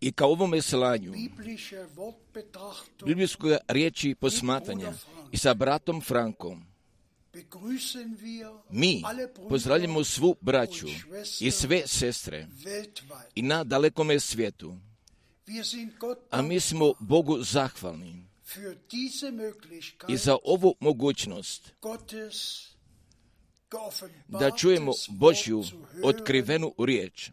I 0.00 0.12
ka 0.12 0.26
ovome 0.26 0.62
slanju 0.62 1.14
biblijskog 3.06 3.50
riječi 3.68 4.14
posmatanja 4.14 4.92
i 5.32 5.36
sa 5.36 5.54
bratom 5.54 6.00
Frankom 6.00 6.70
mi 8.70 9.02
pozdravljamo 9.48 10.04
svu 10.04 10.36
braću 10.40 10.86
i 11.40 11.50
sve 11.50 11.82
sestre 11.86 12.46
i 13.34 13.42
na 13.42 13.64
dalekome 13.64 14.20
svijetu. 14.20 14.76
A 16.30 16.42
mi 16.42 16.60
smo 16.60 16.92
Bogu 16.98 17.42
zahvalni 17.42 18.26
i 20.08 20.16
za 20.16 20.36
ovu 20.44 20.74
mogućnost 20.80 21.72
da 24.28 24.50
čujemo 24.50 24.92
Božju 25.08 25.64
otkrivenu 26.04 26.74
riječ 26.78 27.30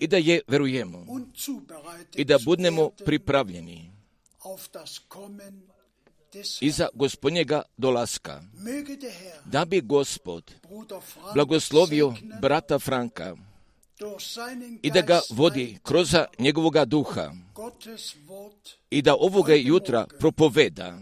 i 0.00 0.06
da 0.06 0.16
je 0.16 0.40
verujemo 0.48 1.06
i 2.14 2.24
da 2.24 2.38
budemo 2.44 2.90
pripravljeni 3.04 3.92
iza 6.60 6.88
gospodnjega 6.94 7.62
dolaska. 7.76 8.42
Da 9.44 9.64
bi 9.64 9.80
gospod 9.80 10.54
blagoslovio 11.34 12.14
brata 12.40 12.78
Franka 12.78 13.36
i 14.82 14.90
da 14.90 15.00
ga 15.00 15.20
vodi 15.30 15.78
kroz 15.82 16.14
njegovoga 16.38 16.84
duha 16.84 17.32
i 18.90 19.02
da 19.02 19.14
ovoga 19.14 19.54
jutra 19.54 20.06
propoveda 20.18 20.98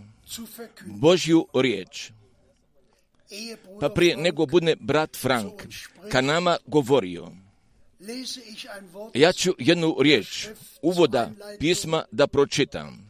Božju 0.87 1.47
riječ. 1.55 2.11
Pa 3.81 3.89
prije 3.89 4.17
nego 4.17 4.47
budne 4.47 4.77
brat 4.81 5.17
Frank 5.17 5.53
ka 6.11 6.21
nama 6.21 6.57
govorio, 6.67 7.31
ja 9.15 9.33
ću 9.33 9.55
jednu 9.59 9.97
riječ 10.01 10.49
uvoda 10.83 11.31
pisma 11.59 12.05
da 12.11 12.27
pročitam. 12.27 13.09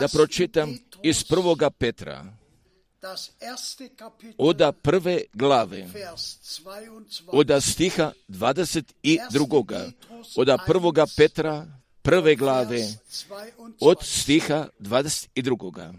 Da 0.00 0.08
pročitam 0.08 0.78
iz 1.02 1.24
prvoga 1.24 1.70
Petra, 1.70 2.24
oda 4.38 4.72
prve 4.72 5.22
glave, 5.32 5.88
oda 7.26 7.60
stiha 7.60 8.12
22. 8.28 9.92
Oda 10.36 10.58
prvoga 10.66 11.06
Petra, 11.16 11.66
prve 12.02 12.36
glave, 12.36 12.88
od 13.80 13.98
stiha 14.02 14.68
22. 14.80 15.92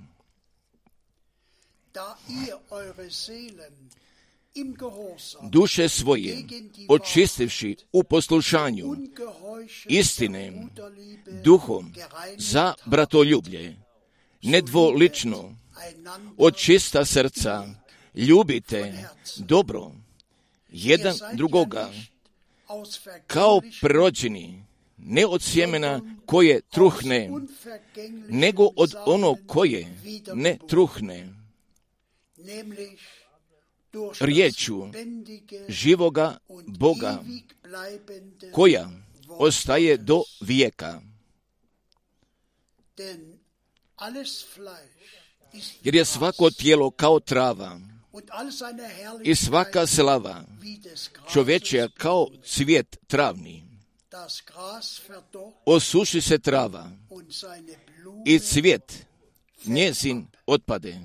duše 5.42 5.90
svoje, 5.90 6.46
očistivši 6.90 7.76
u 7.92 8.04
poslušanju 8.04 8.96
istine, 9.86 10.68
duhom 11.44 11.94
za 12.38 12.74
bratoljublje, 12.86 13.76
nedvolično, 14.42 15.56
od 16.38 16.58
čista 16.58 17.06
srca, 17.06 17.68
ljubite 18.16 19.10
dobro, 19.38 19.92
jedan 20.70 21.16
drugoga, 21.34 21.92
kao 23.28 23.62
prerođeni, 23.82 24.64
ne 24.98 25.26
od 25.26 25.42
sjemena 25.42 26.02
koje 26.26 26.62
truhne, 26.62 27.30
nego 28.30 28.70
od 28.76 28.96
ono 29.06 29.36
koje 29.48 29.98
ne 30.34 30.58
truhne, 30.68 31.30
riječu 34.20 34.88
živoga 35.68 36.38
Boga 36.68 37.24
koja 38.52 38.90
ostaje 39.28 39.98
do 39.98 40.24
vijeka. 40.42 41.02
Jer 45.84 45.96
je 45.96 46.06
svako 46.06 46.50
tijelo 46.52 46.92
kao 46.92 47.20
trava 47.20 47.80
i 49.24 49.36
svaka 49.36 49.88
slava 49.88 50.44
čovječja 51.34 51.90
kao 51.98 52.28
cvijet 52.46 52.98
travni. 53.08 53.64
Osuši 55.66 56.22
se 56.22 56.40
trava 56.40 56.92
i 58.26 58.40
cvijet 58.40 59.06
njezin 59.66 60.28
otpade 60.46 61.00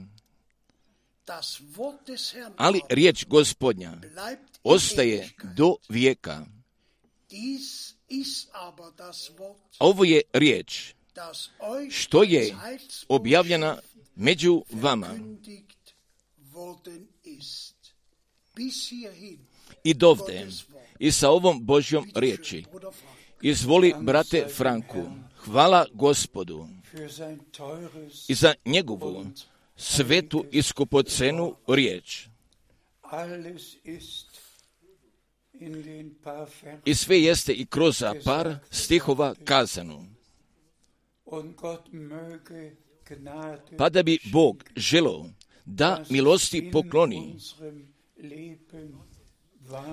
ali 2.57 2.81
riječ 2.89 3.25
gospodnja 3.27 3.93
ostaje 4.65 5.31
do 5.57 5.77
vijeka. 5.89 6.47
Ovo 9.79 10.05
je 10.05 10.23
riječ 10.33 10.95
što 11.91 12.23
je 12.23 12.55
objavljena 13.09 13.79
među 14.15 14.63
vama. 14.71 15.09
i 19.85 19.95
dovde 19.95 20.47
i 20.99 21.13
sa 21.13 21.31
ovom 21.31 21.65
Božjom 21.65 22.11
riječi. 22.15 22.65
Izvoli, 23.43 23.95
brate 24.01 24.47
Franku, 24.57 25.05
hvala 25.37 25.87
gospodu. 25.93 26.69
i 28.29 28.35
za 28.35 28.55
njegovu 28.65 29.27
svetu 29.79 30.45
i 30.51 30.63
skupocenu 30.63 31.55
riječ. 31.69 32.29
I 36.85 36.95
sve 36.95 37.21
jeste 37.21 37.53
i 37.53 37.67
kroz 37.67 38.03
par 38.25 38.57
stihova 38.71 39.35
kazano. 39.45 40.05
Pa 43.79 43.89
da 43.89 44.03
bi 44.03 44.19
Bog 44.33 44.65
želo 44.77 45.31
da 45.65 46.05
milosti 46.11 46.71
pokloni, 46.73 47.37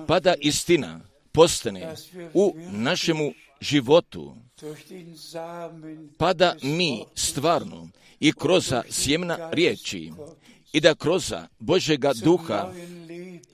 pa 0.06 0.20
da 0.20 0.34
istina 0.40 1.00
postane 1.32 1.94
u 2.34 2.54
našemu 2.72 3.32
životu, 3.60 4.36
pa 6.18 6.32
da 6.32 6.56
mi 6.62 7.04
stvarno 7.14 7.88
i 8.20 8.32
kroz 8.32 8.72
sjemna 8.90 9.50
riječi 9.50 10.12
i 10.72 10.80
da 10.80 10.94
kroz 10.94 11.32
Božega 11.58 12.12
duha 12.24 12.72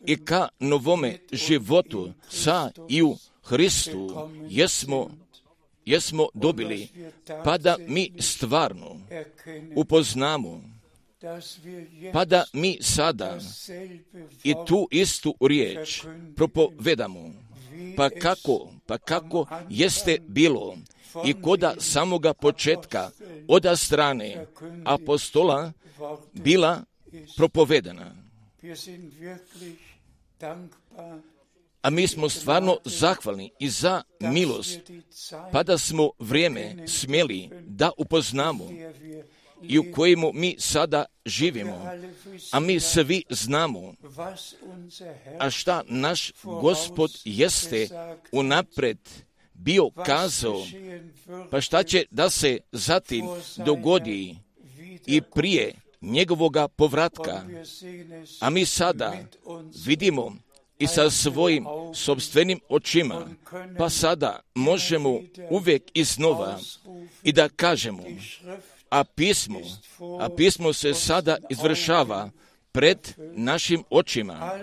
i 0.06 0.24
ka 0.24 0.48
novome 0.58 1.18
životu 1.32 2.12
sa 2.30 2.70
i 2.88 3.02
u 3.02 3.16
Hristu 3.42 4.30
jesmo, 4.48 5.10
jesmo 5.84 6.28
dobili, 6.34 6.88
pa 7.44 7.58
da 7.58 7.76
mi 7.88 8.12
stvarno 8.18 9.00
upoznamo, 9.76 10.62
pa 12.12 12.24
da 12.24 12.44
mi 12.52 12.78
sada 12.80 13.38
i 14.44 14.54
tu 14.66 14.88
istu 14.90 15.34
riječ 15.40 16.02
propovedamo, 16.36 17.32
pa 17.96 18.10
kako, 18.10 18.68
pa 18.92 18.98
kako 18.98 19.46
jeste 19.68 20.18
bilo 20.28 20.76
i 21.24 21.42
koda 21.42 21.74
samoga 21.78 22.34
početka 22.34 23.10
oda 23.48 23.76
strane 23.76 24.46
apostola 24.84 25.72
bila 26.32 26.84
propovedana. 27.36 28.14
A 31.82 31.90
mi 31.90 32.08
smo 32.08 32.28
stvarno 32.28 32.78
zahvalni 32.84 33.50
i 33.58 33.70
za 33.70 34.02
milost, 34.20 34.80
pa 35.52 35.62
da 35.62 35.78
smo 35.78 36.10
vrijeme 36.18 36.88
smjeli 36.88 37.50
da 37.66 37.90
upoznamo 37.98 38.68
i 39.68 39.78
u 39.78 39.84
kojemu 39.94 40.30
mi 40.34 40.56
sada 40.58 41.04
živimo, 41.26 41.90
a 42.50 42.60
mi 42.60 42.80
svi 42.80 43.24
znamo, 43.30 43.94
a 45.38 45.50
šta 45.50 45.82
naš 45.86 46.32
gospod 46.42 47.10
jeste 47.24 47.88
unapred 48.32 48.98
bio 49.54 49.90
kazao, 49.90 50.66
pa 51.50 51.60
šta 51.60 51.82
će 51.82 52.04
da 52.10 52.30
se 52.30 52.58
zatim 52.72 53.26
dogodi 53.66 54.36
i 55.06 55.20
prije 55.20 55.74
njegovoga 56.00 56.68
povratka, 56.68 57.42
a 58.40 58.50
mi 58.50 58.66
sada 58.66 59.14
vidimo 59.86 60.36
i 60.78 60.86
sa 60.86 61.10
svojim 61.10 61.66
sobstvenim 61.94 62.60
očima, 62.68 63.28
pa 63.78 63.90
sada 63.90 64.40
možemo 64.54 65.20
uvijek 65.50 65.82
iznova 65.94 66.58
i 67.22 67.32
da 67.32 67.48
kažemo, 67.48 68.02
a 68.92 69.04
pismo, 69.04 69.60
a 70.20 70.28
pismo 70.28 70.72
se 70.72 70.94
sada 70.94 71.36
izvršava 71.50 72.30
pred 72.72 72.98
našim 73.34 73.84
očima, 73.90 74.58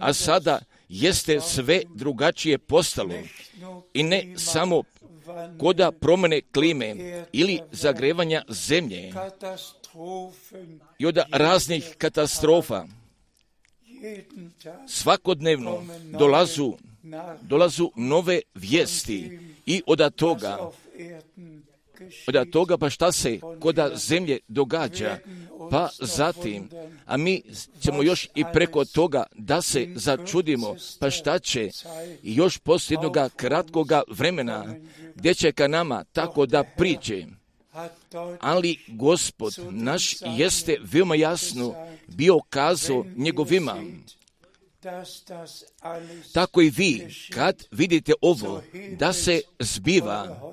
a 0.00 0.12
sada 0.12 0.58
jeste 0.88 1.40
sve 1.40 1.82
drugačije 1.94 2.58
postalo 2.58 3.14
i 3.94 4.02
ne 4.02 4.34
samo 4.36 4.82
koda 5.58 5.92
promjene 5.92 6.40
klime 6.54 6.94
ili 7.32 7.60
zagrevanja 7.72 8.42
zemlje 8.48 9.12
i 10.98 11.06
od 11.06 11.18
raznih 11.32 11.94
katastrofa. 11.98 12.84
Svakodnevno 14.88 15.82
dolazu, 16.18 16.72
dolazu 17.42 17.90
nove 17.96 18.40
vijesti 18.54 19.38
i 19.66 19.82
od 19.86 20.14
toga 20.14 20.70
od 22.26 22.50
toga 22.50 22.78
pa 22.78 22.90
šta 22.90 23.12
se 23.12 23.40
koda 23.60 23.90
zemlje 23.96 24.38
događa, 24.48 25.18
pa 25.70 25.88
zatim, 26.00 26.68
a 27.06 27.16
mi 27.16 27.42
ćemo 27.80 28.02
još 28.02 28.28
i 28.34 28.44
preko 28.52 28.84
toga 28.84 29.24
da 29.34 29.62
se 29.62 29.88
začudimo, 29.94 30.76
pa 31.00 31.10
šta 31.10 31.38
će 31.38 31.70
još 32.22 32.58
poslije 32.58 32.94
jednoga 32.96 33.28
kratkoga 33.36 34.02
vremena 34.08 34.74
gdje 35.14 35.34
će 35.34 35.52
ka 35.52 35.68
nama 35.68 36.04
tako 36.04 36.46
da 36.46 36.64
priđe. 36.76 37.24
Ali 38.40 38.78
gospod 38.88 39.54
naš 39.70 40.14
jeste 40.36 40.76
veoma 40.82 41.14
jasno 41.14 41.74
bio 42.06 42.38
kazao 42.50 43.04
njegovima. 43.16 43.76
Tako 46.32 46.62
i 46.62 46.70
vi, 46.70 47.06
kad 47.34 47.66
vidite 47.70 48.12
ovo, 48.20 48.62
da 48.98 49.12
se 49.12 49.40
zbiva, 49.58 50.52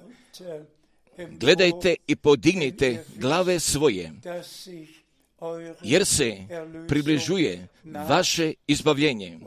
gledajte 1.17 1.96
i 2.08 2.15
podignite 2.15 3.05
glave 3.15 3.60
svoje, 3.60 4.12
jer 5.84 6.05
se 6.05 6.38
približuje 6.88 7.67
vaše 7.84 8.53
izbavljenje. 8.67 9.39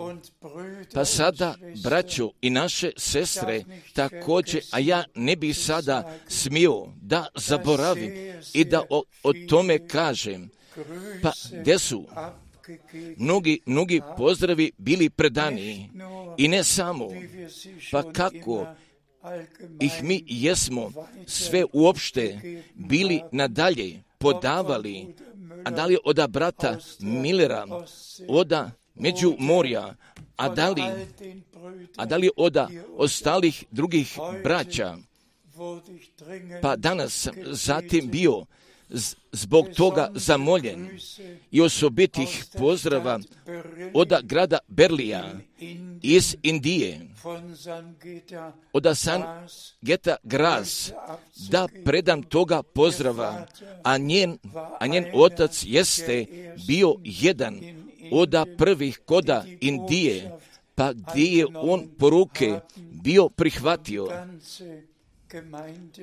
Pa 0.95 1.05
sada, 1.05 1.55
braćo 1.83 2.31
i 2.43 2.51
naše 2.51 2.91
sestre, 2.97 3.65
također, 3.95 4.63
a 4.71 4.79
ja 4.79 5.05
ne 5.15 5.37
bi 5.37 5.55
sada 5.55 6.19
smio 6.29 6.87
da 7.03 7.27
zaboravim 7.35 8.13
i 8.55 8.65
da 8.65 8.83
o, 8.91 9.03
o 9.23 9.33
tome 9.49 9.89
kažem, 9.89 10.51
pa 11.23 11.33
gdje 11.61 11.79
su? 11.79 12.05
Mnogi, 13.17 13.61
mnogi 13.67 14.01
pozdravi 14.17 14.73
bili 14.79 15.11
predani 15.11 15.91
i 16.37 16.49
ne 16.49 16.65
samo, 16.65 17.09
pa 17.93 18.13
kako 18.13 18.67
ih 19.81 20.03
mi 20.03 20.25
jesmo 20.27 20.93
sve 21.27 21.65
uopšte 21.73 22.39
bili 22.75 23.23
nadalje 23.33 24.03
podavali, 24.19 25.15
a 25.65 25.71
da 25.71 25.87
li 25.87 25.97
oda 26.05 26.27
brata 26.27 26.79
Millera, 27.01 27.67
oda 28.29 28.71
među 28.95 29.35
morja, 29.39 29.95
a 30.37 30.49
da 30.49 30.71
li, 30.71 30.83
a 31.97 32.07
da 32.07 32.17
li 32.17 32.31
oda 32.37 32.69
ostalih 32.97 33.65
drugih 33.71 34.19
braća, 34.45 34.97
pa 36.63 36.77
danas 36.77 37.29
zatim 37.47 38.11
bio 38.11 38.47
zbog 39.33 39.67
toga 39.77 40.11
zamoljen 40.15 40.89
i 41.51 41.61
osobitih 41.61 42.45
pozdrava 42.59 43.21
od 43.95 44.13
grada 44.23 44.59
Berlija 44.69 45.35
iz 46.03 46.37
Indije, 46.43 47.01
od 48.73 48.87
San 48.95 49.23
Geta 49.81 50.17
Gras, 50.23 50.93
da 51.51 51.69
predam 51.85 52.23
toga 52.23 52.63
pozdrava, 52.63 53.47
a 53.83 53.99
njen, 53.99 54.39
a 54.81 54.87
njen 54.87 55.05
otac 55.15 55.65
jeste 55.67 56.27
bio 56.67 56.95
jedan 57.05 57.61
od 58.13 58.35
prvih 58.59 59.01
koda 59.05 59.45
Indije, 59.61 60.39
pa 60.75 60.93
gdje 60.93 61.25
je 61.25 61.47
on 61.55 61.89
poruke 61.99 62.61
bio 62.77 63.29
prihvatio, 63.29 64.09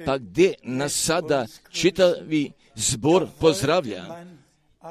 pa 0.06 0.18
gdje 0.18 0.54
nas 0.64 0.94
sada 0.94 1.46
čitavi 1.72 2.52
zbor 2.76 3.28
pozdravlja. 3.40 4.06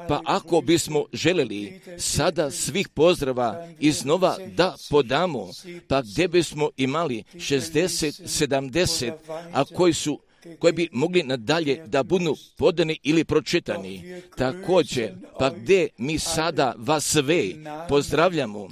Pa 0.07 0.21
ako 0.25 0.61
bismo 0.61 1.05
željeli 1.13 1.81
sada 1.97 2.51
svih 2.51 2.89
pozdrava 2.89 3.67
iznova 3.79 4.37
da 4.55 4.75
podamo, 4.89 5.49
pa 5.87 6.01
gdje 6.01 6.27
bismo 6.27 6.69
imali 6.77 7.23
60, 7.33 8.47
70, 8.47 9.13
a 9.53 9.63
koji 9.65 9.93
su 9.93 10.19
koji 10.59 10.73
bi 10.73 10.89
mogli 10.91 11.23
nadalje 11.23 11.83
da 11.87 12.03
budu 12.03 12.35
podani 12.57 12.99
ili 13.03 13.23
pročitani. 13.23 14.21
Također, 14.37 15.13
pa 15.39 15.49
gdje 15.49 15.89
mi 15.97 16.19
sada 16.19 16.73
vas 16.77 17.05
sve 17.05 17.43
pozdravljamo 17.89 18.69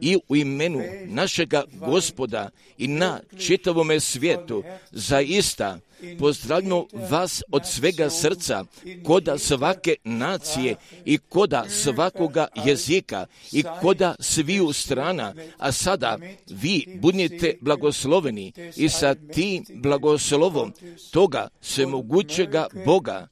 i 0.00 0.18
u 0.28 0.36
imenu 0.36 0.82
našega 1.06 1.64
gospoda 1.86 2.50
i 2.78 2.88
na 2.88 3.20
čitavome 3.38 4.00
svijetu 4.00 4.62
zaista 4.90 5.78
pozdravljamo 6.18 6.86
vas 7.10 7.42
od 7.52 7.66
svega 7.66 8.10
srca, 8.10 8.64
koda 9.04 9.38
svake 9.38 9.94
nacije 10.04 10.76
i 11.04 11.18
koda 11.18 11.64
svakoga 11.68 12.46
jezika 12.64 13.26
i 13.52 13.64
koda 13.80 14.14
sviju 14.20 14.72
strana, 14.72 15.34
a 15.58 15.72
sada 15.72 16.18
vi 16.50 16.98
budnite 17.00 17.54
blagosloveni 17.60 18.52
i 18.76 18.88
sa 18.88 19.14
tim 19.14 19.64
blagoslovom 19.74 20.72
toga 21.10 21.48
svemogućega 21.60 22.66
Boga, 22.86 23.28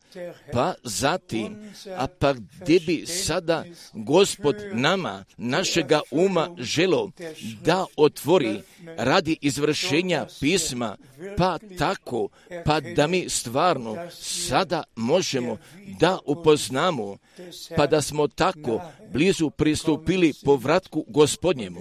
pa 0.53 0.75
zatim, 0.85 1.57
a 1.97 2.07
pa 2.07 2.33
gdje 2.33 2.81
bi 2.81 3.07
sada 3.07 3.65
Gospod 3.93 4.57
nama, 4.73 5.25
našega 5.37 6.01
uma 6.11 6.57
želo 6.59 7.11
da 7.65 7.87
otvori 7.97 8.61
radi 8.97 9.39
izvršenja 9.41 10.27
pisma, 10.41 10.97
pa 11.37 11.59
tako, 11.79 12.29
pa 12.65 12.81
da 12.81 13.07
mi 13.07 13.29
stvarno 13.29 13.97
sada 14.13 14.83
možemo 14.97 15.59
da 16.01 16.19
upoznamo, 16.27 17.17
pa 17.77 17.87
da 17.87 18.03
smo 18.03 18.29
tako 18.29 18.81
blizu 19.13 19.51
pristupili 19.51 20.33
povratku 20.45 21.05
gospodnjemu. 21.09 21.81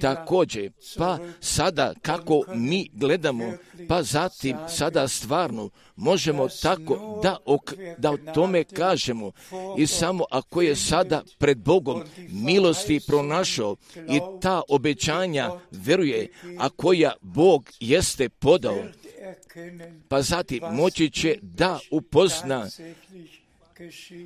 Također, 0.00 0.72
pa 0.98 1.18
sada 1.40 1.94
kako 2.02 2.42
mi 2.54 2.90
gledamo, 2.92 3.52
pa 3.88 4.02
zatim 4.02 4.56
sada 4.68 5.08
stvarno 5.08 5.70
možemo 5.96 6.48
tako 6.62 7.20
da, 7.22 7.36
ok, 7.44 7.72
da 7.98 8.10
o 8.10 8.16
tome 8.34 8.64
kažemo 8.64 9.32
i 9.78 9.86
samo 9.86 10.24
ako 10.30 10.62
je 10.62 10.76
sada 10.76 11.22
pred 11.38 11.58
Bogom 11.58 12.02
milosti 12.28 13.00
pronašao 13.06 13.76
i 13.96 14.20
ta 14.40 14.62
obećanja 14.68 15.50
veruje, 15.70 16.32
a 16.58 16.68
koja 16.68 17.12
Bog 17.20 17.70
jeste 17.80 18.28
podao, 18.28 18.78
pa 20.08 20.22
zatim 20.22 20.60
moći 20.72 21.10
će 21.10 21.38
da 21.42 21.78
upozna. 21.90 22.68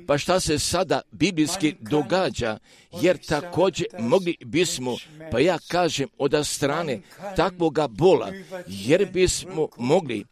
Pa 0.07 0.17
šta 0.17 0.39
se 0.39 0.59
sada 0.59 1.01
biblijski 1.11 1.75
događa, 1.79 2.57
jer 3.01 3.17
također 3.17 3.87
mogli 3.99 4.37
bismo, 4.45 4.97
pa 5.31 5.39
ja 5.39 5.57
kažem 5.67 6.09
od 6.17 6.47
strane 6.47 7.01
takvoga 7.35 7.87
bola, 7.87 8.31
jer 8.67 9.11
bismo 9.11 9.67
mogli 9.77 10.25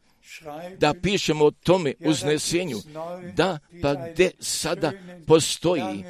da 0.78 0.94
pišemo 0.94 1.46
o 1.46 1.52
tome 1.52 1.94
uznesenju, 2.00 2.78
da 3.36 3.60
pa 3.82 3.96
gdje 3.96 4.32
sada 4.40 4.92
postoji 5.28 6.04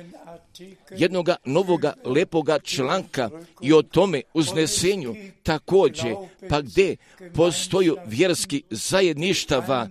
jednoga 0.89 1.35
novoga 1.45 1.93
lepoga 2.05 2.59
članka 2.59 3.29
i 3.61 3.73
o 3.73 3.81
tome 3.81 4.21
uznesenju 4.33 5.15
također, 5.43 6.15
pa 6.49 6.61
gdje 6.61 6.95
postoju 7.33 7.97
vjerski 8.05 8.63
zajedništava, 8.69 9.89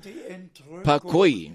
pa 0.84 0.98
koji? 0.98 1.50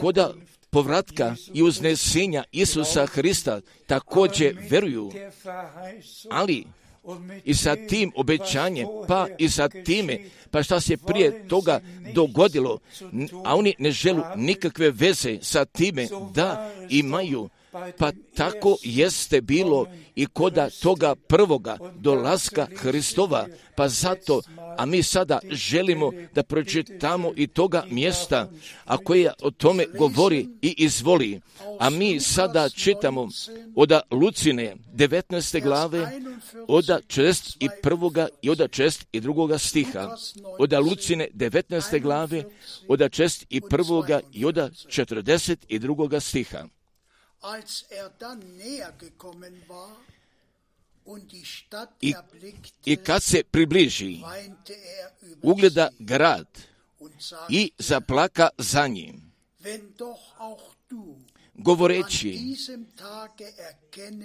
koda 0.00 0.34
povratka 0.70 1.34
i 1.54 1.62
uznesenja 1.62 2.44
Isusa 2.52 3.06
Hrista 3.06 3.60
također 3.86 4.56
veruju, 4.70 5.12
ali 6.30 6.64
i 7.44 7.54
sa 7.54 7.76
tim 7.88 8.12
obećanjem, 8.16 8.86
pa 9.08 9.26
i 9.38 9.48
sa 9.48 9.68
time, 9.68 10.18
pa 10.50 10.62
šta 10.62 10.80
se 10.80 10.96
prije 10.96 11.48
toga 11.48 11.80
dogodilo, 12.14 12.78
a 13.44 13.56
oni 13.56 13.74
ne 13.78 13.90
želu 13.90 14.22
nikakve 14.36 14.90
veze 14.90 15.38
sa 15.42 15.64
time 15.64 16.06
da 16.34 16.72
imaju 16.90 17.48
pa 17.98 18.12
tako 18.34 18.76
jeste 18.82 19.40
bilo 19.40 19.86
i 20.14 20.26
koda 20.26 20.68
toga 20.82 21.14
prvoga 21.14 21.78
dolaska 21.94 22.66
Hristova, 22.76 23.46
pa 23.76 23.88
zato, 23.88 24.42
a 24.78 24.86
mi 24.86 25.02
sada 25.02 25.38
želimo 25.50 26.12
da 26.34 26.42
pročitamo 26.42 27.32
i 27.36 27.46
toga 27.46 27.84
mjesta, 27.90 28.50
a 28.84 28.96
koja 28.96 29.32
o 29.42 29.50
tome 29.50 29.84
govori 29.98 30.48
i 30.62 30.74
izvoli. 30.78 31.40
A 31.78 31.90
mi 31.90 32.20
sada 32.20 32.68
čitamo 32.68 33.28
od 33.74 33.92
Lucine 34.10 34.76
19. 34.94 35.62
glave, 35.62 36.20
od 36.68 36.84
41. 36.84 38.26
i 38.42 38.50
od 38.50 38.58
42. 38.58 39.58
stiha. 39.58 40.16
Od 40.58 40.72
Lucine 40.72 41.28
19. 41.34 42.02
glave, 42.02 42.44
od 42.88 43.00
41. 43.00 44.20
i 44.32 44.44
od 44.44 44.56
42. 44.56 46.20
stiha. 46.20 46.75
Als 47.54 47.84
er 47.90 48.10
dann 48.18 48.40
näher 48.56 48.92
gekommen 48.98 49.54
war 49.68 49.96
I, 52.00 52.14
I 52.84 52.96
kad 52.96 53.22
se 53.22 53.42
približi, 53.50 54.20
er 54.24 55.10
ugleda 55.42 55.88
grad 55.98 56.46
i 57.48 57.70
zaplaka 57.78 58.48
za 58.58 58.86
njim, 58.86 59.32
govoreći, 61.54 62.56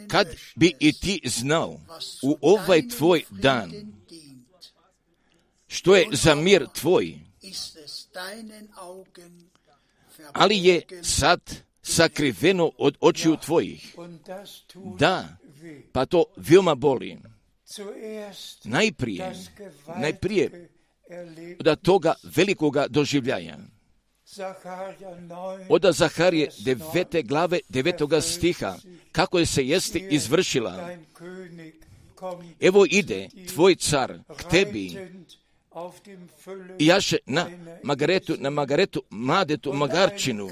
kad 0.08 0.28
bi 0.56 0.74
i 0.80 0.94
ti 0.94 1.22
znao 1.26 1.80
u 2.22 2.38
ovaj 2.42 2.88
tvoj 2.88 3.24
dan, 3.30 3.72
što 5.68 5.96
je 5.96 6.08
za 6.12 6.36
mir 6.36 6.68
tvoj, 6.74 7.20
ali 10.34 10.66
je 10.66 10.82
sad 11.04 11.42
sakriveno 11.82 12.72
od 12.78 12.98
očiju 13.00 13.38
tvojih. 13.38 13.96
Da, 14.98 15.38
pa 15.92 16.06
to 16.06 16.26
veoma 16.38 16.76
boli. 16.76 17.18
Najprije, 18.64 19.34
najprije 19.98 20.70
od 21.60 21.82
toga 21.82 22.14
velikoga 22.24 22.88
doživljaja. 22.88 23.58
Od 25.70 25.86
Zaharije 25.92 26.50
devete 26.60 27.22
glave 27.22 27.60
devetoga 27.70 28.22
stiha, 28.22 28.76
kako 29.12 29.40
je 29.40 29.46
se 29.46 29.68
jesti 29.68 30.08
izvršila. 30.12 30.90
Evo 32.60 32.86
ide 32.90 33.30
tvoj 33.54 33.76
car 33.76 34.20
k 34.38 34.44
tebi 34.50 34.98
i 36.80 36.86
jaše 36.86 37.18
na 37.26 37.50
Magaretu, 37.84 38.36
na 38.40 38.50
Magaretu, 38.50 39.04
mladetu, 39.10 39.74
Magarčinu, 39.74 40.50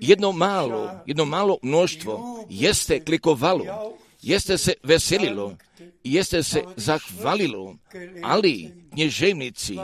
jedno 0.00 0.32
malo, 0.32 0.90
jedno 1.06 1.24
malo 1.24 1.58
mnoštvo. 1.62 2.46
Jeste 2.50 3.00
klikovalo, 3.04 3.96
jeste 4.22 4.58
se 4.58 4.74
veselilo, 4.82 5.56
jeste 6.04 6.42
se 6.42 6.62
zahvalilo, 6.76 7.76
ali 8.22 8.70
knježevnici 8.92 9.78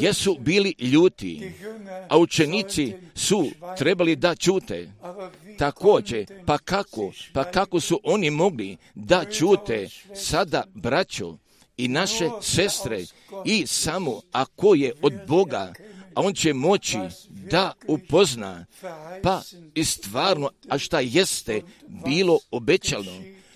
jesu 0.00 0.36
bili 0.40 0.74
ljuti, 0.78 1.52
a 2.08 2.18
učenici 2.18 2.94
su 3.14 3.50
trebali 3.78 4.16
da 4.16 4.34
čute. 4.34 4.92
Također, 5.58 6.26
pa 6.46 6.58
kako, 6.58 7.12
pa 7.32 7.44
kako 7.44 7.80
su 7.80 8.00
oni 8.04 8.30
mogli 8.30 8.76
da 8.94 9.24
čute 9.24 9.88
sada, 10.14 10.64
braćo, 10.74 11.36
i 11.76 11.88
naše 11.88 12.28
sestre 12.42 13.04
i 13.44 13.66
samo 13.66 14.20
ako 14.32 14.74
je 14.74 14.92
od 15.02 15.12
Boga, 15.26 15.72
a 16.14 16.20
on 16.20 16.34
će 16.34 16.54
moći 16.54 16.98
da 17.28 17.72
upozna, 17.86 18.66
pa 19.22 19.42
i 19.74 19.84
stvarno, 19.84 20.50
a 20.68 20.78
šta 20.78 21.00
jeste 21.00 21.62
bilo 22.04 22.38
obećano 22.50 23.12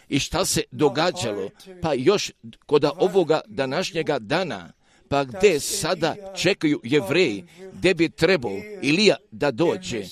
i 0.08 0.18
šta 0.18 0.44
se 0.44 0.62
događalo, 0.70 1.50
pa 1.82 1.94
još 1.94 2.32
kod 2.66 2.84
ovoga 2.84 3.40
današnjega 3.46 4.18
dana, 4.18 4.72
pa 5.08 5.24
gdje 5.24 5.60
sada 5.60 6.14
čekaju 6.36 6.80
jevreji, 6.84 7.44
gdje 7.72 7.94
bi 7.94 8.08
trebao 8.08 8.60
Ilija 8.82 9.16
da 9.30 9.50
dođe, 9.50 10.04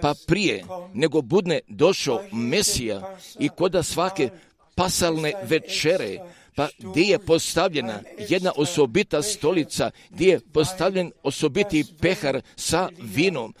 pa 0.00 0.14
prije 0.26 0.64
nego 0.94 1.22
budne 1.22 1.60
došao 1.68 2.22
Mesija 2.32 3.16
i 3.38 3.48
koda 3.48 3.82
svake 3.82 4.28
pasalne 4.74 5.32
večere, 5.42 6.18
pa 6.56 6.68
gdje 6.78 7.02
je 7.02 7.18
postavljena 7.18 8.02
jedna 8.28 8.52
osobita 8.56 9.22
stolica, 9.22 9.90
gdje 10.10 10.28
je 10.28 10.40
postavljen 10.40 11.12
osobiti 11.22 11.84
pehar 12.00 12.40
sa 12.56 12.88
vinom, 12.98 13.54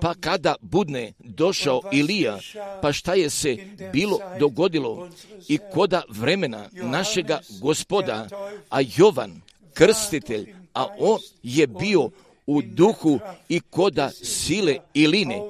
pa 0.00 0.14
kada 0.14 0.54
budne 0.60 1.12
došao 1.18 1.82
Ilija, 1.92 2.38
pa 2.82 2.92
šta 2.92 3.14
je 3.14 3.30
se 3.30 3.56
bilo 3.92 4.18
dogodilo 4.38 5.08
i 5.48 5.58
koda 5.72 6.02
vremena 6.08 6.68
našega 6.72 7.40
gospoda, 7.60 8.28
a 8.70 8.78
Jovan, 8.96 9.40
krstitelj, 9.74 10.54
a 10.74 10.86
on 10.98 11.18
je 11.42 11.66
bio 11.66 12.10
u 12.46 12.62
duhu 12.62 13.18
i 13.48 13.60
koda 13.60 14.10
sile 14.10 14.76
Iline, 14.94 15.40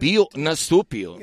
bio 0.00 0.26
nastupio 0.34 1.18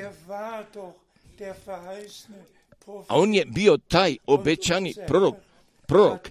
a 2.88 3.20
on 3.20 3.34
je 3.34 3.46
bio 3.46 3.78
taj 3.78 4.18
obećani 4.26 4.94
prorok, 5.08 5.36
prorok. 5.88 6.30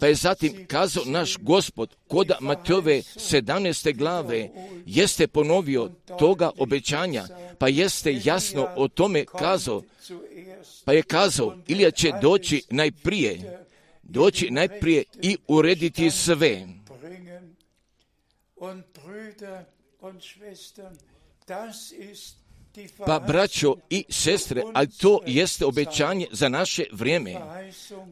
Pa 0.00 0.06
je 0.06 0.14
zatim 0.14 0.66
kazao 0.66 1.04
naš 1.06 1.36
gospod, 1.36 1.96
koda 2.08 2.36
Mateove 2.40 2.96
17. 2.96 3.96
glave, 3.96 4.50
jeste 4.86 5.26
ponovio 5.26 5.90
toga 6.18 6.50
obećanja, 6.58 7.24
pa 7.58 7.68
jeste 7.68 8.20
jasno 8.24 8.68
o 8.76 8.88
tome 8.88 9.24
kazao, 9.24 9.82
pa 10.84 10.92
je 10.92 11.02
kazao, 11.02 11.56
Ilija 11.68 11.90
će 11.90 12.12
doći 12.22 12.62
najprije, 12.70 13.64
doći 14.02 14.50
najprije 14.50 15.04
i 15.22 15.36
urediti 15.48 16.10
sve. 16.10 16.66
Pa 23.06 23.18
braćo 23.18 23.74
i 23.90 24.04
sestre, 24.08 24.62
ali 24.74 24.90
to 24.90 25.20
jeste 25.26 25.66
obećanje 25.66 26.26
za 26.32 26.48
naše 26.48 26.84
vrijeme, 26.92 27.34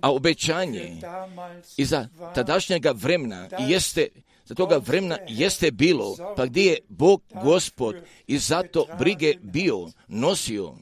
a 0.01 0.13
obećanje 0.13 1.01
i 1.77 1.85
za 1.85 2.09
tadašnjega 2.35 2.93
vremena 2.95 3.49
jeste 3.59 4.09
za 4.51 4.55
toga 4.55 4.77
vremena 4.77 5.19
jeste 5.29 5.71
bilo, 5.71 6.17
pa 6.37 6.47
gdje 6.47 6.63
je 6.63 6.79
Bog 6.89 7.23
gospod 7.43 7.97
i 8.27 8.39
zato 8.39 8.87
brige 8.99 9.35
bio, 9.43 9.89
nosio. 10.09 10.75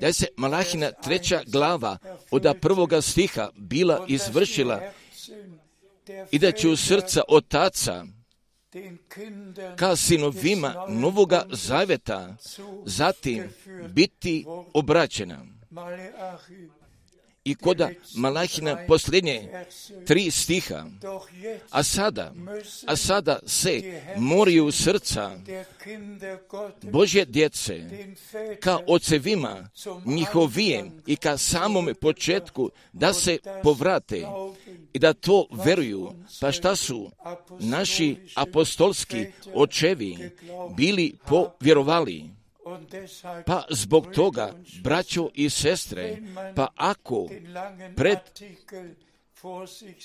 Da 0.00 0.12
se 0.12 0.26
Malahina 0.36 0.92
treća 0.92 1.42
glava 1.46 1.98
od 2.30 2.56
prvoga 2.60 3.02
stiha 3.02 3.48
bila 3.56 4.06
izvršila 4.08 4.80
i 6.30 6.38
da 6.38 6.52
će 6.52 6.68
u 6.68 6.76
srca 6.76 7.22
otaca 7.28 8.04
ka 9.76 9.96
sinovima 9.96 10.86
novoga 10.88 11.44
zaveta 11.50 12.36
zatim 12.84 13.48
biti 13.88 14.44
obraćena 14.74 15.38
i 17.44 17.54
koda 17.54 17.90
Malahina 18.14 18.78
posljednje 18.88 19.64
tri 20.06 20.30
stiha, 20.30 20.84
a 21.70 21.82
sada, 21.82 22.32
a 22.86 22.96
sada 22.96 23.38
se 23.46 24.00
moraju 24.16 24.70
srca 24.72 25.30
Božje 26.82 27.24
djece 27.24 27.80
ka 28.60 28.78
ocevima 28.86 29.68
njihovijem 30.04 31.02
i 31.06 31.16
ka 31.16 31.36
samom 31.36 31.88
početku 32.00 32.70
da 32.92 33.12
se 33.12 33.38
povrate 33.62 34.26
i 34.92 34.98
da 34.98 35.12
to 35.12 35.46
veruju. 35.64 36.12
Pa 36.40 36.52
šta 36.52 36.76
su 36.76 37.10
naši 37.60 38.16
apostolski 38.34 39.26
očevi 39.54 40.30
bili 40.76 41.14
povjerovali? 41.26 42.41
Pa 43.46 43.64
zbog 43.70 44.06
toga, 44.14 44.52
braćo 44.82 45.28
i 45.34 45.50
sestre, 45.50 46.16
pa 46.56 46.68
ako 46.76 47.28
pred, 47.96 48.18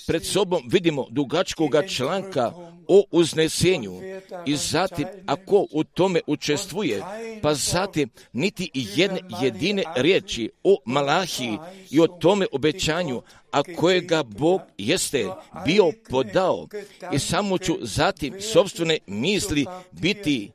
pred 0.06 0.26
sobom 0.26 0.62
vidimo 0.70 1.06
dugačkoga 1.10 1.86
članka 1.86 2.52
o 2.88 3.04
uznesenju 3.10 4.00
i 4.46 4.56
zatim 4.56 5.06
ako 5.26 5.66
u 5.70 5.84
tome 5.84 6.20
učestvuje, 6.26 7.02
pa 7.42 7.54
zatim 7.54 8.10
niti 8.32 8.70
jedne 8.74 9.20
jedine 9.42 9.82
riječi 9.96 10.50
o 10.64 10.76
Malahiji 10.84 11.58
i 11.90 12.00
o 12.00 12.06
tome 12.06 12.46
obećanju, 12.52 13.22
a 13.50 13.62
kojega 13.76 14.22
Bog 14.22 14.60
jeste 14.78 15.26
bio 15.64 15.92
podao. 16.10 16.66
I 17.12 17.18
samo 17.18 17.58
ću 17.58 17.76
zatim 17.80 18.40
sobstvene 18.40 18.98
misli 19.06 19.66
biti 19.92 20.50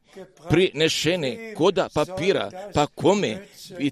prinešene 0.49 1.53
koda 1.57 1.89
papira, 1.93 2.51
pa 2.73 2.85
kome? 2.85 3.47
Bi 3.77 3.91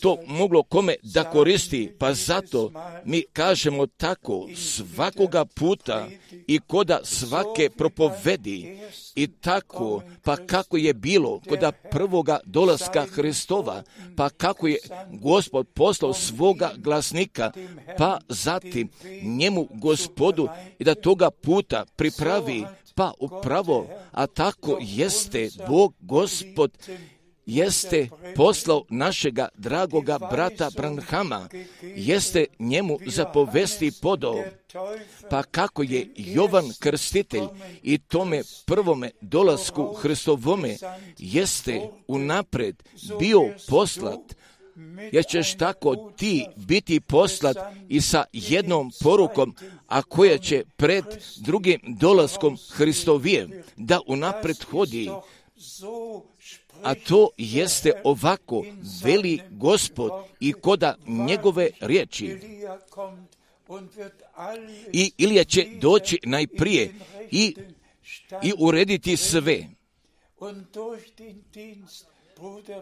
to 0.00 0.18
moglo 0.26 0.62
kome 0.62 0.94
da 1.02 1.24
koristi, 1.24 1.92
pa 1.98 2.14
zato 2.14 2.72
mi 3.04 3.22
kažemo 3.32 3.86
tako 3.86 4.48
svakoga 4.56 5.44
puta 5.44 6.08
i 6.46 6.60
koda 6.66 7.00
svake 7.04 7.70
propovedi 7.76 8.78
i 9.14 9.26
tako, 9.26 10.02
pa 10.22 10.36
kako 10.36 10.76
je 10.76 10.94
bilo 10.94 11.40
koda 11.48 11.72
prvoga 11.72 12.40
dolaska 12.44 13.06
Hristova, 13.06 13.82
pa 14.16 14.30
kako 14.30 14.66
je 14.66 14.78
gospod 15.12 15.66
poslao 15.74 16.12
svoga 16.14 16.70
glasnika, 16.76 17.52
pa 17.98 18.18
zatim 18.28 18.88
njemu 19.22 19.68
gospodu 19.74 20.48
i 20.78 20.84
da 20.84 20.94
toga 20.94 21.30
puta 21.30 21.84
pripravi, 21.96 22.64
pa 22.94 23.12
upravo, 23.18 23.86
a 24.12 24.26
tako 24.26 24.78
jeste 24.80 25.48
Bog 25.68 25.94
gospod 26.00 26.78
jeste 27.48 28.08
poslao 28.36 28.84
našega 28.88 29.48
dragoga 29.54 30.18
brata 30.18 30.70
Branhama, 30.76 31.48
jeste 31.82 32.46
njemu 32.58 32.98
zapovesti 33.06 33.92
podao, 34.02 34.44
pa 35.30 35.42
kako 35.42 35.82
je 35.82 36.08
Jovan 36.16 36.64
Krstitelj 36.80 37.46
i 37.82 37.98
tome 37.98 38.42
prvome 38.66 39.10
dolasku 39.20 39.94
Hristovome 39.94 40.76
jeste 41.18 41.80
unapred 42.08 42.82
bio 43.18 43.40
poslat, 43.68 44.34
jer 45.12 45.24
ćeš 45.24 45.56
tako 45.56 46.12
ti 46.16 46.46
biti 46.56 47.00
poslat 47.00 47.56
i 47.88 48.00
sa 48.00 48.24
jednom 48.32 48.90
porukom, 49.02 49.54
a 49.86 50.02
koja 50.02 50.38
će 50.38 50.64
pred 50.76 51.04
drugim 51.36 51.80
dolaskom 51.86 52.58
Hristovijem 52.70 53.50
da 53.76 54.00
unapred 54.06 54.56
hodi, 54.70 55.10
a 56.82 56.94
to 56.94 57.28
jeste 57.36 57.92
ovako, 58.04 58.64
veli 59.04 59.40
gospod 59.50 60.12
i 60.40 60.52
koda 60.52 60.94
njegove 61.06 61.70
riječi. 61.80 62.38
I 64.92 65.12
Ilija 65.18 65.44
će 65.44 65.66
doći 65.80 66.18
najprije 66.24 66.94
i, 67.30 67.56
i 68.42 68.52
urediti 68.58 69.16
sve. 69.16 69.64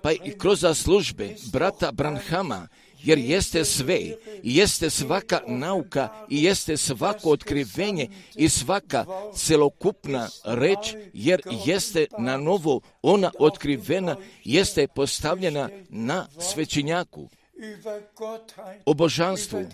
Pa 0.03 0.13
i 0.13 0.39
kroz 0.39 0.65
službe 0.75 1.35
brata 1.53 1.93
Branhama 1.93 2.69
jer 3.07 3.19
jeste 3.19 3.65
sve, 3.65 4.01
jeste 4.43 4.91
svaka 4.91 5.41
nauka 5.47 6.09
i 6.31 6.45
jeste 6.45 6.77
svako 6.77 7.31
otkrivenje 7.31 8.09
i 8.37 8.49
svaka 8.49 9.05
celokupna 9.35 10.29
reč, 10.45 10.95
jer 11.13 11.43
jeste 11.67 12.07
na 12.19 12.37
novo 12.37 12.81
ona 13.03 13.31
otkrivena, 13.39 14.17
jeste 14.45 14.87
postavljena 14.87 15.69
na 15.89 16.27
svećinjaku, 16.53 17.29
o 18.87 18.95
božanstvu 18.95 19.65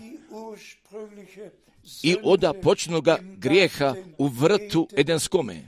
i 2.03 2.15
oda 2.23 2.53
počnoga 2.53 3.17
grijeha 3.21 3.95
u 4.17 4.27
vrtu 4.27 4.87
Edenskome 4.97 5.61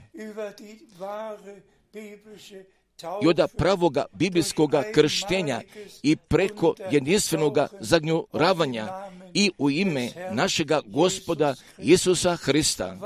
i 3.22 3.28
od 3.28 3.40
pravoga 3.56 4.04
biblijskoga 4.12 4.82
krštenja 4.94 5.60
i 6.02 6.16
preko 6.16 6.74
jedinstvenoga 6.90 7.68
zagnjuravanja 7.80 8.88
i 9.34 9.50
u 9.58 9.70
ime 9.70 10.10
našega 10.32 10.80
gospoda 10.86 11.54
Isusa 11.78 12.36
Hrista. 12.36 12.96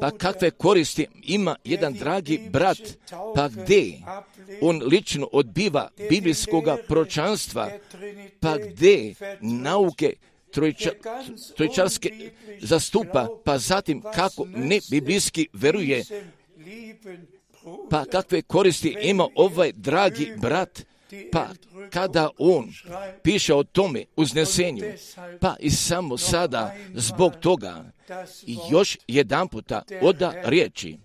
Pa 0.00 0.10
kakve 0.10 0.50
koristi 0.50 1.06
ima 1.22 1.56
jedan 1.64 1.92
dragi 1.92 2.48
brat, 2.50 2.78
pa 3.34 3.48
gdje 3.48 4.00
on 4.60 4.82
lično 4.82 5.28
odbiva 5.32 5.88
biblijskoga 6.10 6.76
pročanstva, 6.88 7.70
pa 8.40 8.58
gdje 8.58 9.14
nauke 9.40 10.14
trojčarske 11.56 12.30
zastupa, 12.60 13.28
pa 13.44 13.58
zatim 13.58 14.02
kako 14.14 14.46
ne 14.54 14.80
biblijski 14.90 15.48
veruje 15.52 16.04
pa 17.90 18.04
kakve 18.04 18.42
koristi 18.42 18.96
ima 19.02 19.28
ovaj 19.34 19.72
dragi 19.72 20.32
brat, 20.40 20.82
pa 21.32 21.48
kada 21.90 22.30
on 22.38 22.72
piše 23.22 23.54
o 23.54 23.64
tome 23.64 24.04
uznesenju, 24.16 24.84
pa 25.40 25.56
i 25.60 25.70
samo 25.70 26.18
sada 26.18 26.74
zbog 26.94 27.32
toga 27.40 27.84
još 28.70 28.98
jedan 29.08 29.48
puta 29.48 29.82
oda 30.02 30.34
riječi. 30.44 30.98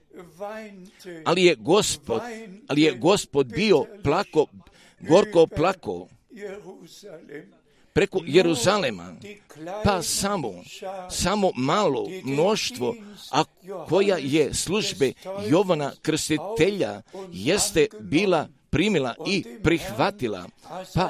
Ali 1.25 1.43
je 1.43 1.55
gospod, 1.55 2.21
ali 2.67 2.81
je 2.81 2.97
gospod 2.97 3.47
bio 3.47 3.85
plako, 4.03 4.45
gorko 4.99 5.47
plako 5.47 6.07
preko 7.99 8.19
Jeruzalema, 8.25 9.15
pa 9.83 10.01
samo, 10.01 10.53
samo 11.09 11.51
malo 11.55 12.07
mnoštvo, 12.23 12.95
a 13.31 13.43
koja 13.89 14.17
je 14.17 14.53
službe 14.53 15.13
Jovana 15.49 15.91
Krstitelja 16.01 17.01
jeste 17.31 17.87
bila 17.99 18.47
primila 18.69 19.15
i 19.27 19.43
prihvatila, 19.63 20.45
pa 20.93 21.09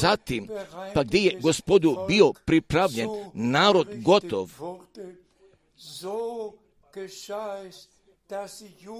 zatim, 0.00 0.48
pa 0.94 1.02
gdje 1.02 1.20
je 1.20 1.40
gospodu 1.40 1.96
bio 2.08 2.32
pripravljen 2.44 3.08
narod 3.34 3.88
gotov, 3.96 4.50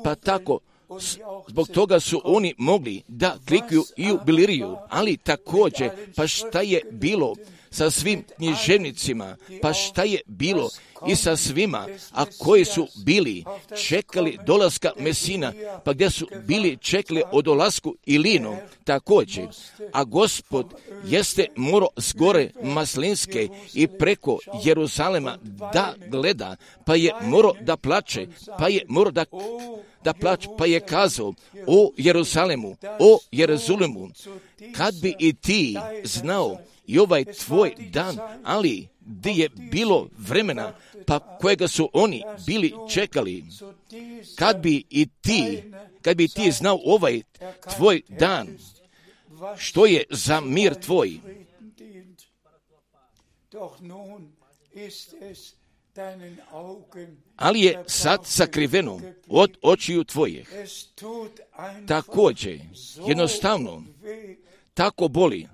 pa 0.04 0.14
tako 0.14 0.60
Zbog 1.49 1.68
toga 1.68 2.01
su 2.01 2.20
oni 2.25 2.55
mogli 2.59 3.03
da 3.09 3.38
klikuju 3.49 3.85
i 3.97 4.12
u 4.12 4.18
biliriju, 4.27 4.77
ali 4.88 5.16
također, 5.16 5.90
pa 6.16 6.27
šta 6.27 6.61
je 6.61 6.81
bilo 6.90 7.35
sa 7.74 7.90
svim 7.90 8.24
književnicima, 8.37 9.37
pa 9.62 9.72
šta 9.72 10.02
je 10.02 10.20
bilo? 10.26 10.68
I 11.06 11.16
sa 11.16 11.37
svima, 11.37 11.87
a 12.12 12.24
koji 12.38 12.64
su 12.64 12.88
bili? 13.04 13.44
Čekali 13.88 14.38
dolaska 14.46 14.92
Mesina, 14.98 15.52
pa 15.84 15.92
gdje 15.92 16.10
su 16.10 16.28
bili? 16.46 16.76
Čekali 16.76 17.22
o 17.32 17.42
dolasku 17.42 17.96
Ilinu. 18.06 18.56
Također, 18.84 19.48
a 19.92 20.04
gospod 20.04 20.74
jeste 21.04 21.46
moro 21.56 21.87
s 21.96 22.14
gore 22.14 22.50
Maslinske 22.62 23.48
i 23.74 23.87
preko 23.87 24.38
Jeruzalema 24.64 25.38
da 25.72 25.94
gleda, 26.06 26.56
pa 26.87 26.94
je 26.94 27.12
moro 27.22 27.52
da 27.60 27.76
plače, 27.76 28.26
pa 28.58 28.68
je 28.68 28.84
moro 28.88 29.10
da 29.10 29.24
da 30.04 30.12
plač, 30.12 30.46
pa 30.58 30.66
je 30.66 30.80
kazao 30.80 31.34
o 31.66 31.90
Jeruzalemu, 31.96 32.76
o 32.98 33.18
Jeruzalemu, 33.32 34.08
kad 34.76 34.94
bi 34.94 35.14
i 35.18 35.32
ti 35.32 35.76
znao 36.04 36.58
i 36.87 36.99
ovaj 36.99 37.25
tvoj 37.25 37.75
dan, 37.90 38.18
ali 38.44 38.88
gdje 39.01 39.31
je 39.31 39.49
bilo 39.49 40.09
vremena, 40.18 40.75
pa 41.07 41.38
kojega 41.40 41.68
su 41.68 41.90
oni 41.92 42.23
bili 42.47 42.73
čekali, 42.90 43.44
kad 44.37 44.61
bi 44.61 44.85
i 44.90 45.07
ti, 45.20 45.62
kad 46.03 46.16
bi 46.16 46.29
ti 46.29 46.51
znao 46.51 46.81
ovaj 46.85 47.23
tvoj 47.77 48.03
dan, 48.09 48.49
što 49.59 49.87
je 49.87 50.05
za 50.11 50.40
mir 50.40 50.75
tvoj, 50.75 51.18
ali 57.37 57.61
je 57.61 57.85
sad 57.87 58.20
sakriveno 58.25 59.01
od 59.29 59.57
očiju 59.62 60.05
tvojih. 60.05 60.53
Također, 61.88 62.61
jednostavno, 63.07 63.83
tako 64.74 65.08
boli, 65.08 65.48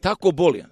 tako 0.00 0.30
boli, 0.30 0.64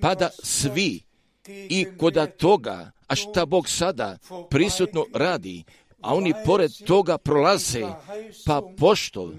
pa 0.00 0.14
da 0.14 0.30
svi 0.42 1.02
i 1.48 1.86
koda 1.98 2.26
toga, 2.26 2.90
a 3.06 3.14
šta 3.14 3.46
Bog 3.46 3.68
sada 3.68 4.18
prisutno 4.50 5.04
radi, 5.14 5.64
a 6.00 6.14
oni 6.14 6.34
pored 6.44 6.70
toga 6.86 7.18
prolaze, 7.18 7.84
pa 8.46 8.62
pošto 8.78 9.32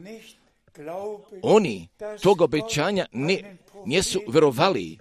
oni 1.43 1.88
toga 2.21 2.43
obećanja 2.43 3.05
ne, 3.11 3.57
nisu 3.85 4.21
verovali, 4.27 4.97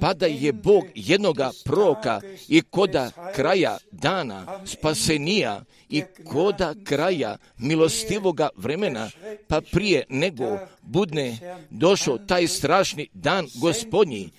pa 0.00 0.14
da 0.14 0.26
je 0.26 0.52
Bog 0.52 0.84
jednoga 0.94 1.50
proka 1.64 2.20
i 2.48 2.60
koda 2.62 3.10
kraja 3.34 3.78
dana 3.92 4.60
spasenija 4.66 5.64
i 5.88 6.02
koda 6.32 6.74
kraja 6.84 7.36
milostivoga 7.58 8.48
vremena, 8.56 9.10
pa 9.48 9.60
prije 9.60 10.04
nego 10.08 10.58
budne 10.82 11.38
došao 11.70 12.18
taj 12.18 12.48
strašni 12.48 13.08
dan 13.12 13.46
gospodnji, 13.54 14.30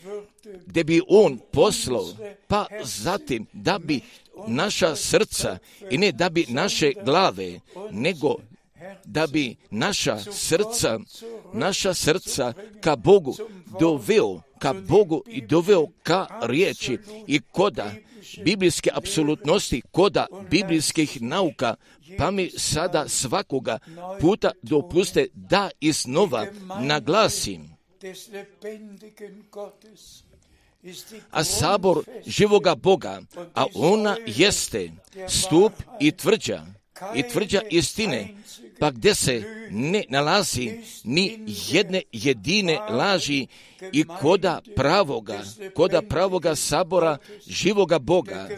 gdje 0.66 0.84
bi 0.84 1.02
on 1.08 1.40
poslao, 1.52 2.06
pa 2.48 2.66
zatim 2.84 3.46
da 3.54 3.80
bi 3.80 4.02
naša 4.48 4.96
srca 4.96 5.58
i 5.90 5.98
ne 5.98 6.12
da 6.12 6.30
bi 6.30 6.46
naše 6.50 6.92
glave, 7.06 7.60
nego 7.92 8.36
da 9.06 9.28
bi 9.28 9.56
naša 9.72 10.18
srca, 10.32 11.00
naša 11.54 11.94
srca 11.94 12.54
ka 12.82 12.96
Bogu 12.96 13.36
doveo, 13.80 14.42
ka 14.60 14.74
Bogu 14.74 15.24
i 15.28 15.42
doveo 15.42 15.88
ka 16.04 16.28
riječi 16.42 16.98
i 17.28 17.40
koda 17.40 17.92
biblijske 18.44 18.90
apsolutnosti, 18.94 19.82
koda 19.92 20.26
biblijskih 20.50 21.22
nauka, 21.22 21.76
pa 22.18 22.32
mi 22.32 22.50
sada 22.50 23.08
svakoga 23.08 23.80
puta 24.22 24.52
dopuste 24.62 25.28
da 25.34 25.70
iznova 25.80 26.46
naglasim. 26.82 27.70
A 31.32 31.44
sabor 31.44 32.04
živoga 32.26 32.76
Boga, 32.76 33.22
a 33.56 33.66
ona 33.76 34.18
jeste 34.26 34.92
stup 35.28 35.74
i 36.00 36.12
tvrđa, 36.12 36.66
i 37.16 37.24
tvrđa 37.24 37.62
istine, 37.70 38.36
pa 38.80 38.92
gdje 38.92 39.16
se 39.16 39.44
ne 39.70 40.04
nalazi 40.10 40.72
ni 41.04 41.40
jedne 41.48 42.02
jedine 42.12 42.80
laži 42.90 43.48
i 43.92 44.04
koda 44.22 44.62
pravoga, 44.76 45.44
koda 45.76 46.02
pravoga 46.02 46.56
sabora 46.56 47.18
živoga 47.48 48.00
Boga, 48.00 48.50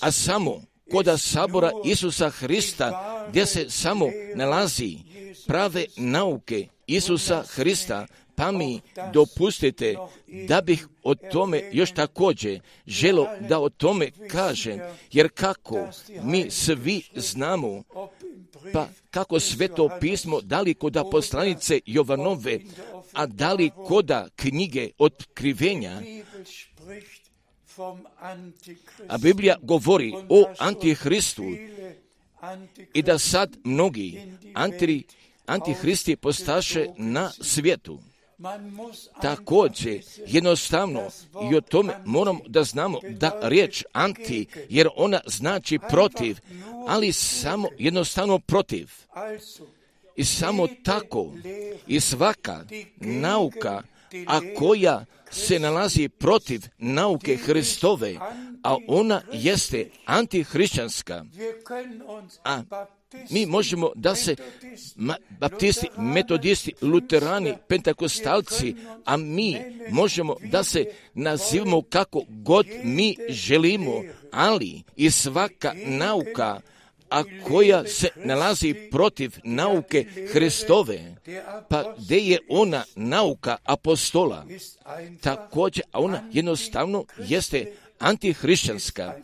a 0.00 0.12
samo 0.12 0.62
koda 0.90 1.18
sabora 1.18 1.70
Isusa 1.84 2.30
Hrista, 2.30 2.88
gdje 3.28 3.46
se 3.46 3.70
samo 3.70 4.06
nalazi 4.34 4.98
prave 5.46 5.86
nauke 5.96 6.66
Isusa 6.86 7.44
Hrista, 7.48 8.06
pa 8.40 8.52
mi 8.52 8.80
dopustite 9.12 9.96
da 10.48 10.60
bih 10.60 10.88
o 11.02 11.14
tome 11.14 11.62
još 11.72 11.92
također 11.92 12.60
želo 12.86 13.28
da 13.48 13.60
o 13.60 13.68
tome 13.68 14.10
kažem, 14.30 14.80
jer 15.12 15.28
kako 15.34 15.88
mi 16.22 16.50
svi 16.50 17.02
znamo, 17.14 17.82
pa 18.72 18.88
kako 19.10 19.40
sveto 19.40 19.90
pismo, 20.00 20.40
da 20.40 20.60
li 20.60 20.74
koda 20.74 21.04
poslanice 21.04 21.80
Jovanove, 21.86 22.60
a 23.12 23.26
da 23.26 23.52
li 23.52 23.70
koda 23.86 24.28
knjige 24.36 24.90
otkrivenja, 24.98 26.02
a 29.08 29.18
Biblija 29.18 29.56
govori 29.62 30.12
o 30.28 30.44
antihristu. 30.58 31.44
i 32.94 33.02
da 33.02 33.18
sad 33.18 33.56
mnogi 33.64 34.20
anti, 34.54 35.04
antihristi 35.46 36.16
postaše 36.16 36.86
na 36.96 37.30
svijetu. 37.30 38.09
Također, 39.22 40.02
jednostavno, 40.26 41.00
i 41.52 41.56
o 41.56 41.60
tome 41.60 41.94
moramo 42.04 42.40
da 42.46 42.64
znamo 42.64 42.98
da 43.10 43.32
riječ 43.42 43.84
anti, 43.92 44.46
jer 44.68 44.88
ona 44.96 45.20
znači 45.26 45.78
protiv, 45.88 46.38
ali 46.88 47.12
samo 47.12 47.68
jednostavno 47.78 48.38
protiv. 48.38 48.88
I 50.16 50.24
samo 50.24 50.68
tako, 50.84 51.32
i 51.86 52.00
svaka 52.00 52.64
nauka, 52.96 53.82
a 54.26 54.40
koja 54.58 55.04
se 55.30 55.58
nalazi 55.58 56.08
protiv 56.08 56.62
nauke 56.78 57.36
Hristove, 57.36 58.16
a 58.62 58.76
ona 58.88 59.22
jeste 59.32 59.90
antihrišćanska, 60.04 61.24
a 62.44 62.62
mi 63.30 63.46
možemo 63.46 63.92
da 63.94 64.14
se 64.14 64.36
baptisti, 65.40 65.88
metodisti, 65.98 66.72
luterani, 66.82 67.54
pentakostalci, 67.68 68.74
a 69.04 69.16
mi 69.16 69.56
možemo 69.90 70.36
da 70.42 70.64
se 70.64 70.84
nazivamo 71.14 71.82
kako 71.82 72.22
god 72.28 72.66
mi 72.84 73.16
želimo, 73.28 74.02
ali 74.32 74.82
i 74.96 75.10
svaka 75.10 75.74
nauka, 75.86 76.60
a 77.10 77.22
koja 77.48 77.84
se 77.86 78.08
nalazi 78.16 78.74
protiv 78.90 79.32
nauke 79.44 80.06
Hristove, 80.32 81.14
pa 81.68 81.94
gdje 81.98 82.16
je 82.16 82.38
ona 82.48 82.84
nauka 82.96 83.56
apostola, 83.64 84.46
također, 85.20 85.84
a 85.92 86.00
ona 86.00 86.22
jednostavno 86.32 87.04
jeste 87.18 87.72
antihrišćanska, 87.98 89.14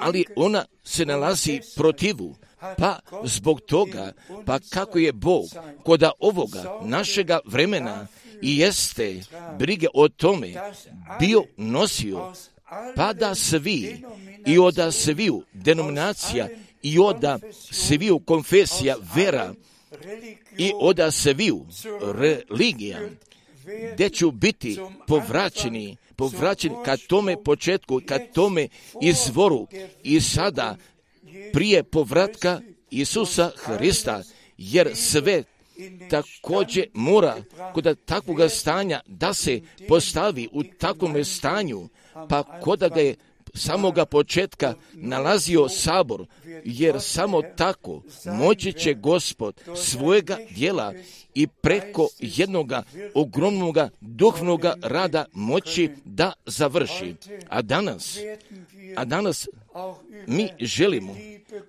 ali 0.00 0.24
ona 0.36 0.64
se 0.84 1.06
nalazi 1.06 1.60
protivu 1.76 2.36
pa 2.78 2.98
zbog 3.24 3.60
toga, 3.60 4.12
pa 4.46 4.58
kako 4.70 4.98
je 4.98 5.12
Bog 5.12 5.44
koda 5.82 6.10
ovoga 6.20 6.80
našega 6.82 7.38
vremena 7.44 8.06
i 8.42 8.58
jeste 8.58 9.22
brige 9.58 9.86
o 9.94 10.08
tome 10.08 10.54
bio 11.20 11.44
nosio, 11.56 12.32
pa 12.96 13.12
da 13.12 13.34
svi 13.34 14.02
i 14.46 14.58
oda 14.58 14.90
sviju 14.90 15.42
denominacija 15.52 16.48
i 16.82 16.98
oda 16.98 17.38
sviju 17.70 18.18
konfesija 18.18 18.96
vera 19.14 19.54
i 20.58 20.72
oda 20.80 21.10
sviju 21.10 21.66
religija, 22.00 22.98
gdje 23.94 24.10
ću 24.10 24.30
biti 24.30 24.78
povraćeni, 25.06 25.96
povraćeni 26.16 26.74
ka 26.84 26.96
tome 26.96 27.44
početku, 27.44 28.00
ka 28.06 28.18
tome 28.34 28.68
izvoru 29.02 29.66
i 30.02 30.20
sada 30.20 30.76
prije 31.52 31.82
povratka 31.82 32.60
Isusa 32.90 33.50
Hrista, 33.56 34.22
jer 34.58 34.90
sve 34.96 35.44
također 36.10 36.86
mora 36.94 37.36
kod 37.74 37.98
takvog 38.04 38.38
stanja 38.50 39.00
da 39.06 39.34
se 39.34 39.60
postavi 39.88 40.48
u 40.52 40.62
takvom 40.64 41.24
stanju, 41.24 41.88
pa 42.28 42.60
kod 42.60 42.80
ga 42.94 43.00
je 43.00 43.16
samoga 43.54 44.04
početka 44.04 44.74
nalazio 44.92 45.68
sabor, 45.68 46.26
jer 46.64 47.00
samo 47.00 47.42
tako 47.56 48.02
moći 48.24 48.72
će 48.72 48.94
gospod 48.94 49.60
svojega 49.76 50.38
dijela 50.50 50.92
i 51.34 51.46
preko 51.46 52.08
jednoga 52.18 52.82
ogromnoga 53.14 53.88
duhovnoga 54.00 54.74
rada 54.82 55.24
moći 55.32 55.90
da 56.04 56.32
završi. 56.46 57.14
A 57.48 57.62
danas, 57.62 58.18
a 58.96 59.04
danas 59.04 59.48
mi 60.26 60.48
želimo 60.60 61.16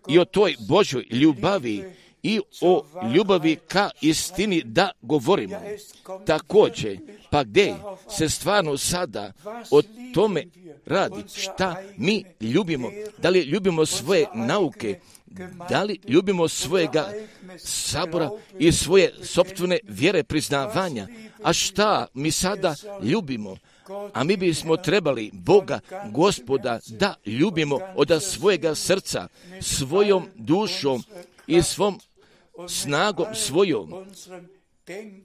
i 0.07 0.19
o 0.19 0.25
toj 0.25 0.55
Božoj 0.67 1.05
ljubavi 1.11 1.83
i 2.23 2.39
o 2.61 2.85
ljubavi 3.13 3.55
ka 3.67 3.89
istini 4.01 4.61
da 4.65 4.91
govorimo. 5.01 5.61
Također, 6.25 6.99
pa 7.29 7.43
gdje 7.43 7.75
se 8.09 8.29
stvarno 8.29 8.77
sada 8.77 9.33
o 9.71 9.81
tome 10.13 10.45
radi, 10.85 11.23
šta 11.35 11.75
mi 11.97 12.23
ljubimo, 12.41 12.89
da 13.17 13.29
li 13.29 13.39
ljubimo 13.39 13.85
svoje 13.85 14.25
nauke, 14.33 14.99
da 15.69 15.83
li 15.83 15.99
ljubimo 16.07 16.47
svojega 16.47 17.13
sabora 17.57 18.29
i 18.59 18.71
svoje 18.71 19.13
sobstvene 19.23 19.79
vjere 19.83 20.23
priznavanja, 20.23 21.07
a 21.43 21.53
šta 21.53 22.07
mi 22.13 22.31
sada 22.31 22.75
ljubimo? 23.03 23.57
A 24.13 24.23
mi 24.23 24.37
bismo 24.37 24.77
trebali 24.77 25.31
Boga, 25.33 25.79
gospoda, 26.11 26.79
da 26.87 27.15
ljubimo 27.25 27.79
od 27.95 28.23
svojega 28.23 28.75
srca, 28.75 29.27
svojom 29.61 30.27
dušom 30.35 31.03
i 31.47 31.61
svom 31.61 31.99
snagom 32.67 33.25
svojom 33.33 34.05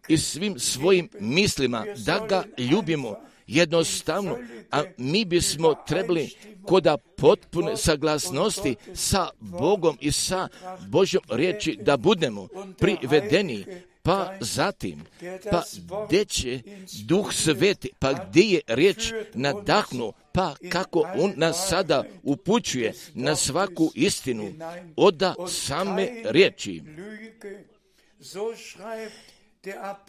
i 0.08 0.18
svim 0.18 0.58
svojim 0.58 1.08
mislima 1.20 1.86
da 2.06 2.26
ga 2.28 2.44
ljubimo 2.58 3.16
jednostavno, 3.46 4.38
a 4.70 4.82
mi 4.96 5.24
bismo 5.24 5.74
trebali 5.86 6.30
koda 6.62 6.96
potpune 6.96 7.76
saglasnosti 7.76 8.76
sa 8.94 9.28
Bogom 9.40 9.98
i 10.00 10.12
sa 10.12 10.48
Božjom 10.88 11.22
riječi 11.28 11.78
da 11.82 11.96
budemo 11.96 12.48
privedeni 12.78 13.64
pa 14.02 14.34
zatim, 14.40 15.04
pa 15.50 15.62
gdje 16.06 16.24
će 16.24 16.60
duh 17.04 17.32
sveti, 17.32 17.90
pa 17.98 18.12
gdje 18.12 18.42
je 18.42 18.60
riječ 18.66 19.12
nadahnu, 19.34 20.12
pa 20.32 20.54
kako 20.72 21.08
on 21.18 21.32
nas 21.36 21.68
sada 21.68 22.04
upućuje 22.22 22.92
na 23.14 23.36
svaku 23.36 23.90
istinu, 23.94 24.52
oda 24.96 25.34
same 25.48 26.08
riječi. 26.24 26.82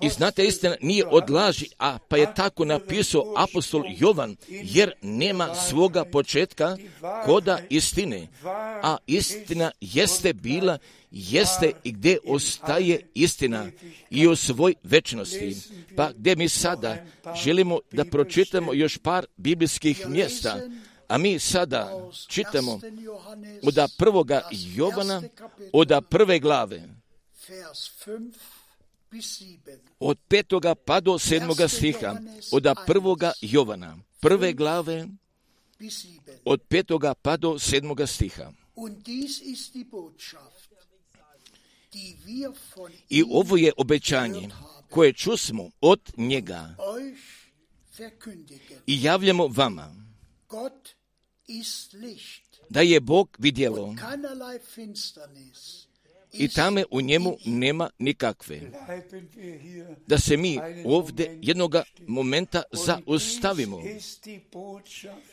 I 0.02 0.10
znate, 0.10 0.46
istina 0.46 0.76
nije 0.82 1.06
odlaži, 1.06 1.66
a 1.78 1.98
pa 2.08 2.18
je 2.18 2.34
tako 2.36 2.66
napisao 2.66 3.34
apostol 3.38 3.84
Jovan, 3.98 4.36
jer 4.48 4.94
nema 5.02 5.56
svoga 5.56 6.06
početka 6.06 6.78
koda 7.26 7.60
istine, 7.70 8.28
a 8.84 8.98
istina 9.08 9.72
jeste 9.82 10.34
bila, 10.34 10.78
jeste 11.12 11.72
i 11.84 11.92
gdje 11.92 12.18
ostaje 12.28 13.10
istina 13.14 13.68
i 14.10 14.28
u 14.28 14.36
svoj 14.36 14.74
večnosti. 14.84 15.58
Pa 15.96 16.12
gdje 16.12 16.36
mi 16.36 16.50
sada 16.50 17.06
želimo 17.44 17.80
da 17.92 18.06
pročitamo 18.06 18.74
još 18.74 18.98
par 18.98 19.26
biblijskih 19.38 20.08
mjesta, 20.08 20.60
a 21.08 21.18
mi 21.18 21.40
sada 21.40 22.10
čitamo 22.28 22.80
od 23.64 23.92
prvoga 23.98 24.42
Jovana, 24.52 25.22
od 25.74 25.92
prve 26.10 26.40
glave, 26.40 26.84
od 30.00 30.18
petoga 30.28 30.76
pa 30.76 31.00
do 31.00 31.20
sedmoga 31.20 31.68
stiha, 31.68 32.16
od 32.52 32.66
prvoga 32.86 33.32
Jovana, 33.42 33.98
prve 34.20 34.54
glave, 34.54 35.08
od 36.46 36.62
petoga 36.62 37.14
pa 37.14 37.38
do 37.38 37.60
sedmoga 37.60 38.08
stiha. 38.08 38.52
I 43.10 43.24
ovo 43.32 43.58
je 43.58 43.72
obećanje 43.78 44.50
koje 44.90 45.14
čusmo 45.14 45.70
od 45.82 46.00
njega. 46.18 46.76
I 48.88 49.04
javljamo 49.04 49.48
vama 49.48 49.96
da 52.70 52.82
je 52.82 53.00
Bog 53.00 53.38
vidjelo 53.40 53.96
i 56.34 56.48
tame 56.48 56.84
u 56.92 57.02
njemu 57.02 57.38
nema 57.46 57.90
nikakve. 58.00 58.62
Da 60.08 60.18
se 60.18 60.38
mi 60.38 60.60
ovdje 60.86 61.40
jednoga 61.42 61.84
momenta 62.08 62.64
zaustavimo. 62.72 63.82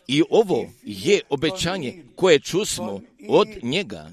I 0.06 0.22
ovo 0.30 0.66
je 0.82 1.20
obećanje 1.28 2.04
koje 2.16 2.40
čusmo 2.40 3.00
od 3.28 3.48
njega, 3.62 4.10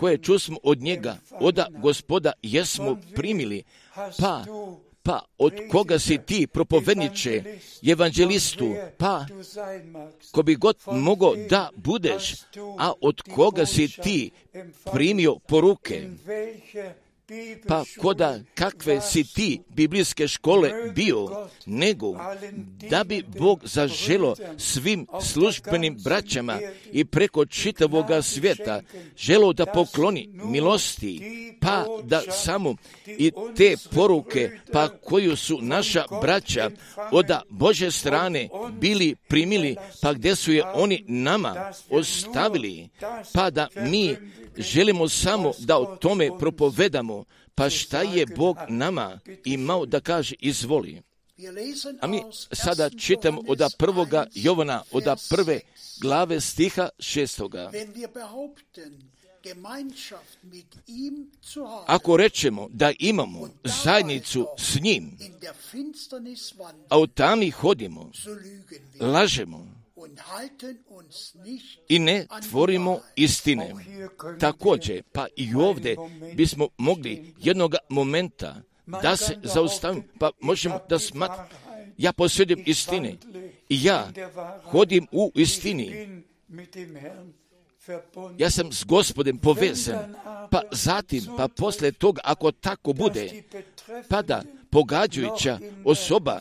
koje 0.00 0.18
čusmo 0.18 0.58
od 0.62 0.78
njega, 0.78 1.16
od 1.30 1.60
gospoda 1.82 2.32
jesmo 2.42 2.96
primili, 3.14 3.62
pa 4.18 4.44
pa 5.02 5.24
od 5.38 5.52
koga 5.70 5.98
si 5.98 6.18
ti 6.26 6.46
propovedniče, 6.46 7.42
evanđelistu, 7.86 8.74
pa 8.98 9.26
ko 10.32 10.42
bi 10.42 10.54
god 10.54 10.76
mogao 10.86 11.34
da 11.50 11.70
budeš, 11.76 12.34
a 12.78 12.92
od 13.00 13.22
koga 13.34 13.66
si 13.66 13.88
ti 14.02 14.30
primio 14.92 15.36
poruke, 15.48 16.08
pa 17.68 17.84
koda 18.00 18.40
kakve 18.54 19.00
si 19.00 19.24
ti 19.24 19.60
biblijske 19.68 20.28
škole 20.28 20.70
bio, 20.94 21.48
nego 21.66 22.16
da 22.90 23.04
bi 23.04 23.22
Bog 23.38 23.60
zaželo 23.64 24.36
svim 24.58 25.06
službenim 25.22 25.98
braćama 26.04 26.58
i 26.92 27.04
preko 27.04 27.46
čitavoga 27.46 28.22
svijeta 28.22 28.80
želo 29.16 29.52
da 29.52 29.66
pokloni 29.66 30.28
milosti, 30.32 31.20
pa 31.60 31.84
da 32.02 32.20
samo 32.30 32.76
i 33.06 33.32
te 33.56 33.76
poruke, 33.94 34.50
pa 34.72 34.88
koju 34.88 35.36
su 35.36 35.58
naša 35.62 36.04
braća 36.22 36.70
od 37.12 37.26
Bože 37.48 37.90
strane 37.90 38.48
bili 38.80 39.14
primili, 39.28 39.76
pa 40.02 40.12
gdje 40.12 40.36
su 40.36 40.52
je 40.52 40.64
oni 40.64 41.04
nama 41.08 41.72
ostavili, 41.90 42.88
pa 43.32 43.50
da 43.50 43.68
mi 43.76 44.16
želimo 44.60 45.08
samo 45.08 45.52
da 45.58 45.78
o 45.78 45.96
tome 45.96 46.38
propovedamo, 46.38 47.24
pa 47.54 47.70
šta 47.70 48.02
je 48.02 48.26
Bog 48.26 48.56
nama 48.68 49.20
imao 49.44 49.86
da 49.86 50.00
kaže 50.00 50.34
izvoli. 50.38 51.02
A 52.00 52.06
mi 52.06 52.22
sada 52.52 52.90
čitamo 52.90 53.42
od 53.48 53.62
prvoga 53.78 54.26
Jovana, 54.34 54.82
od 54.92 55.04
prve 55.30 55.60
glave 56.00 56.40
stiha 56.40 56.88
šestoga. 56.98 57.70
Ako 61.86 62.16
rečemo 62.16 62.68
da 62.72 62.92
imamo 62.98 63.48
zajednicu 63.64 64.46
s 64.58 64.80
njim, 64.80 65.18
a 66.88 66.98
u 66.98 67.06
tami 67.06 67.50
hodimo, 67.50 68.10
lažemo 69.00 69.79
i 71.88 71.98
ne 71.98 72.26
tvorimo 72.48 73.00
istine. 73.16 73.74
Također, 74.40 75.02
pa 75.12 75.26
i 75.36 75.54
ovdje 75.54 75.96
bismo 76.34 76.68
mogli 76.78 77.34
jednog 77.38 77.74
momenta 77.88 78.62
da 78.86 79.16
se 79.16 79.36
zaustavim, 79.42 80.02
pa 80.18 80.30
možemo 80.40 80.80
da 80.88 80.98
smat, 80.98 81.30
ja 81.98 82.12
posjedim 82.12 82.62
istine. 82.66 83.16
i 83.68 83.84
ja 83.84 84.12
hodim 84.64 85.06
u 85.12 85.32
istini. 85.34 86.22
Ja 88.38 88.50
sam 88.50 88.72
s 88.72 88.84
gospodem 88.84 89.38
povezan, 89.38 90.14
pa 90.50 90.62
zatim, 90.72 91.24
pa 91.36 91.48
poslije 91.48 91.92
toga, 91.92 92.20
ako 92.24 92.52
tako 92.52 92.92
bude, 92.92 93.42
pa 94.08 94.22
da 94.22 94.42
pogađajuća 94.70 95.58
osoba 95.84 96.40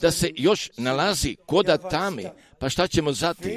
da 0.00 0.10
se 0.10 0.30
još 0.36 0.70
nalazi 0.76 1.36
koda 1.46 1.78
tame, 1.78 2.32
pa 2.60 2.68
šta 2.68 2.88
ćemo 2.88 3.12
zatim? 3.12 3.50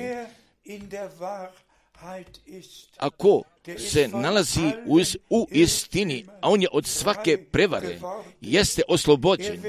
Ako 2.97 3.41
se 3.77 4.07
nalazi 4.07 4.71
u, 4.85 4.99
u 5.29 5.47
istini, 5.51 6.25
a 6.41 6.49
on 6.49 6.61
je 6.61 6.67
od 6.71 6.85
svake 6.85 7.37
prevare, 7.51 7.99
jeste 8.41 8.81
oslobođen, 8.87 9.63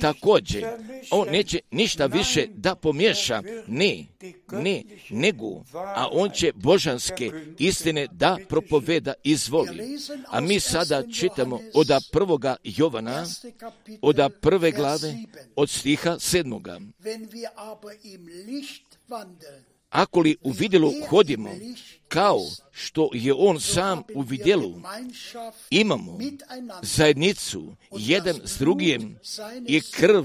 također, 0.00 0.64
on 1.10 1.28
neće 1.28 1.60
ništa 1.70 2.06
više 2.06 2.46
da 2.54 2.74
pomješa, 2.74 3.42
ne, 3.66 4.06
ne, 4.52 4.82
nego, 5.10 5.62
a 5.74 6.08
on 6.12 6.30
će 6.30 6.52
božanske 6.54 7.30
istine 7.58 8.06
da 8.12 8.38
propoveda 8.48 9.12
izvoli. 9.24 9.98
A 10.28 10.40
mi 10.40 10.60
sada 10.60 11.02
čitamo 11.12 11.60
od 11.74 11.88
prvoga 12.12 12.56
Jovana, 12.64 13.26
od 14.02 14.16
prve 14.40 14.70
glave, 14.70 15.14
od 15.56 15.70
stiha 15.70 16.18
sedmoga. 16.18 16.80
Ako 19.94 20.20
li 20.20 20.36
u 20.42 20.50
vidjelu 20.50 20.92
hodimo 21.08 21.50
kao 22.08 22.40
što 22.72 23.10
je 23.12 23.34
on 23.34 23.60
sam 23.60 24.02
u 24.14 24.20
vidjelu, 24.20 24.80
imamo 25.70 26.18
zajednicu 26.82 27.76
jedan 27.98 28.40
s 28.44 28.58
drugim 28.58 29.18
i 29.66 29.80
krv 29.80 30.24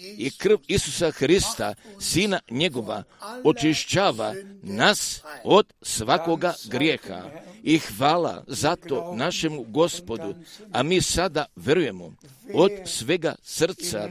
i 0.00 0.30
krv 0.30 0.56
Isusa 0.66 1.10
Hrista, 1.10 1.74
sina 2.00 2.40
njegova, 2.50 3.02
očišćava 3.44 4.34
nas 4.62 5.22
od 5.44 5.72
svakoga 5.82 6.54
grijeha. 6.64 7.30
I 7.62 7.78
hvala 7.78 8.44
za 8.46 8.76
to 8.76 9.14
našemu 9.14 9.62
gospodu, 9.62 10.34
a 10.72 10.82
mi 10.82 11.02
sada 11.02 11.46
verujemo 11.56 12.14
od 12.54 12.70
svega 12.84 13.34
srca, 13.42 14.10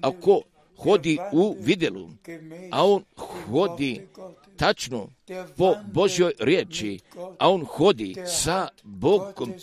ako 0.00 0.42
hodi 0.82 1.18
u 1.32 1.56
vidjelu, 1.60 2.08
a 2.70 2.86
on 2.86 3.04
hodi 3.16 4.06
tačno 4.56 5.08
po 5.56 5.74
Božjoj 5.92 6.32
riječi, 6.38 6.98
a 7.38 7.50
on 7.50 7.64
hodi 7.64 8.16
sa 8.26 8.68
Bogom. 8.82 9.54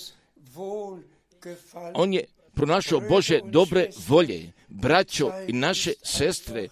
On 1.94 2.14
je 2.14 2.24
pronašao 2.54 3.02
Bože 3.10 3.40
dobre 3.44 3.90
volje, 4.08 4.52
braćo 4.68 5.32
i 5.48 5.54
naše 5.54 5.94
sestre, 6.04 6.68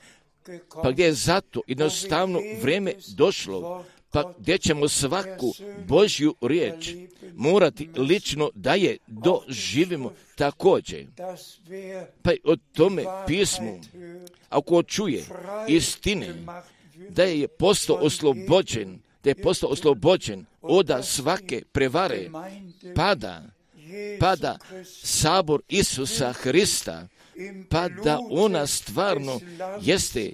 pa 0.84 0.91
gdje 0.91 1.04
je 1.06 1.14
zato 1.14 1.62
jednostavno 1.68 2.39
vrijeme 2.62 2.93
došlo, 3.16 3.86
pa 4.12 4.34
gdje 4.39 4.58
ćemo 4.58 4.88
svaku 4.88 5.54
Božju 5.88 6.36
riječ 6.41 6.93
morati 7.34 7.89
lično 7.95 8.50
da 8.56 8.74
je 8.74 8.98
doživimo 9.08 10.14
također. 10.38 11.06
Pa 12.22 12.32
o 12.44 12.56
tome 12.74 13.04
pismu, 13.28 13.82
ako 14.50 14.84
čuje 14.84 15.26
istine, 15.68 16.34
da 17.10 17.24
je 17.24 17.48
postao 17.48 17.96
oslobođen, 17.96 19.00
da 19.24 19.30
je 19.30 19.36
postao 19.36 19.70
oslobođen 19.70 20.46
od 20.62 20.92
svake 21.04 21.64
prevare, 21.72 22.30
pada, 22.96 23.44
pada 24.20 24.58
sabor 25.04 25.62
Isusa 25.70 26.34
Hrista, 26.34 27.08
pa 27.70 27.90
da 27.90 28.20
ona 28.30 28.68
stvarno 28.68 29.40
jeste 29.82 30.34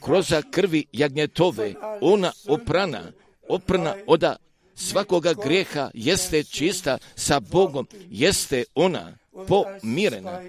kroz 0.00 0.34
krvi 0.50 0.84
jagnjetove, 0.92 1.74
ona 2.00 2.32
oprana, 2.48 3.12
oprana 3.48 3.94
oda 4.06 4.36
svakoga 4.74 5.34
grijeha 5.44 5.90
jeste 5.94 6.44
čista 6.44 6.98
sa 7.16 7.40
Bogom, 7.40 7.86
jeste 8.10 8.64
ona 8.74 9.16
pomirena. 9.48 10.42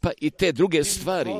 Pa 0.00 0.10
i 0.20 0.30
te 0.30 0.52
druge 0.52 0.84
stvari, 0.84 1.34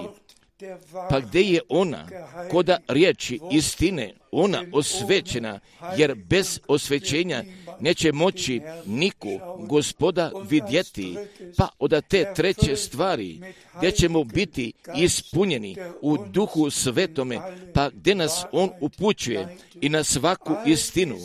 pa 1.11 1.20
gdje 1.20 1.41
je 1.41 1.61
ona, 1.68 2.09
koda 2.51 2.78
riječi 2.89 3.41
istine, 3.53 4.14
ona 4.30 4.64
osvećena, 4.72 5.61
jer 5.97 6.14
bez 6.14 6.61
osvećenja 6.68 7.45
neće 7.80 8.12
moći 8.12 8.61
niku 8.87 9.28
gospoda 9.59 10.32
vidjeti, 10.51 11.16
pa 11.57 11.68
od 11.78 12.03
te 12.09 12.32
treće 12.37 12.76
stvari, 12.76 13.41
gdje 13.76 13.91
ćemo 13.91 14.24
biti 14.24 14.72
ispunjeni 14.97 15.76
u 16.01 16.16
duhu 16.26 16.70
svetome, 16.70 17.39
pa 17.74 17.91
gdje 17.91 18.14
nas 18.14 18.45
on 18.53 18.70
upućuje 18.80 19.57
i 19.80 19.89
na 19.89 20.05
svaku 20.05 20.53
istinu. 20.66 21.16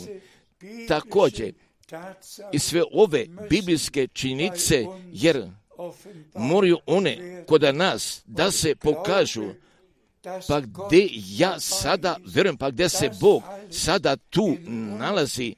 Također, 0.88 1.52
i 2.52 2.58
sve 2.58 2.82
ove 2.92 3.26
biblijske 3.50 4.06
činjenice, 4.06 4.84
jer 5.12 5.48
moraju 6.34 6.78
one 6.86 7.44
kod 7.48 7.74
nas 7.74 8.22
da 8.26 8.50
se 8.50 8.74
pokažu. 8.74 9.44
Pa 10.48 10.60
gdje 10.60 11.08
ja 11.12 11.60
sada 11.60 12.16
vjerujem, 12.26 12.56
pa 12.56 12.70
gdje 12.70 12.88
se 12.88 13.10
Bog 13.20 13.42
sada 13.72 14.16
tu 14.16 14.56
nalazi, 14.98 15.54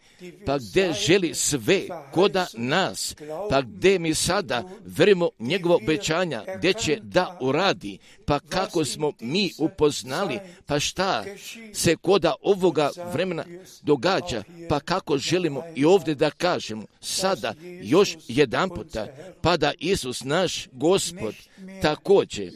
pa 0.46 0.58
gdje 0.58 0.92
želi 0.92 1.34
sve 1.34 1.82
koda 2.12 2.46
nas, 2.54 3.16
pa 3.50 3.60
gdje 3.60 3.98
mi 3.98 4.14
sada 4.14 4.62
vjerujemo 4.84 5.30
njegovo 5.38 5.74
obećanja, 5.74 6.44
gdje 6.58 6.72
će 6.72 6.98
da 7.02 7.38
uradi, 7.40 7.98
pa 8.26 8.40
kako 8.40 8.84
smo 8.84 9.12
mi 9.20 9.50
upoznali, 9.58 10.38
pa 10.66 10.80
šta 10.80 11.24
se 11.72 11.96
koda 11.96 12.34
ovoga 12.42 12.90
vremena 13.12 13.44
događa, 13.82 14.42
pa 14.68 14.80
kako 14.80 15.18
želimo 15.18 15.62
i 15.74 15.84
ovdje 15.84 16.14
da 16.14 16.30
kažemo, 16.30 16.84
sada 17.00 17.54
još 17.82 18.16
jedan 18.28 18.68
puta, 18.68 19.06
pa 19.40 19.56
da 19.56 19.72
Isus 19.78 20.24
naš 20.24 20.68
gospod 20.72 21.34
također, 21.82 22.52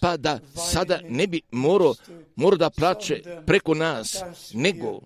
pa 0.00 0.16
da 0.16 0.38
sada 0.70 1.00
ne 1.08 1.26
bi 1.26 1.40
morao, 1.50 1.94
morao 2.36 2.58
da 2.58 2.70
plaće 2.70 3.22
preko 3.46 3.74
nas, 3.74 4.22
nego, 4.60 5.00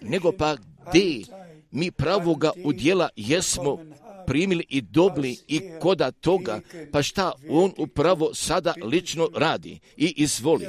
nego 0.00 0.32
pa 0.32 0.56
gdje 0.88 1.24
mi 1.70 1.90
pravoga 1.90 2.50
udjela 2.64 3.08
jesmo 3.16 3.78
primili 4.26 4.66
i 4.68 4.80
dobili 4.80 5.38
i 5.48 5.60
koda 5.80 6.10
toga, 6.10 6.60
pa 6.92 7.02
šta 7.02 7.32
on 7.48 7.72
upravo 7.78 8.34
sada 8.34 8.74
lično 8.84 9.28
radi 9.34 9.80
i 9.96 10.14
izvoli. 10.16 10.66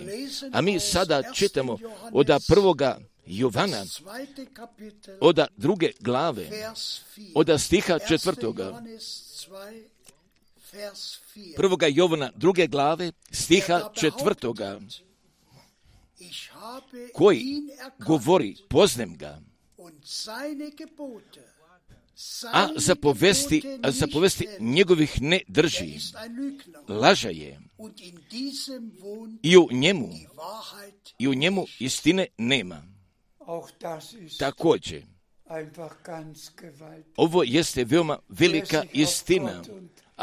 A 0.54 0.62
mi 0.62 0.80
sada 0.80 1.24
čitamo 1.34 1.78
od 2.12 2.28
prvoga 2.48 3.00
Jovana, 3.26 3.86
od 5.22 5.40
druge 5.58 5.92
glave, 6.00 6.48
od 7.36 7.50
stiha 7.62 8.00
četvrtoga, 8.00 8.84
prvoga 11.56 11.88
Jovana 11.88 12.32
druge 12.36 12.68
glave, 12.68 13.12
stiha 13.32 13.90
četvrtoga, 13.94 14.80
koji 17.14 17.46
govori, 18.00 18.56
poznem 18.70 19.18
ga, 19.18 19.42
a 22.54 22.68
za 22.76 22.96
povesti, 22.96 23.64
a 23.84 23.92
za 23.92 24.08
povesti 24.14 24.48
njegovih 24.60 25.22
ne 25.22 25.40
drži. 25.48 26.00
Laža 26.88 27.30
je. 27.30 27.60
I 29.44 29.58
u 29.58 29.68
njemu, 29.72 30.10
i 31.20 31.28
u 31.28 31.34
njemu 31.34 31.66
istine 31.80 32.28
nema. 32.38 32.84
Također, 34.40 35.04
ovo 37.18 37.44
jeste 37.44 37.84
veoma 37.84 38.20
velika 38.30 38.84
istina 38.94 39.64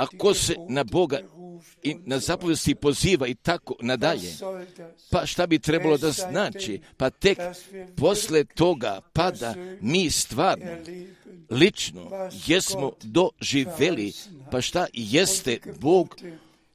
ako 0.00 0.34
se 0.34 0.54
na 0.68 0.84
Boga 0.84 1.20
i 1.82 1.96
na 2.04 2.18
zapovesti 2.18 2.74
poziva 2.74 3.26
i 3.26 3.34
tako 3.34 3.74
nadalje, 3.80 4.32
pa 5.10 5.26
šta 5.26 5.46
bi 5.46 5.58
trebalo 5.58 5.96
da 5.96 6.10
znači? 6.10 6.80
Pa 6.96 7.10
tek 7.10 7.38
posle 7.96 8.44
toga 8.44 9.00
pada 9.12 9.54
mi 9.80 10.10
stvarno, 10.10 10.66
lično, 11.50 12.10
jesmo 12.46 12.92
doživeli, 13.02 14.12
pa 14.50 14.60
šta 14.60 14.86
jeste 14.92 15.58
Bog 15.80 16.16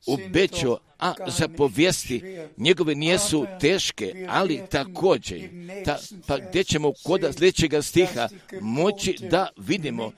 obećao, 0.07 0.78
a 0.99 1.13
zapovijesti 1.28 2.39
njegove 2.57 2.95
nijesu 2.95 3.45
teške, 3.59 4.26
ali 4.30 4.61
također, 4.69 5.49
ta, 5.86 5.97
pa 6.28 6.38
gdje 6.38 6.63
ćemo 6.63 6.93
koda 7.03 7.34
sljedećega 7.34 7.82
stiha 7.82 8.28
moći 8.61 9.15
da 9.30 9.49
vidimo 9.57 10.11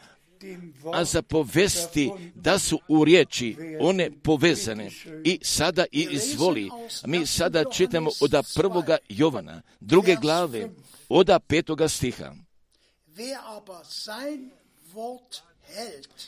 a 0.94 1.06
za 1.06 1.22
povesti 1.22 2.12
da 2.36 2.60
su 2.60 2.80
u 2.88 3.04
riječi 3.06 3.56
one 3.80 4.12
povezane. 4.24 4.90
I 5.24 5.40
sada 5.44 5.86
i 5.92 6.08
izvoli. 6.12 6.70
Mi 7.06 7.26
sada 7.26 7.64
čitamo 7.72 8.10
od 8.22 8.36
prvoga 8.56 8.98
Jovana, 9.10 9.62
druge 9.80 10.16
glave, 10.22 10.70
od 11.10 11.30
petoga 11.48 11.88
stiha. 11.88 12.34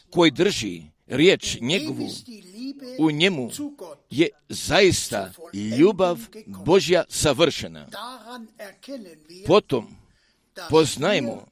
Koji 0.10 0.32
drži 0.32 0.84
riječ 1.08 1.58
njegovu, 1.62 2.10
u 3.00 3.12
njemu 3.12 3.50
je 4.10 4.30
zaista 4.50 5.32
ljubav 5.78 6.18
Božja 6.46 7.04
savršena. 7.10 7.88
Potom 9.48 9.96
poznajmo 10.70 11.46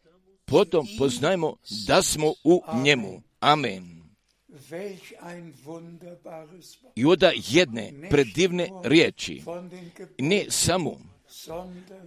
potom 0.47 0.87
poznajmo 0.97 1.55
da 1.87 2.01
smo 2.01 2.33
u 2.43 2.61
njemu. 2.83 3.21
Amen. 3.39 3.97
I 6.95 7.05
oda 7.05 7.31
jedne 7.47 7.93
predivne 8.09 8.69
riječi, 8.83 9.43
ne 10.19 10.45
samo 10.49 10.91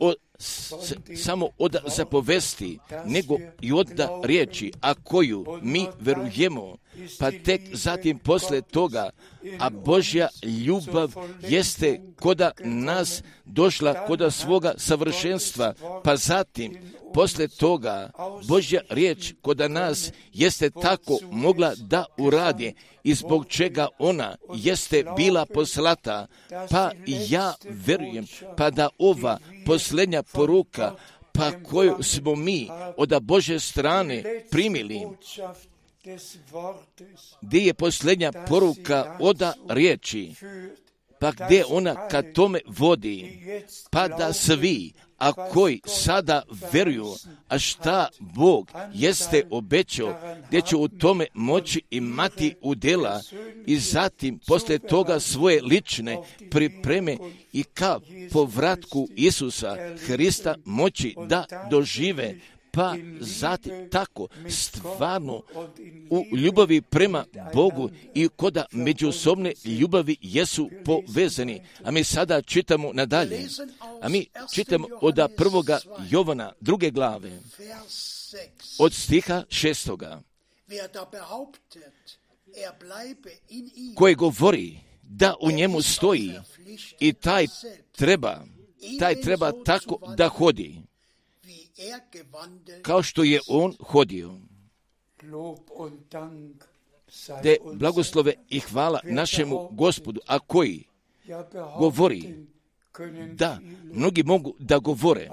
o, 0.01 0.13
s, 0.41 0.73
samo 1.17 1.49
od 1.59 1.77
zapovesti, 1.97 2.79
nego 3.05 3.37
i 3.61 3.73
od 3.73 4.01
riječi, 4.25 4.73
a 4.81 4.95
koju 4.95 5.45
mi 5.63 5.87
verujemo, 6.01 6.77
pa 7.19 7.31
tek 7.45 7.61
zatim 7.73 8.19
posle 8.19 8.63
toga, 8.63 9.11
a 9.59 9.71
Božja 9.71 10.29
ljubav 10.67 11.13
jeste 11.49 12.01
koda 12.17 12.51
nas 12.65 13.23
došla 13.45 14.07
koda 14.07 14.31
svoga 14.31 14.75
savršenstva, 14.79 15.75
pa 16.05 16.17
zatim 16.17 16.79
posle 17.15 17.49
toga 17.49 18.11
Božja 18.49 18.81
riječ 18.91 19.35
koda 19.43 19.69
nas 19.69 20.13
jeste 20.33 20.71
tako 20.71 21.19
mogla 21.31 21.73
da 21.77 22.05
uradi 22.19 22.75
i 23.05 23.15
zbog 23.15 23.47
čega 23.47 23.89
ona 23.99 24.37
jeste 24.55 25.05
bila 25.17 25.47
poslata, 25.47 26.27
pa 26.71 26.91
ja 27.07 27.55
verujem, 27.87 28.27
pa 28.57 28.71
da 28.71 28.89
ova 28.99 29.39
posljednja 29.71 30.23
poruka, 30.23 30.95
pa 31.33 31.51
koju 31.63 32.03
smo 32.03 32.35
mi 32.35 32.69
od 32.97 33.23
Bože 33.23 33.61
strane 33.61 34.45
primili, 34.51 35.07
gdje 37.43 37.61
je 37.61 37.75
posljednja 37.75 38.33
poruka 38.49 39.17
oda 39.21 39.53
riječi, 39.69 40.35
pa 41.21 41.33
gdje 41.33 41.65
ona 41.69 42.09
kad 42.09 42.33
tome 42.33 42.61
vodi, 42.67 43.41
pa 43.91 44.09
da 44.09 44.33
svi, 44.33 44.93
a 45.21 45.33
koji 45.33 45.81
sada 45.87 46.43
veruju, 46.73 47.15
a 47.49 47.59
šta 47.59 48.09
Bog 48.19 48.71
jeste 48.95 49.43
obećao, 49.51 50.21
gdje 50.49 50.61
će 50.61 50.77
u 50.77 50.89
tome 50.89 51.27
moći 51.35 51.83
imati 51.91 52.55
udjela 52.63 53.21
i 53.67 53.79
zatim 53.79 54.39
posle 54.47 54.79
toga 54.79 55.21
svoje 55.21 55.63
lične 55.63 56.19
pripreme 56.51 57.17
i 57.53 57.63
ka 57.63 58.01
povratku 58.33 59.09
Isusa 59.17 59.77
Hrista 60.07 60.55
moći 60.65 61.15
da 61.29 61.45
dožive 61.71 62.35
pa 62.73 62.97
zatim 63.21 63.91
tako 63.91 64.29
stvarno 64.49 65.43
u 66.11 66.37
ljubavi 66.37 66.81
prema 66.81 67.25
Bogu 67.55 67.91
i 68.15 68.29
koda 68.29 68.65
međusobne 68.73 69.53
ljubavi 69.65 70.17
jesu 70.21 70.71
povezani. 70.85 71.63
A 71.85 71.91
mi 71.91 72.05
sada 72.05 72.43
čitamo 72.43 72.93
nadalje. 72.93 73.49
A 74.03 74.09
mi 74.09 74.27
čitamo 74.55 74.89
od 75.01 75.15
prvoga 75.37 75.79
Jovana 76.11 76.53
druge 76.61 76.91
glave 76.91 77.41
od 78.79 78.95
stiha 78.95 79.45
šestoga. 79.49 80.23
Koji 83.95 84.15
govori 84.15 84.79
da 85.03 85.35
u 85.41 85.51
njemu 85.51 85.83
stoji 85.83 86.33
i 87.01 87.13
taj 87.13 87.47
treba, 87.93 88.45
taj 88.99 89.21
treba 89.21 89.53
tako 89.65 90.15
da 90.17 90.29
hodi, 90.29 90.83
kao 92.83 93.03
što 93.03 93.23
je 93.23 93.41
on 93.49 93.75
hodio. 93.81 94.35
De 97.43 97.57
blagoslove 97.75 98.35
i 98.49 98.61
hvala 98.61 99.01
našemu 99.05 99.69
gospodu, 99.73 100.21
a 100.27 100.39
koji? 100.39 100.85
Govori. 101.79 102.35
Da, 103.33 103.59
mnogi 103.83 104.23
mogu 104.23 104.55
da 104.59 104.79
govore. 104.79 105.29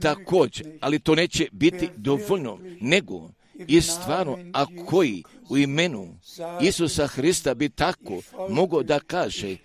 Također, 0.00 0.78
ali 0.80 0.98
to 0.98 1.14
neće 1.14 1.48
biti 1.52 1.88
dovoljno, 1.96 2.58
nego 2.80 3.30
i 3.66 3.80
stvarno, 3.80 4.38
a 4.52 4.66
koji 4.86 5.22
u 5.48 5.58
imenu 5.58 6.18
Isusa 6.62 7.06
Hrista 7.06 7.54
bi 7.54 7.68
tako 7.68 8.20
mogao 8.50 8.82
da 8.82 9.00
kaže, 9.00 9.56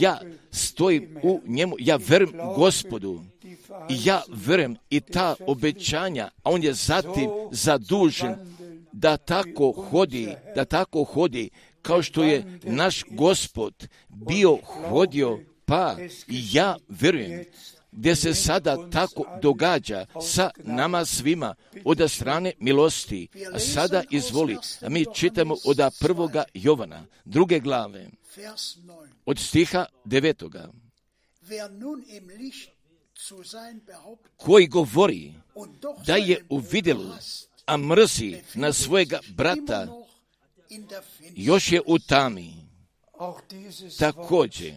ja 0.00 0.20
stojim 0.50 1.18
u 1.22 1.40
njemu, 1.46 1.76
ja 1.78 1.98
verujem 2.08 2.36
gospodu, 2.56 3.20
ja 3.88 4.22
verujem 4.28 4.76
i 4.90 5.00
ta 5.00 5.34
obećanja, 5.46 6.30
a 6.42 6.50
on 6.50 6.62
je 6.62 6.72
zatim 6.72 7.30
zadužen 7.52 8.34
da 8.92 9.16
tako 9.16 9.72
hodi, 9.72 10.34
da 10.54 10.64
tako 10.64 11.04
hodi, 11.04 11.50
kao 11.82 12.02
što 12.02 12.24
je 12.24 12.58
naš 12.62 13.02
gospod 13.10 13.88
bio 14.08 14.58
hodio, 14.88 15.38
pa 15.64 15.96
ja 16.28 16.76
verujem 16.88 17.44
gdje 17.96 18.16
se 18.16 18.34
sada 18.34 18.90
tako 18.90 19.24
događa 19.42 20.06
sa 20.22 20.50
nama 20.56 21.04
svima 21.04 21.54
od 21.84 22.10
strane 22.10 22.52
milosti. 22.58 23.28
A 23.54 23.58
sada 23.58 24.02
izvoli, 24.10 24.56
a 24.80 24.88
mi 24.88 25.06
čitamo 25.14 25.56
od 25.64 25.78
prvoga 26.00 26.44
Jovana, 26.54 27.06
druge 27.24 27.60
glave, 27.60 28.08
od 29.26 29.38
stiha 29.38 29.86
devetoga. 30.04 30.68
Koji 34.36 34.66
govori 34.66 35.32
da 36.06 36.16
je 36.16 36.44
u 36.48 36.58
vidjelu, 36.58 37.10
a 37.66 37.76
mrzi 37.76 38.36
na 38.54 38.72
svojega 38.72 39.20
brata, 39.28 39.86
još 41.34 41.72
je 41.72 41.80
u 41.86 41.98
tami. 41.98 42.54
Također, 43.98 44.74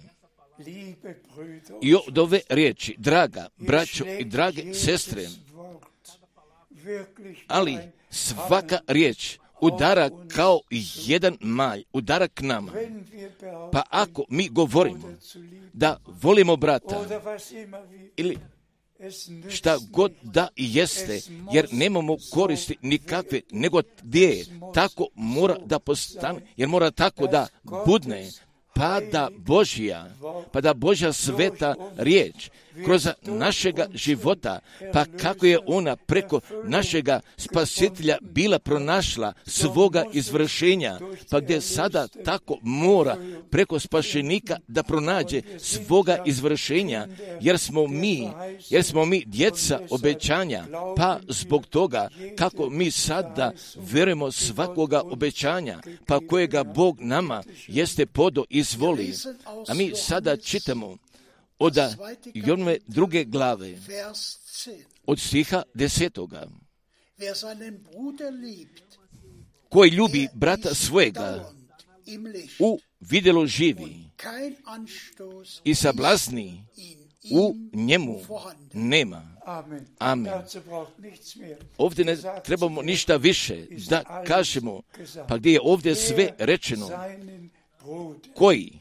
i 1.82 1.96
od 2.08 2.18
ove 2.18 2.42
riječi, 2.50 2.96
draga 2.98 3.48
braćo 3.58 4.06
i 4.20 4.26
drage 4.26 4.74
sestre, 4.74 5.28
ali 7.48 7.78
svaka 8.10 8.80
riječ 8.88 9.40
udara 9.62 10.10
kao 10.36 10.60
jedan 11.06 11.38
malj, 11.42 11.84
udara 11.94 12.28
k 12.28 12.42
nama. 12.42 12.72
Pa 13.72 13.84
ako 13.90 14.26
mi 14.30 14.50
govorimo 14.50 15.10
da 15.74 15.98
volimo 16.22 16.56
brata 16.56 17.06
ili 18.18 18.38
šta 19.50 19.78
god 19.92 20.14
da 20.22 20.48
jeste, 20.56 21.22
jer 21.54 21.68
nemamo 21.72 22.18
koristi 22.34 22.78
nikakve, 22.82 23.42
nego 23.52 23.82
gdje 24.02 24.46
tako 24.74 25.08
mora 25.16 25.58
da 25.66 25.80
postane, 25.80 26.40
jer 26.58 26.70
mora 26.70 26.92
tako 26.92 27.28
da 27.28 27.48
budne, 27.86 28.30
pa 28.76 29.00
da 29.12 29.30
Božja, 29.38 30.16
pa 30.52 30.62
da 30.62 30.74
Božja 30.74 31.14
sveta 31.14 31.76
riječ 31.98 32.50
kroz 32.86 33.08
našega 33.24 33.88
života, 33.94 34.60
pa 34.94 35.06
kako 35.06 35.46
je 35.46 35.60
ona 35.66 35.96
preko 35.96 36.40
našega 36.64 37.20
spasitelja 37.38 38.18
bila 38.22 38.60
pronašla 38.60 39.34
svoga 39.46 40.06
izvršenja, 40.14 41.00
pa 41.30 41.40
gdje 41.40 41.62
sada 41.62 42.08
tako 42.08 42.58
mora 42.62 43.18
preko 43.50 43.80
spašenika 43.80 44.58
da 44.68 44.84
pronađe 44.84 45.42
svoga 45.60 46.18
izvršenja, 46.26 47.08
jer 47.42 47.60
smo 47.60 47.88
mi, 47.88 48.30
jer 48.70 48.84
smo 48.84 49.06
mi 49.06 49.24
djeca 49.26 49.80
obećanja, 49.90 50.66
pa 50.98 51.20
zbog 51.28 51.66
toga 51.66 52.10
kako 52.38 52.70
mi 52.70 52.92
sada 52.92 53.52
verujemo 53.76 54.32
svakoga 54.32 55.02
obećanja, 55.02 55.80
pa 56.06 56.20
kojega 56.28 56.64
Bog 56.64 57.02
nama 57.02 57.44
jeste 57.68 58.06
podo 58.06 58.44
izvoli. 58.50 59.14
A 59.68 59.74
mi 59.74 59.92
sada 59.96 60.38
čitamo 60.38 60.98
od 61.60 61.78
Jonove 62.34 62.78
druge 62.88 63.24
glave, 63.24 63.78
od 65.06 65.20
stiha 65.20 65.64
desetoga. 65.74 66.48
Koji 69.70 69.90
ljubi 69.90 70.28
brata 70.34 70.74
svojega, 70.74 71.52
u 72.60 72.80
vidjelo 73.00 73.46
živi 73.46 73.96
i 75.64 75.76
sablazni 75.76 76.64
u 77.32 77.56
njemu 77.74 78.20
nema. 78.74 79.38
Amen. 80.00 80.32
Ovdje 81.78 82.06
ne 82.06 82.18
trebamo 82.44 82.82
ništa 82.82 83.16
više 83.16 83.66
da 83.90 84.24
kažemo, 84.28 84.82
pa 85.28 85.38
gdje 85.38 85.52
je 85.52 85.62
ovdje 85.64 85.96
sve 85.96 86.34
rečeno, 86.38 86.90
koji 88.36 88.80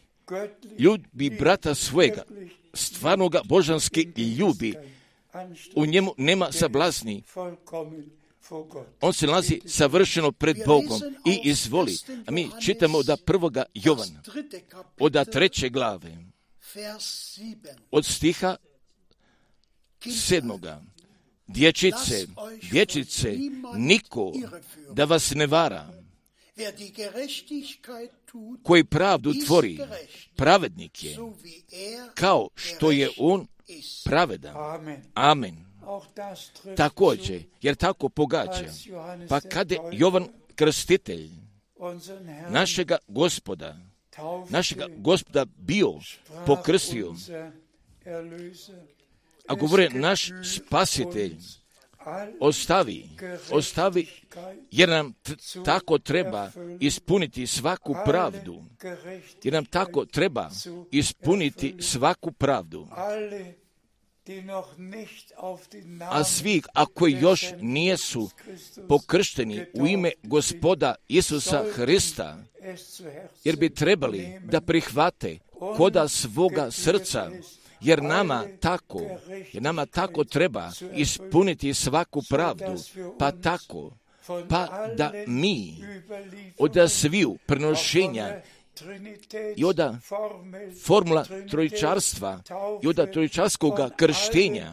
ljubi 0.79 1.31
brata 1.31 1.75
svojega, 1.75 2.23
stvarno 2.77 3.29
ga 3.29 3.41
božanski 3.45 4.03
ljubi, 4.39 4.75
u 5.75 5.87
njemu 5.87 6.15
nema 6.17 6.53
sablazni, 6.53 7.23
on 9.01 9.13
se 9.13 9.27
nalazi 9.27 9.61
savršeno 9.67 10.33
pred 10.33 10.57
Bogom 10.67 11.01
i 11.27 11.41
izvoli. 11.45 11.99
A 12.27 12.31
mi 12.31 12.51
čitamo 12.61 13.03
da 13.03 13.17
prvoga 13.17 13.65
Jovana, 13.75 14.23
od 15.01 15.31
treće 15.33 15.69
glave, 15.69 16.17
od 17.91 18.07
stiha 18.07 18.57
sedmoga. 20.27 20.83
Dječice, 21.49 22.27
dječice, 22.71 23.37
niko 23.77 24.33
da 24.93 25.05
vas 25.05 25.33
ne 25.35 25.47
vara, 25.47 25.89
koji 28.63 28.85
pravdu 28.85 29.33
tvori, 29.47 29.79
pravednik 30.37 31.05
je, 31.05 31.17
kao 32.15 32.49
što 32.55 32.91
je 32.91 33.11
on 33.19 33.47
pravedan. 34.05 34.55
Amen. 35.15 35.67
Također, 36.77 37.43
jer 37.63 37.75
tako 37.75 38.09
pogađa. 38.09 38.65
Pa 39.29 39.41
kada 39.41 39.75
je 39.75 39.81
Jovan 39.93 40.27
Krstitelj 40.55 41.31
našega 42.51 42.99
gospoda, 43.09 43.77
našega 44.49 44.87
gospoda 44.97 45.45
bio 45.57 45.93
pokrstio, 46.47 47.15
a 49.49 49.55
govore 49.55 49.89
naš 49.91 50.31
spasitelj, 50.57 51.37
ostavi, 52.41 53.09
ostavi, 53.51 54.07
jer 54.71 54.89
nam 54.89 55.15
tako 55.65 55.99
treba 55.99 56.51
ispuniti 56.81 57.47
svaku 57.47 57.97
pravdu, 58.05 58.63
jer 59.43 59.55
nam 59.55 59.65
tako 59.65 60.05
treba 60.05 60.51
ispuniti 60.91 61.75
svaku 61.81 62.33
pravdu. 62.33 62.89
A 66.11 66.25
svi, 66.25 66.63
ako 66.73 67.07
još 67.07 67.47
nijesu 67.61 68.31
pokršteni 68.89 69.67
u 69.75 69.87
ime 69.87 70.13
gospoda 70.23 70.95
Isusa 71.09 71.65
Hrista, 71.73 72.39
jer 73.45 73.57
bi 73.57 73.75
trebali 73.75 74.41
da 74.45 74.61
prihvate 74.61 75.39
koda 75.77 76.09
svoga 76.09 76.71
srca 76.71 77.31
jer 77.87 78.03
nama 78.03 78.45
tako, 78.61 79.01
jer 79.53 79.63
nama 79.63 79.87
tako 79.87 80.25
treba 80.25 80.71
ispuniti 80.95 81.75
svaku 81.75 82.23
pravdu, 82.31 82.77
pa 83.19 83.33
tako, 83.33 83.91
pa 84.49 84.89
da 84.97 85.13
mi 85.27 85.75
od 86.59 86.77
sviju 86.91 87.37
prenošenja 87.47 88.41
i 89.57 89.65
od 89.65 89.81
formula 90.85 91.25
trojčarstva 91.51 92.41
i 92.83 92.89
od 92.89 93.13
trojčarskog 93.13 93.75
krštenja 93.97 94.73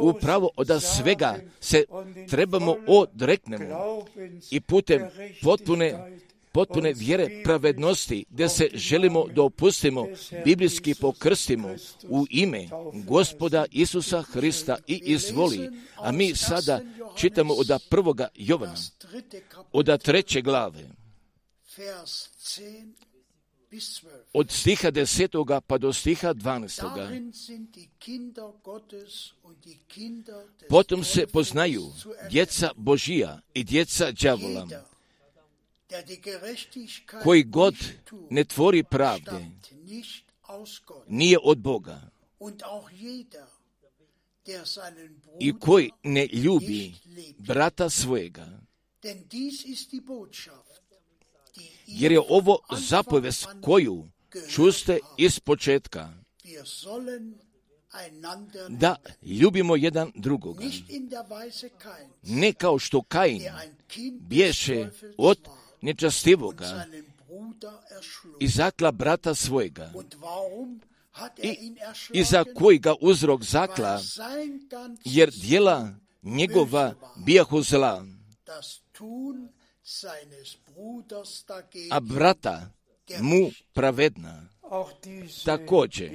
upravo 0.00 0.50
od 0.56 0.82
svega 0.82 1.36
se 1.60 1.84
trebamo 2.30 2.76
odreknemo 2.86 4.04
i 4.50 4.60
putem 4.60 5.08
potpune 5.42 6.18
potpune 6.58 6.92
vjere 6.92 7.42
pravednosti, 7.44 8.24
gdje 8.30 8.48
se 8.48 8.68
želimo 8.74 9.26
da 9.26 9.42
opustimo, 9.42 10.06
biblijski 10.44 10.94
pokrstimo 10.94 11.68
u 12.08 12.26
ime 12.30 12.68
gospoda 12.92 13.64
Isusa 13.70 14.22
Hrista 14.22 14.76
i 14.86 15.02
izvoli. 15.04 15.70
A 15.96 16.12
mi 16.12 16.34
sada 16.34 16.80
čitamo 17.16 17.54
od 17.54 17.66
prvoga 17.90 18.28
Jovana, 18.34 18.74
od 19.72 20.02
treće 20.02 20.40
glave, 20.40 20.88
od 24.32 24.50
stiha 24.50 24.90
desetoga 24.90 25.60
pa 25.60 25.78
do 25.78 25.92
stiha 25.92 26.32
dvanaestoga. 26.32 27.10
Potom 30.68 31.04
se 31.04 31.26
poznaju 31.26 31.92
djeca 32.30 32.70
Božija 32.76 33.40
i 33.54 33.64
djeca 33.64 34.12
đavola. 34.12 34.68
Koji 37.22 37.44
god 37.44 37.74
ne 38.30 38.44
tvori 38.44 38.82
pravde, 38.82 39.50
nije 41.06 41.38
od 41.42 41.58
Boga. 41.58 42.00
I 45.40 45.58
koji 45.58 45.90
ne 46.02 46.26
ljubi 46.26 46.94
brata 47.38 47.90
svojega. 47.90 48.46
Jer 51.86 52.12
je 52.12 52.20
ovo 52.28 52.58
zapovest 52.78 53.46
koju 53.62 54.08
čuste 54.50 54.98
iz 55.16 55.40
početka 55.40 56.12
da 58.68 58.96
ljubimo 59.22 59.76
jedan 59.76 60.12
drugoga. 60.14 60.64
Ne 62.22 62.52
kao 62.52 62.78
što 62.78 63.02
Kain 63.02 63.42
bješe 64.20 64.90
od 65.18 65.38
nečastivoga 65.80 66.84
i 68.40 68.48
zakla 68.48 68.92
brata 68.92 69.34
svojega. 69.34 69.92
I, 71.42 71.74
I 72.12 72.24
za 72.24 72.44
koji 72.54 72.78
ga 72.78 72.94
uzrok 73.00 73.42
zakla, 73.42 74.00
jer 75.04 75.30
dijela 75.30 75.94
njegova 76.22 76.94
bijahu 77.26 77.62
zla. 77.62 78.04
A 81.90 82.00
brata 82.00 82.70
mu 83.20 83.50
pravedna. 83.72 84.48
Također, 85.44 86.10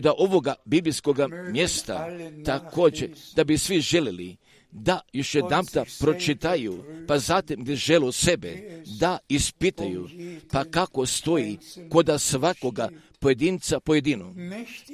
da 0.00 0.12
ovoga 0.18 0.54
biblijskog 0.64 1.16
mjesta, 1.50 2.08
također, 2.44 3.10
da 3.36 3.44
bi 3.44 3.58
svi 3.58 3.80
željeli 3.80 4.36
da 4.72 5.00
još 5.12 5.34
jedan 5.34 5.64
pročitaju, 6.00 6.84
pa 7.08 7.18
zatim 7.18 7.60
gdje 7.60 7.76
želu 7.76 8.12
sebe, 8.12 8.82
da 8.98 9.18
ispitaju, 9.28 10.08
pa 10.50 10.64
kako 10.64 11.06
stoji 11.06 11.58
koda 11.90 12.18
svakoga 12.18 12.88
pojedinca 13.18 13.80
pojedinu. 13.80 14.34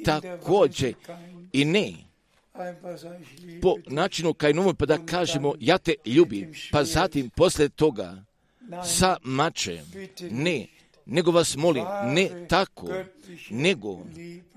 Također 0.05 0.93
i 1.53 1.65
ne 1.65 1.93
po 3.61 3.75
načinu 3.87 4.33
kajnovom 4.33 4.75
pa 4.75 4.85
da 4.85 5.05
kažemo 5.05 5.53
ja 5.59 5.77
te 5.77 5.93
ljubim, 6.05 6.53
pa 6.71 6.83
zatim 6.83 7.29
poslije 7.29 7.69
toga 7.69 8.23
sa 8.85 9.17
mačem, 9.23 9.85
ne, 10.31 10.67
nego 11.05 11.31
vas 11.31 11.55
molim, 11.55 11.85
ne 12.05 12.47
tako, 12.47 12.87
nego 13.49 13.99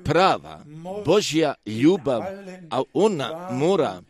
prava 0.04 0.64
Božja 1.04 1.54
ljubav, 1.66 2.22
a 2.70 2.82
ona 2.92 3.50
mora 3.52 4.02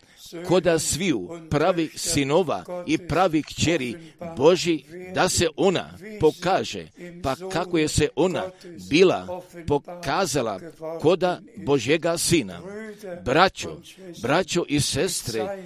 koda 0.49 0.79
sviju 0.79 1.29
pravi 1.51 1.91
sinova 1.97 2.65
i 2.87 2.99
pravi 2.99 3.43
kćeri 3.43 3.97
Boži 4.37 4.85
da 5.15 5.29
se 5.29 5.47
ona 5.57 5.91
pokaže, 6.21 6.87
pa 7.23 7.37
kako 7.53 7.79
je 7.79 7.89
se 7.89 8.09
ona 8.17 8.51
bila 8.91 9.43
pokazala 9.67 10.61
koda 11.01 11.41
Božjega 11.57 12.19
sina. 12.19 12.61
Braćo, 13.25 13.81
braćo 14.23 14.65
i 14.69 14.81
sestre, 14.81 15.65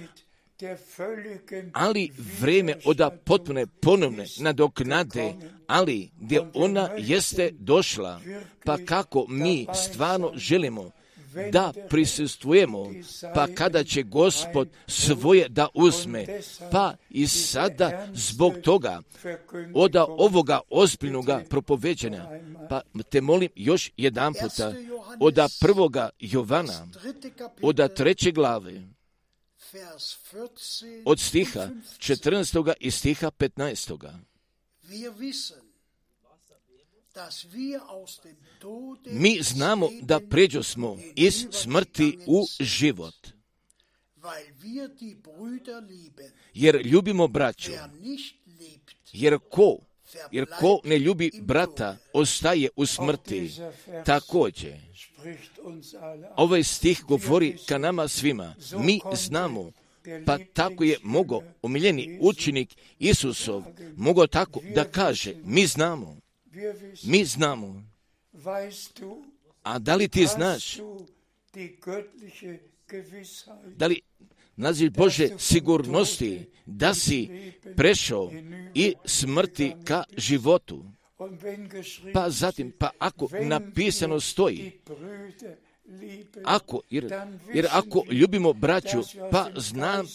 ali 1.73 2.11
vreme 2.39 2.75
oda 2.85 3.09
potpune 3.09 3.65
ponovne 3.81 4.25
nadoknade, 4.39 5.33
ali 5.67 6.09
gdje 6.19 6.41
ona 6.53 6.89
jeste 6.97 7.51
došla, 7.51 8.21
pa 8.65 8.77
kako 8.85 9.25
mi 9.29 9.67
stvarno 9.73 10.31
želimo 10.35 10.91
da 11.51 11.73
prisustvujemo, 11.89 12.91
pa 13.35 13.47
kada 13.55 13.83
će 13.83 14.03
gospod 14.03 14.69
svoje 14.87 15.49
da 15.49 15.67
uzme, 15.73 16.25
pa 16.71 16.95
i 17.09 17.27
sada 17.27 18.07
zbog 18.13 18.53
toga 18.63 19.01
od 19.73 19.95
ovoga 19.95 20.59
ozbiljnoga 20.69 21.43
propoveđenja, 21.49 22.29
pa 22.69 22.81
te 23.09 23.21
molim 23.21 23.49
još 23.55 23.91
jedan 23.97 24.33
puta, 24.33 24.73
od 25.19 25.37
prvoga 25.61 26.09
Jovana, 26.19 26.87
od 27.61 27.93
treće 27.95 28.31
glave, 28.31 28.81
od 31.05 31.19
stiha 31.19 31.69
14. 31.97 32.73
i 32.79 32.91
stiha 32.91 33.31
15. 33.31 34.09
Mi 39.05 39.39
znamo 39.41 39.89
da 40.01 40.19
pređo 40.29 40.63
smo 40.63 40.97
iz 41.15 41.47
smrti 41.51 42.17
u 42.25 42.45
život. 42.59 43.27
Jer 46.53 46.75
ljubimo 46.85 47.27
braću. 47.27 47.71
Jer 49.13 49.37
ko, 49.49 49.77
jer 50.31 50.45
ko 50.59 50.79
ne 50.83 50.99
ljubi 50.99 51.31
brata, 51.41 51.97
ostaje 52.13 52.69
u 52.75 52.85
smrti. 52.85 53.51
Također, 54.05 54.73
ovaj 56.35 56.63
stih 56.63 57.03
govori 57.07 57.57
ka 57.67 57.77
nama 57.77 58.07
svima. 58.07 58.55
Mi 58.79 58.99
znamo 59.15 59.71
pa 60.25 60.37
tako 60.53 60.83
je 60.83 60.97
mogo 61.03 61.41
omiljeni 61.61 62.17
učenik 62.21 62.77
Isusov, 62.99 63.63
mogao 63.95 64.27
tako 64.27 64.59
da 64.75 64.83
kaže, 64.83 65.33
mi 65.43 65.67
znamo, 65.67 66.17
mi 67.03 67.25
znamo. 67.25 67.83
A 69.63 69.79
da 69.79 69.95
li 69.95 70.07
ti 70.07 70.25
znaš? 70.25 70.77
Da 73.75 73.87
li 73.87 74.01
naziv 74.55 74.91
Bože 74.91 75.29
sigurnosti 75.37 76.45
da 76.65 76.93
si 76.93 77.51
prešao 77.75 78.31
i 78.73 78.93
smrti 79.05 79.73
ka 79.83 80.03
životu? 80.17 80.85
Pa 82.13 82.29
zatim, 82.29 82.71
pa 82.79 82.89
ako 82.99 83.29
napisano 83.41 84.19
stoji, 84.19 84.71
ako, 86.43 86.81
jer, 86.89 87.13
jer 87.53 87.67
ako 87.71 88.03
ljubimo 88.11 88.53
braću, 88.53 88.97
pa 89.31 89.47
znam 89.55 90.05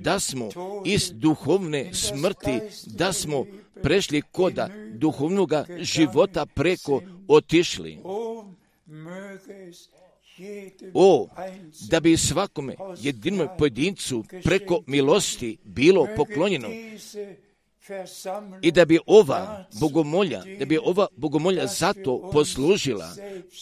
da 0.00 0.20
smo 0.20 0.48
iz 0.84 1.12
duhovne 1.14 1.94
smrti, 1.94 2.60
da 2.86 3.12
smo 3.12 3.44
prešli 3.82 4.22
koda 4.22 4.68
duhovnog 4.94 5.52
života 5.80 6.46
preko 6.46 7.02
otišli. 7.28 7.98
O, 10.94 11.28
da 11.90 12.00
bi 12.00 12.16
svakome 12.16 12.76
jedinom 13.00 13.48
pojedincu 13.58 14.24
preko 14.44 14.82
milosti 14.86 15.56
bilo 15.64 16.08
poklonjeno 16.16 16.68
i 18.62 18.72
da 18.72 18.84
bi 18.84 18.98
ova 19.06 19.64
bogomolja, 19.80 20.42
da 20.58 20.64
bi 20.64 20.78
ova 20.78 21.06
bogomolja 21.16 21.66
zato 21.66 22.30
poslužila, 22.32 23.14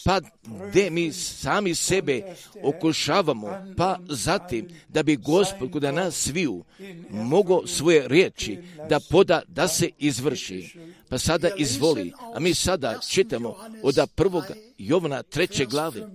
pa 0.05 0.21
gdje 0.69 0.89
mi 0.89 1.13
sami 1.13 1.75
sebe 1.75 2.35
okušavamo, 2.63 3.73
pa 3.77 3.99
zatim 4.09 4.67
da 4.87 5.03
bi 5.03 5.15
gospod 5.15 5.71
kod 5.71 5.83
nas 5.83 6.15
sviju 6.15 6.63
mogo 7.09 7.67
svoje 7.67 8.07
riječi 8.07 8.59
da 8.89 8.99
poda 9.09 9.41
da 9.47 9.67
se 9.67 9.89
izvrši. 9.97 10.77
Pa 11.09 11.17
sada 11.17 11.49
izvoli, 11.57 12.13
a 12.35 12.39
mi 12.39 12.53
sada 12.53 12.99
čitamo 13.09 13.55
od 13.83 13.95
prvog 14.15 14.43
Jovana 14.77 15.23
treće 15.23 15.65
glave, 15.65 16.07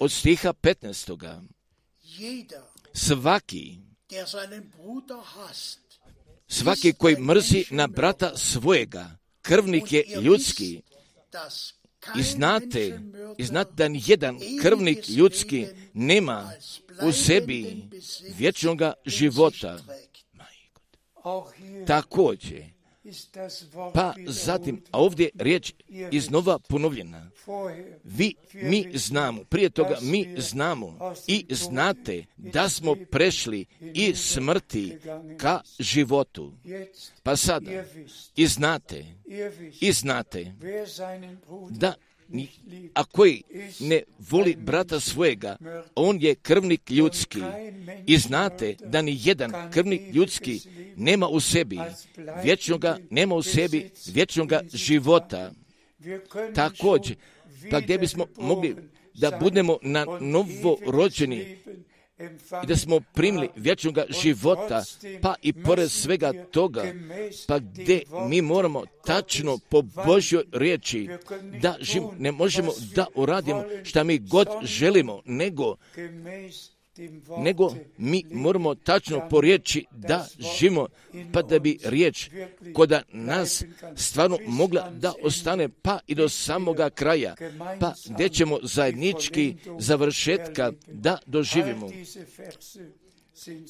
od 0.00 0.12
stiha 0.12 0.52
15. 0.52 1.40
Svaki 2.92 3.78
Svaki 6.58 6.92
koji 6.92 7.16
mrzi 7.16 7.64
na 7.70 7.86
brata 7.86 8.36
svojega, 8.36 9.16
krvnik 9.42 9.92
je 9.92 10.04
ljudski. 10.22 10.82
I 12.18 12.22
znate, 12.22 13.00
i 13.38 13.44
znate 13.44 13.72
da 13.74 13.88
jedan 13.92 14.38
krvnik 14.62 15.08
ljudski 15.08 15.66
nema 15.94 16.52
u 17.02 17.12
sebi 17.12 17.84
vječnog 18.36 18.80
života. 19.06 19.78
Također, 21.86 22.73
Pa 23.94 24.14
zatim, 24.26 24.82
a 24.90 24.98
ovdje 24.98 25.28
riječ 25.34 25.72
iznova 26.10 26.58
ponovljena. 26.58 27.30
Vi, 28.04 28.34
mi 28.52 28.86
znamo, 28.94 29.44
prije 29.44 29.70
toga 29.70 29.98
mi 30.02 30.34
znamo 30.38 31.14
i 31.26 31.46
znate 31.48 32.24
da 32.36 32.68
smo 32.68 32.96
prešli 33.10 33.64
i 33.94 34.14
smrti 34.14 34.98
ka 35.38 35.60
životu. 35.78 36.52
Pa 37.22 37.36
sada, 37.36 37.70
i 38.36 38.46
znate, 38.46 39.04
i 39.80 39.92
znate 39.92 40.52
da 41.70 41.94
a 42.94 43.04
koji 43.04 43.42
ne 43.80 44.02
voli 44.30 44.56
brata 44.58 45.00
svojega, 45.00 45.56
on 45.94 46.18
je 46.20 46.34
krvnik 46.34 46.90
ljudski. 46.90 47.40
I 48.06 48.18
znate 48.18 48.76
da 48.80 49.02
ni 49.02 49.18
jedan 49.22 49.70
krvnik 49.72 50.02
ljudski 50.14 50.60
nema 50.96 51.28
u 51.28 51.40
sebi 51.40 51.78
vječnoga, 52.44 52.98
nema 53.10 53.34
u 53.34 53.42
sebi 53.42 53.90
vječnoga 54.06 54.60
života. 54.72 55.52
Također, 56.54 57.16
pa 57.70 57.80
gdje 57.80 57.98
bismo 57.98 58.26
mogli 58.36 58.76
da 59.14 59.38
budemo 59.40 59.78
na 59.82 60.04
novo 60.20 60.78
rođeni 60.86 61.56
i 62.62 62.66
da 62.66 62.76
smo 62.76 63.00
primili 63.00 63.48
vječnog 63.56 63.98
života, 64.22 64.84
pa 65.22 65.34
i 65.42 65.52
pored 65.52 65.90
svega 65.90 66.32
toga, 66.50 66.84
pa 67.46 67.58
gdje 67.58 68.02
mi 68.28 68.42
moramo 68.42 68.84
tačno 69.04 69.58
po 69.68 69.82
Božjoj 69.82 70.44
riječi 70.52 71.08
da 71.62 71.76
živimo, 71.80 72.14
ne 72.18 72.32
možemo 72.32 72.72
da 72.94 73.06
uradimo 73.14 73.64
šta 73.84 74.04
mi 74.04 74.18
god 74.18 74.48
želimo, 74.62 75.22
nego 75.24 75.76
nego 77.38 77.74
mi 77.98 78.24
moramo 78.30 78.74
tačno 78.74 79.28
po 79.30 79.40
riječi 79.40 79.84
da 79.90 80.26
živimo, 80.58 80.86
pa 81.32 81.42
da 81.42 81.58
bi 81.58 81.78
riječ 81.84 82.30
koda 82.74 83.02
nas 83.12 83.64
stvarno 83.96 84.38
mogla 84.46 84.90
da 84.90 85.12
ostane 85.22 85.68
pa 85.68 85.98
i 86.06 86.14
do 86.14 86.28
samoga 86.28 86.90
kraja, 86.90 87.34
pa 87.80 87.92
gdje 88.08 88.28
ćemo 88.28 88.58
zajednički 88.62 89.54
završetka 89.78 90.72
da 90.86 91.18
doživimo. 91.26 91.90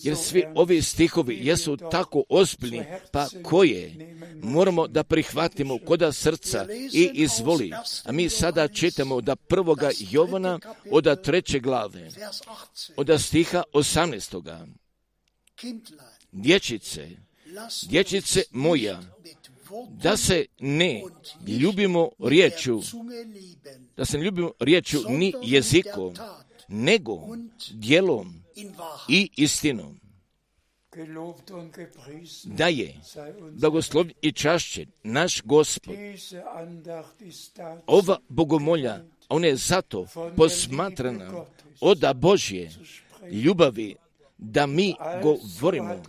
Jer 0.02 0.16
svi 0.16 0.44
ovi 0.54 0.82
stihovi 0.82 1.38
jesu 1.46 1.76
tako 1.76 2.24
ozbiljni, 2.28 2.84
pa 3.12 3.28
koje 3.42 4.14
moramo 4.42 4.86
da 4.86 5.04
prihvatimo 5.04 5.78
koda 5.86 6.12
srca 6.12 6.66
i 6.92 7.10
izvoli. 7.14 7.72
A 8.04 8.12
mi 8.12 8.28
sada 8.28 8.68
čitamo 8.68 9.20
da 9.20 9.36
prvoga 9.36 9.90
Jovana 10.10 10.58
od 10.90 11.22
treće 11.22 11.58
glave, 11.58 12.10
od 12.96 13.20
stiha 13.20 13.62
18. 13.72 14.66
Dječice, 16.32 17.08
dječice 17.88 18.42
moja, 18.50 19.02
da 19.88 20.16
se 20.16 20.46
ne 20.58 21.02
ljubimo 21.60 22.10
riječu, 22.18 22.80
da 23.96 24.04
se 24.04 24.18
ne 24.18 24.24
ljubimo 24.24 24.52
riječu 24.60 24.98
ni 25.08 25.34
jezikom, 25.42 26.14
nego 26.68 27.20
djelom 27.70 28.43
i 29.08 29.30
istinom. 29.36 30.00
Da 32.44 32.68
je 32.68 32.94
blagoslov 33.52 34.06
i 34.22 34.32
čašćen 34.32 34.86
naš 35.02 35.42
gospod. 35.42 35.94
Ova 37.86 38.18
bogomolja, 38.28 39.00
ona 39.28 39.46
je 39.46 39.56
zato 39.56 40.06
posmatrana 40.36 41.44
oda 41.80 42.12
Božje 42.12 42.70
ljubavi 43.30 43.94
da 44.38 44.66
mi 44.66 44.94
govorimo. 45.22 46.02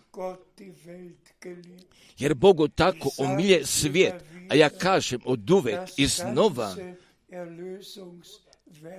Jer 2.18 2.34
Bogu 2.34 2.68
tako 2.68 3.10
omilje 3.18 3.66
svijet, 3.66 4.14
a 4.50 4.56
ja 4.56 4.70
kažem 4.70 5.22
od 5.26 5.50
uvek 5.50 5.80
iznova, 5.98 6.76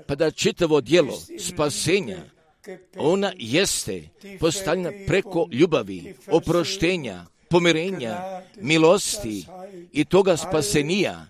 pa 0.07 0.15
da 0.15 0.31
čitavo 0.31 0.81
dijelo 0.81 1.21
spasenja 1.39 2.19
ona 2.97 3.33
jeste 3.37 4.09
postavljena 4.41 4.93
preko 5.07 5.49
ljubavi, 5.53 6.15
oproštenja, 6.31 7.27
pomirenja, 7.51 8.43
milosti 8.61 9.47
i 9.93 10.05
toga 10.05 10.37
spasenija, 10.37 11.27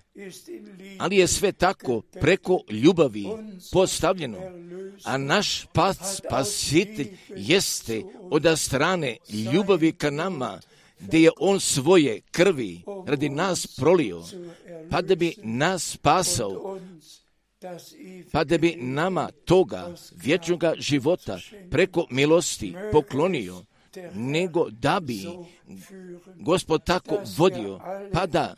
ali 0.99 1.17
je 1.17 1.27
sve 1.27 1.53
tako 1.53 2.03
preko 2.21 2.61
ljubavi 2.71 3.27
postavljeno, 3.73 4.39
a 5.05 5.19
naš 5.19 5.67
pas 5.73 5.97
spasitelj 6.17 7.09
jeste 7.37 8.03
od 8.31 8.59
strane 8.59 9.17
ljubavi 9.53 9.93
ka 9.93 10.11
nama, 10.11 10.61
gdje 10.99 11.19
je 11.19 11.31
on 11.39 11.61
svoje 11.61 12.21
krvi 12.31 12.81
radi 13.07 13.29
nas 13.29 13.67
prolio, 13.67 14.23
pa 14.91 15.03
da 15.03 15.15
bi 15.15 15.35
nas 15.43 15.91
spasao 15.91 16.81
pa 18.33 18.45
da 18.45 18.59
bi 18.59 18.77
nama 18.77 19.31
toga 19.45 19.95
vječnoga 20.13 20.75
života 20.79 21.39
preko 21.71 22.07
milosti 22.11 22.75
poklonio, 22.93 23.65
nego 24.15 24.71
da 24.71 25.01
bi 25.01 25.25
Gospod 26.35 26.85
tako 26.85 27.19
vodio, 27.37 27.81
pa 28.13 28.27
da, 28.27 28.55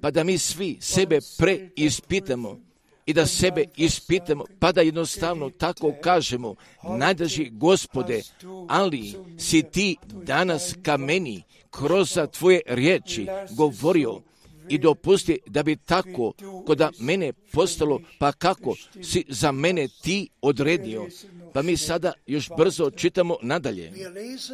pa 0.00 0.10
da 0.10 0.24
mi 0.24 0.38
svi 0.38 0.78
sebe 0.80 1.18
preispitamo 1.38 2.60
i 3.06 3.12
da 3.12 3.26
sebe 3.26 3.64
ispitamo, 3.76 4.44
pa 4.58 4.72
da 4.72 4.80
jednostavno 4.80 5.50
tako 5.50 5.92
kažemo, 6.00 6.54
najdraži 6.98 7.50
gospode, 7.50 8.22
ali 8.68 9.14
si 9.38 9.62
ti 9.62 9.96
danas 10.12 10.74
ka 10.82 10.96
meni 10.96 11.42
kroz 11.70 12.18
tvoje 12.38 12.60
riječi 12.66 13.26
govorio, 13.50 14.20
i 14.68 14.78
dopusti 14.78 15.38
da 15.46 15.62
bi 15.62 15.76
tako 15.76 16.32
koda 16.66 16.90
mene 16.98 17.32
postalo, 17.32 18.00
pa 18.18 18.32
kako 18.32 18.74
si 19.02 19.24
za 19.28 19.52
mene 19.52 19.88
ti 20.02 20.28
odredio. 20.40 21.06
Pa 21.52 21.62
mi 21.62 21.76
sada 21.76 22.12
još 22.26 22.48
brzo 22.58 22.90
čitamo 22.90 23.36
nadalje. 23.42 23.92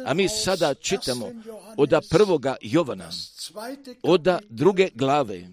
A 0.05 0.13
mi 0.13 0.29
sada 0.29 0.73
čitamo 0.73 1.31
od 1.77 1.93
prvoga 2.09 2.55
Jovana, 2.61 3.09
od 4.03 4.27
druge 4.49 4.89
glave, 4.95 5.47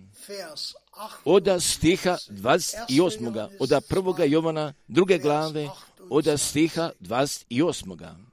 od 1.24 1.48
stiha 1.60 2.16
28. 2.28 3.48
od 3.58 3.84
prvoga 3.88 4.24
Jovana, 4.24 4.72
druge 4.88 5.18
glave, 5.18 5.68
od 6.10 6.40
stiha 6.40 6.90
28. 7.00 8.26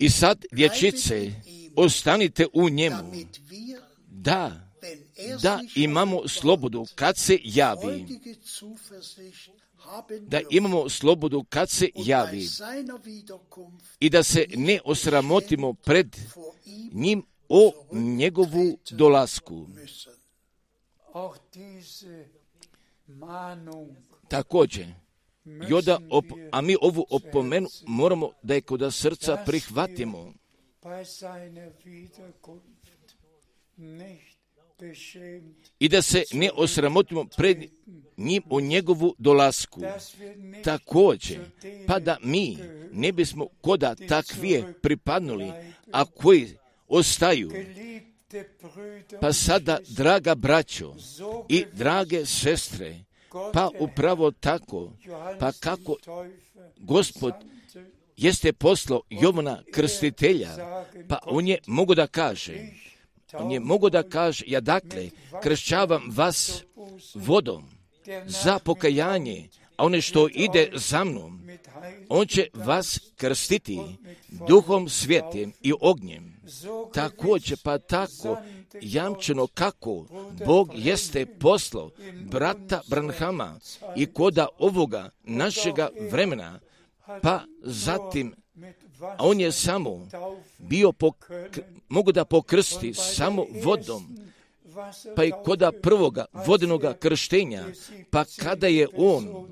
I 0.00 0.10
sad, 0.10 0.44
dječice, 0.52 1.32
ostanite 1.76 2.46
u 2.52 2.68
njemu, 2.68 3.12
da, 4.06 4.70
da 5.42 5.60
imamo 5.74 6.28
slobodu 6.28 6.86
kad 6.94 7.16
se 7.16 7.38
javi, 7.44 8.06
da 10.20 10.40
imamo 10.50 10.88
slobodu 10.88 11.44
kad 11.48 11.70
se 11.70 11.90
javi. 11.94 12.48
i 14.00 14.10
da 14.10 14.22
se 14.22 14.46
ne 14.56 14.80
osramotimo 14.84 15.72
pred 15.72 16.16
njim 16.92 17.22
o 17.48 17.72
njegovu 17.92 18.78
dolasku. 18.90 19.66
Također, 24.28 24.86
Joda, 25.68 25.98
op, 26.10 26.24
a 26.52 26.60
mi 26.60 26.76
ovu 26.80 27.06
opomenu 27.10 27.68
moramo 27.86 28.32
da 28.42 28.54
je 28.54 28.60
kod 28.60 28.94
srca 28.94 29.42
prihvatimo. 29.46 30.32
I 35.78 35.88
da 35.88 36.02
se 36.02 36.24
ne 36.32 36.50
osramotimo 36.54 37.24
pred 37.36 37.64
njim 38.16 38.42
o 38.50 38.60
njegovu 38.60 39.14
dolasku. 39.18 39.80
Također, 40.64 41.38
pa 41.86 41.98
da 41.98 42.16
mi 42.22 42.58
ne 42.92 43.12
bismo 43.12 43.46
koda 43.60 43.94
takvije 44.08 44.74
pripadnuli, 44.82 45.52
a 45.92 46.04
koji 46.04 46.48
ostaju, 46.88 47.50
pa 49.20 49.32
sada, 49.32 49.78
draga 49.88 50.34
braćo 50.34 50.94
i 51.48 51.64
drage 51.72 52.26
sestre, 52.26 53.04
pa 53.52 53.70
upravo 53.78 54.30
tako, 54.30 54.92
pa 55.38 55.52
kako 55.52 55.96
gospod 56.76 57.34
jeste 58.16 58.52
poslo 58.52 59.00
Jovana 59.10 59.62
krstitelja, 59.72 60.48
pa 61.08 61.18
on 61.26 61.48
je 61.48 61.58
mogu 61.66 61.94
da 61.94 62.06
kaže, 62.06 62.54
on 63.32 63.50
je 63.50 63.60
mogu 63.60 63.90
da 63.90 64.02
kaže, 64.02 64.44
ja 64.46 64.60
dakle, 64.60 65.10
kršćavam 65.42 66.02
vas 66.10 66.64
vodom 67.14 67.70
za 68.26 68.58
pokajanje, 68.58 69.48
a 69.80 69.84
one 69.84 70.00
što 70.00 70.28
ide 70.32 70.70
za 70.74 71.04
mnom, 71.04 71.40
on 72.08 72.26
će 72.26 72.48
vas 72.54 73.00
krstiti 73.16 73.80
duhom 74.48 74.88
svijetim 74.88 75.52
i 75.62 75.72
ognjem. 75.80 76.40
Također 76.94 77.58
pa 77.62 77.78
tako 77.78 78.38
jamčeno 78.80 79.46
kako 79.46 80.06
Bog 80.46 80.70
jeste 80.74 81.26
poslao 81.26 81.90
brata 82.30 82.80
Branhama 82.88 83.60
i 83.96 84.06
koda 84.06 84.46
ovoga 84.58 85.10
našega 85.24 85.88
vremena, 86.10 86.60
pa 87.22 87.40
zatim 87.62 88.34
a 89.02 89.26
on 89.26 89.40
je 89.40 89.52
samo 89.52 90.08
bio 90.58 90.92
pok, 90.92 91.30
mogu 91.88 92.12
da 92.12 92.24
pokrsti 92.24 92.94
samo 92.94 93.46
vodom, 93.64 94.18
pa 95.16 95.24
i 95.24 95.32
koda 95.44 95.72
prvoga 95.82 96.24
vodenoga 96.46 96.94
krštenja, 96.94 97.64
pa 98.10 98.24
kada 98.36 98.66
je 98.66 98.88
on 98.96 99.48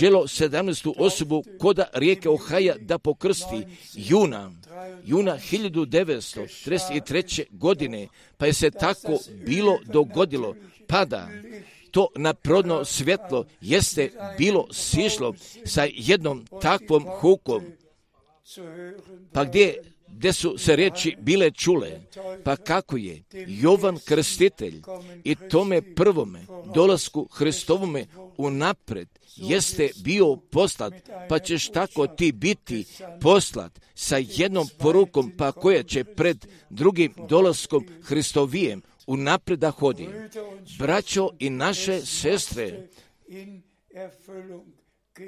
želo 0.00 0.22
17. 0.22 0.92
osobu 0.98 1.44
koda 1.58 1.86
rijeke 1.92 2.28
Ohaja 2.28 2.74
da 2.80 2.98
pokrsti 2.98 3.66
juna, 3.94 4.52
juna 5.04 5.38
1933. 5.52 7.44
godine, 7.50 8.08
pa 8.36 8.46
je 8.46 8.52
se 8.52 8.70
tako 8.70 9.18
bilo 9.46 9.78
dogodilo, 9.84 10.54
pada 10.86 11.28
to 11.90 12.08
naprodno 12.16 12.84
svjetlo 12.84 13.44
jeste 13.60 14.10
bilo 14.38 14.66
sišlo 14.72 15.34
sa 15.64 15.86
jednom 15.94 16.46
takvom 16.60 17.04
hukom, 17.20 17.62
pa 19.32 19.44
gdje 19.44 19.82
gdje 20.10 20.32
su 20.32 20.58
se 20.58 20.76
reči 20.76 21.16
bile 21.20 21.50
čule, 21.50 22.00
pa 22.44 22.56
kako 22.56 22.96
je 22.96 23.22
Jovan 23.46 23.98
Krstitelj 24.04 24.82
i 25.24 25.34
tome 25.34 25.94
prvome 25.94 26.46
dolasku 26.74 27.28
Hristovome 27.32 28.06
unapred 28.36 29.08
jeste 29.36 29.90
bio 30.04 30.36
poslat, 30.36 30.92
pa 31.28 31.38
ćeš 31.38 31.68
tako 31.68 32.06
ti 32.06 32.32
biti 32.32 32.84
poslat 33.20 33.80
sa 33.94 34.16
jednom 34.16 34.68
porukom, 34.78 35.32
pa 35.36 35.52
koja 35.52 35.82
će 35.82 36.04
pred 36.04 36.46
drugim 36.70 37.14
dolaskom 37.28 37.86
Hristovijem 38.02 38.82
unapred 39.06 39.58
da 39.58 39.70
hodi. 39.70 40.08
Braćo 40.78 41.30
i 41.38 41.50
naše 41.50 42.00
sestre, 42.00 42.88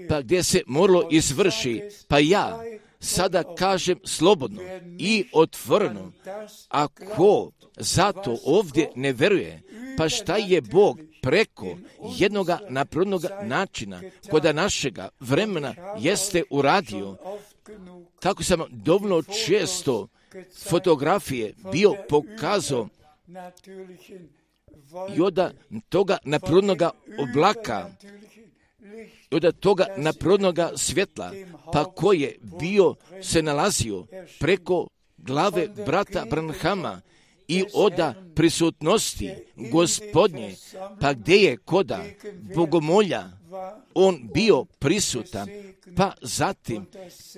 pa 0.09 0.21
gdje 0.21 0.43
se 0.43 0.63
moralo 0.67 1.09
izvrši, 1.11 1.83
pa 2.09 2.19
ja 2.19 2.63
sada 3.01 3.55
kažem 3.59 3.99
slobodno 4.05 4.63
i 4.99 5.25
otvoreno, 5.33 6.13
ako 6.69 7.51
zato 7.77 8.39
ovdje 8.45 8.91
ne 8.97 9.13
veruje, 9.13 9.63
pa 9.97 10.09
šta 10.09 10.37
je 10.37 10.61
Bog 10.61 10.99
preko 11.23 11.77
jednoga 12.19 12.59
naprodnog 12.69 13.25
načina 13.43 14.01
koda 14.31 14.53
našega 14.53 15.09
vremena 15.21 15.75
jeste 15.99 16.43
uradio, 16.51 17.17
kako 18.21 18.43
sam 18.43 18.61
dovoljno 18.71 19.23
često 19.47 20.09
fotografije 20.69 21.55
bio 21.73 21.95
pokazao 22.09 22.89
i 25.17 25.21
od 25.21 25.39
toga 25.89 26.19
naprodnoga 26.25 26.91
oblaka 27.19 27.91
od 29.31 29.59
toga 29.61 29.87
naprodnoga 29.97 30.71
svjetla, 30.77 31.33
pa 31.73 31.85
ko 31.85 32.13
je 32.13 32.39
bio 32.61 32.95
se 33.23 33.43
nalazio 33.43 34.07
preko 34.39 34.87
glave 35.19 35.69
brata 35.87 36.27
Branhama 36.31 37.01
i 37.49 37.65
oda 37.75 38.15
prisutnosti 38.35 39.31
gospodnje, 39.57 40.57
pa 41.01 41.13
gdje 41.13 41.37
je 41.37 41.57
koda 41.57 42.05
bogomolja 42.55 43.25
on 43.95 44.29
bio 44.35 44.65
prisutan, 44.65 45.49
pa 45.97 46.13
zatim 46.23 46.87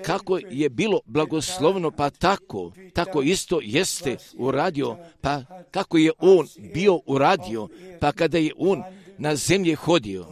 kako 0.05 0.39
je 0.51 0.69
bilo 0.69 1.01
blagoslovno, 1.05 1.91
pa 1.91 2.11
tako, 2.11 2.73
tako 2.93 3.23
isto 3.23 3.61
jeste 3.63 4.17
uradio, 4.35 4.97
pa 5.21 5.43
kako 5.71 5.99
je 5.99 6.13
on 6.19 6.47
bio 6.75 7.01
uradio, 7.07 7.69
pa 8.01 8.13
kada 8.13 8.39
je 8.39 8.53
on 8.57 8.83
na 9.19 9.37
zemlji 9.37 9.75
hodio. 9.75 10.27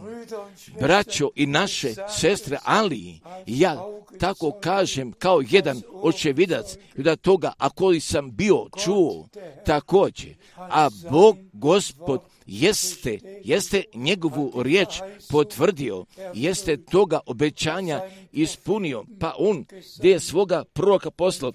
Braćo 0.79 1.29
i 1.35 1.45
naše 1.45 1.93
sestre, 2.19 2.57
ali 2.63 3.19
ja 3.45 3.77
tako 4.19 4.51
kažem 4.51 5.11
kao 5.11 5.41
jedan 5.49 5.81
očevidac 5.93 6.77
da 6.95 7.15
toga, 7.15 7.53
a 7.57 7.69
koji 7.69 7.99
sam 7.99 8.31
bio 8.31 8.67
čuo 8.83 9.27
također, 9.65 10.35
a 10.55 10.89
Bog 11.09 11.37
gospod 11.53 12.21
jeste, 12.45 13.19
jeste 13.43 13.83
njegovu 13.93 14.63
riječ 14.63 14.89
potvrdio, 15.29 16.05
jeste 16.33 16.77
toga 16.77 17.19
obećanja 17.25 18.01
ispunio, 18.31 19.05
pa 19.19 19.35
on 19.37 19.65
gdje 19.97 20.11
je 20.11 20.19
svoga 20.19 20.63
proroka 20.63 21.11
poslao, 21.11 21.51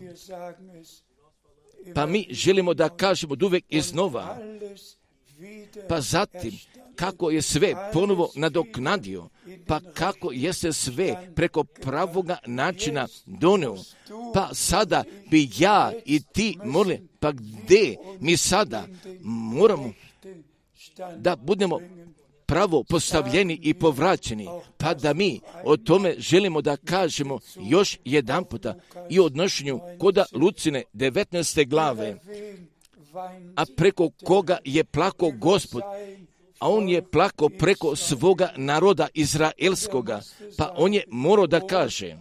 pa 1.94 2.06
mi 2.06 2.26
želimo 2.30 2.74
da 2.74 2.88
kažemo 2.88 3.34
uvek 3.46 3.64
iznova, 3.68 4.38
pa 5.88 6.00
zatim 6.00 6.58
kako 6.96 7.30
je 7.30 7.42
sve 7.42 7.74
ponovo 7.92 8.30
nadoknadio, 8.34 9.28
pa 9.66 9.80
kako 9.94 10.32
je 10.32 10.52
se 10.52 10.72
sve 10.72 11.32
preko 11.34 11.64
pravoga 11.64 12.38
načina 12.46 13.08
donio, 13.26 13.76
pa 14.34 14.50
sada 14.54 15.04
bi 15.30 15.50
ja 15.58 15.92
i 16.04 16.20
ti 16.32 16.58
morali, 16.64 17.08
pa 17.20 17.32
gdje 17.32 17.96
mi 18.20 18.36
sada 18.36 18.86
moramo 19.22 19.92
da 21.16 21.36
budemo 21.36 21.80
pravo 22.46 22.84
postavljeni 22.84 23.58
i 23.62 23.74
povraćeni, 23.74 24.48
pa 24.76 24.94
da 24.94 25.14
mi 25.14 25.40
o 25.64 25.76
tome 25.76 26.14
želimo 26.18 26.62
da 26.62 26.76
kažemo 26.76 27.38
još 27.60 27.98
jedan 28.04 28.44
puta 28.44 28.74
i 29.10 29.20
odnošenju 29.20 29.80
koda 29.98 30.24
Lucine 30.32 30.82
19. 30.94 31.68
glave, 31.68 32.16
a 33.56 33.64
preko 33.76 34.10
koga 34.24 34.58
je 34.64 34.84
plako 34.84 35.30
gospod, 35.30 35.82
a 36.58 36.70
on 36.70 36.88
je 36.88 37.02
plako 37.02 37.48
preko 37.48 37.96
svoga 37.96 38.52
naroda 38.56 39.08
izraelskoga, 39.14 40.20
pa 40.58 40.74
on 40.76 40.94
je 40.94 41.04
morao 41.08 41.46
da 41.46 41.60
kaže, 41.60 42.16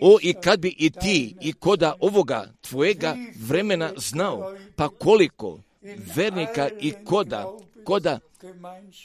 o 0.00 0.18
i 0.22 0.34
kad 0.34 0.60
bi 0.60 0.74
i 0.78 0.90
ti 0.90 1.36
i 1.40 1.52
koda 1.52 1.94
ovoga 2.00 2.52
tvojega 2.60 3.16
vremena 3.40 3.92
znao, 3.96 4.54
pa 4.76 4.88
koliko 4.88 5.60
vernika 6.16 6.68
i 6.80 6.92
koda, 7.04 7.52
koda 7.84 8.18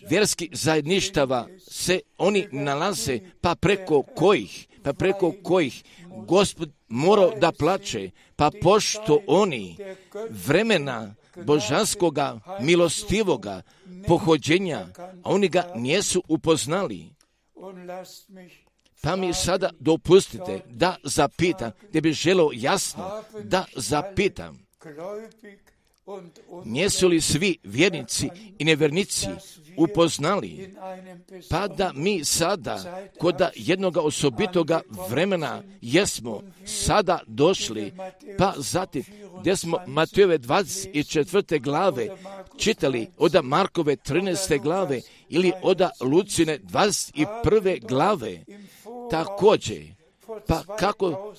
vjerskih 0.10 0.50
zajedništava 0.54 1.48
se 1.60 2.00
oni 2.18 2.48
nalaze, 2.52 3.20
pa 3.42 3.56
preko 3.56 4.02
kojih, 4.02 4.68
pa 4.84 4.93
preko 4.93 5.34
kojih 5.43 5.84
gospod 6.27 6.71
morao 6.88 7.32
da 7.32 7.51
plaće, 7.51 8.11
pa 8.36 8.51
pošto 8.61 9.21
oni 9.27 9.77
vremena 10.30 11.15
božanskoga, 11.45 12.39
milostivoga 12.61 13.61
pohođenja, 14.07 14.88
a 15.23 15.30
oni 15.30 15.47
ga 15.47 15.71
nijesu 15.75 16.23
upoznali. 16.27 17.09
Pa 19.01 19.15
mi 19.15 19.34
sada 19.34 19.69
dopustite 19.80 20.61
da 20.69 20.95
zapitam, 21.03 21.71
gdje 21.89 22.01
bi 22.01 22.13
želo 22.13 22.51
jasno 22.53 23.23
da 23.43 23.65
zapitam, 23.75 24.69
Nijesu 26.65 27.07
li 27.07 27.21
svi 27.21 27.57
vjernici 27.63 28.30
i 28.59 28.65
nevjernici 28.65 29.27
upoznali, 29.80 30.75
pa 31.49 31.67
da 31.67 31.91
mi 31.95 32.25
sada, 32.25 33.07
kod 33.19 33.41
jednog 33.55 33.97
osobitoga 33.97 34.82
vremena, 35.09 35.63
jesmo 35.82 36.41
sada 36.65 37.19
došli, 37.27 37.93
pa 38.38 38.53
zatim, 38.57 39.03
gdje 39.39 39.55
smo 39.55 39.77
Matejove 39.88 40.39
24. 40.39 41.61
glave 41.61 42.07
čitali, 42.57 43.07
od 43.17 43.36
Markove 43.43 43.95
13. 43.95 44.61
glave 44.61 45.01
ili 45.30 45.51
od 45.61 45.82
Lucine 46.01 46.59
21. 46.59 47.88
glave, 47.88 48.43
također, 49.11 49.84
pa 50.47 50.63
kako 50.80 51.34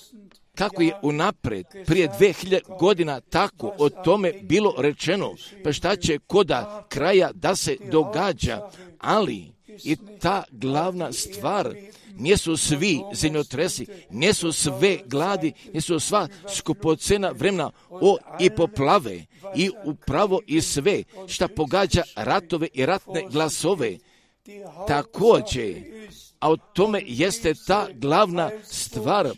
kako 0.55 0.81
je 0.81 0.93
unapred 1.01 1.65
prije 1.85 2.09
2000 2.19 2.77
godina 2.79 3.19
tako 3.19 3.73
o 3.77 3.89
tome 3.89 4.33
bilo 4.41 4.75
rečeno, 4.77 5.35
pa 5.63 5.73
šta 5.73 5.95
će 5.95 6.19
koda 6.27 6.85
kraja 6.89 7.31
da 7.33 7.55
se 7.55 7.77
događa, 7.91 8.69
ali 8.97 9.51
i 9.83 9.97
ta 10.19 10.43
glavna 10.51 11.13
stvar 11.13 11.75
nisu 12.17 12.57
svi 12.57 12.99
zemljotresi, 13.13 13.87
nisu 14.09 14.51
sve 14.51 14.97
gladi, 15.05 15.53
nisu 15.73 15.99
sva 15.99 16.27
skupocena 16.47 17.29
vremena 17.29 17.71
o 17.89 18.17
i 18.39 18.49
poplave 18.49 19.25
i 19.55 19.69
upravo 19.85 20.39
i 20.47 20.61
sve 20.61 21.03
šta 21.27 21.47
pogađa 21.47 22.03
ratove 22.15 22.67
i 22.73 22.85
ratne 22.85 23.25
glasove. 23.31 23.97
Također, 24.87 25.75
a 26.39 26.51
o 26.51 26.57
tome 26.57 27.01
jeste 27.05 27.53
ta 27.67 27.87
glavna 27.93 28.51
stvar 28.63 29.29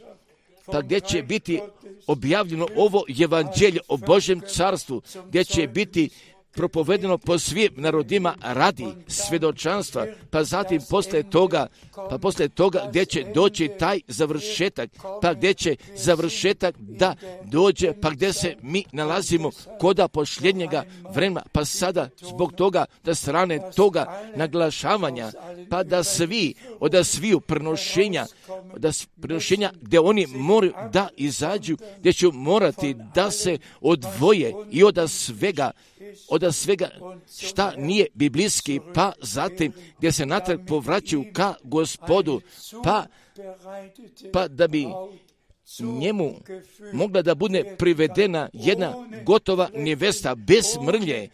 pa 0.65 0.81
gdje 0.81 0.99
će 0.99 1.23
biti 1.23 1.61
objavljeno 2.07 2.67
ovo 2.75 3.03
evanđelje 3.23 3.79
o 3.87 3.97
Božjem 3.97 4.41
carstvu, 4.47 5.01
gdje 5.27 5.43
će 5.43 5.67
biti 5.67 6.09
propovedeno 6.53 7.17
po 7.17 7.39
svim 7.39 7.69
narodima 7.75 8.35
radi 8.41 8.87
svjedočanstva, 9.07 10.05
pa 10.29 10.43
zatim 10.43 10.81
posle 10.89 11.23
toga, 11.23 11.67
pa 12.09 12.17
posle 12.17 12.49
toga 12.49 12.85
gdje 12.89 13.05
će 13.05 13.25
doći 13.33 13.71
taj 13.79 13.99
završetak, 14.07 14.89
pa 15.21 15.33
gdje 15.33 15.53
će 15.53 15.75
završetak 15.95 16.75
da 16.79 17.15
dođe, 17.43 17.93
pa 18.01 18.09
gdje 18.09 18.33
se 18.33 18.55
mi 18.61 18.83
nalazimo 18.91 19.51
koda 19.79 20.07
posljednjega 20.07 20.83
vremena, 21.09 21.41
pa 21.51 21.65
sada 21.65 22.09
zbog 22.19 22.53
toga 22.53 22.85
da 23.03 23.15
strane 23.15 23.59
toga 23.75 24.21
naglašavanja, 24.35 25.31
pa 25.69 25.83
da 25.83 26.03
svi, 26.03 26.53
od 26.79 27.07
sviju 27.07 27.39
prenošenja, 27.39 28.25
da 28.77 28.91
prenošenja 29.21 29.71
gdje 29.81 29.99
oni 29.99 30.27
moraju 30.27 30.73
da 30.93 31.07
izađu, 31.17 31.77
gdje 31.99 32.13
će 32.13 32.27
morati 32.33 32.95
da 33.15 33.31
se 33.31 33.57
odvoje 33.81 34.53
i 34.71 34.83
od 34.83 34.97
svega 35.07 35.71
od 36.29 36.42
svega 36.51 36.89
šta 37.41 37.73
nije 37.77 38.05
biblijski, 38.13 38.79
pa 38.93 39.11
zatim 39.21 39.73
gdje 39.97 40.11
se 40.11 40.25
natrag 40.25 40.59
povraćaju 40.67 41.25
ka 41.33 41.53
gospodu, 41.63 42.41
pa, 42.83 43.05
pa 44.33 44.47
da 44.47 44.67
bi 44.67 44.87
njemu 45.79 46.33
mogla 46.93 47.21
da 47.21 47.35
bude 47.35 47.75
privedena 47.77 48.49
jedna 48.53 48.93
gotova 49.25 49.69
nevesta 49.75 50.35
bez 50.35 50.65
mrlje, 50.85 51.29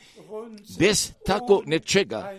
bez 0.80 1.12
tako 1.26 1.64
nečega 1.66 2.34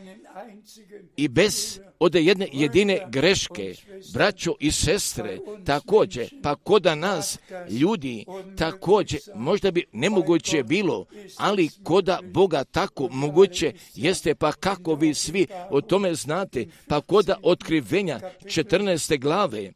i 1.16 1.28
bez 1.28 1.80
od 1.98 2.14
jedne 2.14 2.48
jedine 2.52 2.98
greške, 3.08 3.74
braćo 4.12 4.54
i 4.60 4.70
sestre, 4.72 5.38
također, 5.66 6.34
pa 6.42 6.54
koda 6.54 6.94
nas, 6.94 7.38
ljudi, 7.70 8.24
također, 8.58 9.20
možda 9.34 9.70
bi 9.70 9.84
nemoguće 9.92 10.62
bilo, 10.62 11.06
ali 11.36 11.70
koda 11.82 12.20
Boga 12.22 12.64
tako 12.64 13.08
moguće 13.08 13.72
jeste, 13.94 14.34
pa 14.34 14.52
kako 14.52 14.94
vi 14.94 15.14
svi 15.14 15.46
o 15.70 15.80
tome 15.80 16.14
znate, 16.14 16.66
pa 16.88 17.00
koda 17.00 17.36
otkrivenja 17.42 18.20
14. 18.44 19.20
glave, 19.20 19.72